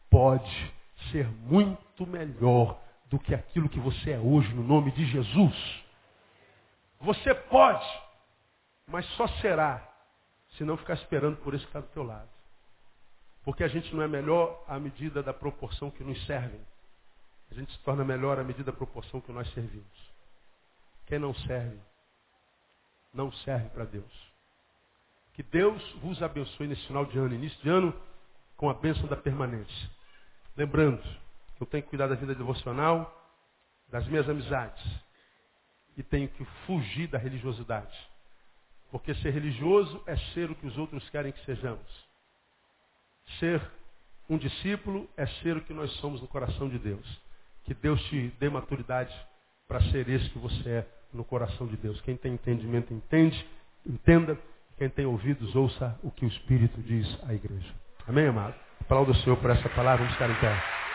pode 0.08 0.72
ser 1.10 1.28
muito 1.42 2.06
melhor 2.06 2.80
do 3.10 3.18
que 3.18 3.34
aquilo 3.34 3.68
que 3.68 3.78
você 3.78 4.12
é 4.12 4.18
hoje, 4.18 4.48
no 4.54 4.62
nome 4.62 4.92
de 4.92 5.04
Jesus. 5.04 5.84
Você 7.02 7.34
pode, 7.34 7.86
mas 8.86 9.04
só 9.16 9.28
será 9.42 9.86
se 10.56 10.64
não 10.64 10.78
ficar 10.78 10.94
esperando 10.94 11.36
por 11.36 11.52
esse 11.52 11.64
que 11.64 11.68
está 11.68 11.80
do 11.80 11.88
teu 11.88 12.02
lado. 12.02 12.31
Porque 13.44 13.64
a 13.64 13.68
gente 13.68 13.94
não 13.94 14.02
é 14.02 14.08
melhor 14.08 14.64
à 14.68 14.78
medida 14.78 15.22
da 15.22 15.32
proporção 15.32 15.90
que 15.90 16.04
nos 16.04 16.24
servem. 16.26 16.60
A 17.50 17.54
gente 17.54 17.72
se 17.72 17.78
torna 17.80 18.04
melhor 18.04 18.38
à 18.38 18.44
medida 18.44 18.70
da 18.70 18.76
proporção 18.76 19.20
que 19.20 19.32
nós 19.32 19.52
servimos. 19.52 20.12
Quem 21.06 21.18
não 21.18 21.34
serve, 21.34 21.78
não 23.12 23.30
serve 23.32 23.68
para 23.70 23.84
Deus. 23.84 24.32
Que 25.34 25.42
Deus 25.42 25.82
vos 26.02 26.22
abençoe 26.22 26.66
nesse 26.66 26.86
final 26.86 27.04
de 27.04 27.18
ano, 27.18 27.34
início 27.34 27.60
de 27.62 27.68
ano, 27.68 27.94
com 28.56 28.70
a 28.70 28.74
bênção 28.74 29.06
da 29.06 29.16
permanência. 29.16 29.90
Lembrando 30.56 31.02
que 31.56 31.62
eu 31.62 31.66
tenho 31.66 31.82
que 31.82 31.88
cuidar 31.88 32.06
da 32.06 32.14
vida 32.14 32.34
devocional, 32.34 33.12
das 33.88 34.06
minhas 34.06 34.28
amizades. 34.28 34.82
E 35.96 36.02
tenho 36.02 36.28
que 36.28 36.44
fugir 36.66 37.08
da 37.08 37.18
religiosidade. 37.18 37.98
Porque 38.90 39.14
ser 39.16 39.30
religioso 39.30 40.02
é 40.06 40.16
ser 40.32 40.50
o 40.50 40.54
que 40.54 40.66
os 40.66 40.78
outros 40.78 41.08
querem 41.10 41.32
que 41.32 41.44
sejamos. 41.44 42.11
Ser 43.38 43.60
um 44.28 44.38
discípulo 44.38 45.08
é 45.16 45.26
ser 45.26 45.56
o 45.56 45.60
que 45.60 45.72
nós 45.72 45.90
somos 45.94 46.20
no 46.20 46.28
coração 46.28 46.68
de 46.68 46.78
Deus. 46.78 47.20
Que 47.64 47.74
Deus 47.74 48.02
te 48.04 48.32
dê 48.40 48.48
maturidade 48.48 49.14
para 49.68 49.80
ser 49.90 50.08
esse 50.08 50.28
que 50.30 50.38
você 50.38 50.68
é 50.68 50.86
no 51.12 51.24
coração 51.24 51.66
de 51.66 51.76
Deus. 51.76 52.00
Quem 52.02 52.16
tem 52.16 52.34
entendimento, 52.34 52.92
entende, 52.92 53.46
entenda. 53.86 54.38
Quem 54.78 54.88
tem 54.88 55.06
ouvidos, 55.06 55.54
ouça 55.54 55.98
o 56.02 56.10
que 56.10 56.24
o 56.24 56.28
Espírito 56.28 56.80
diz 56.82 57.06
à 57.28 57.34
igreja. 57.34 57.72
Amém, 58.06 58.26
amado? 58.26 58.54
Aplauda 58.80 59.12
o 59.12 59.16
Senhor 59.16 59.36
por 59.36 59.50
essa 59.50 59.68
palavra. 59.68 59.98
Vamos 59.98 60.14
ficar 60.14 60.30
em 60.30 60.40
pé. 60.40 60.91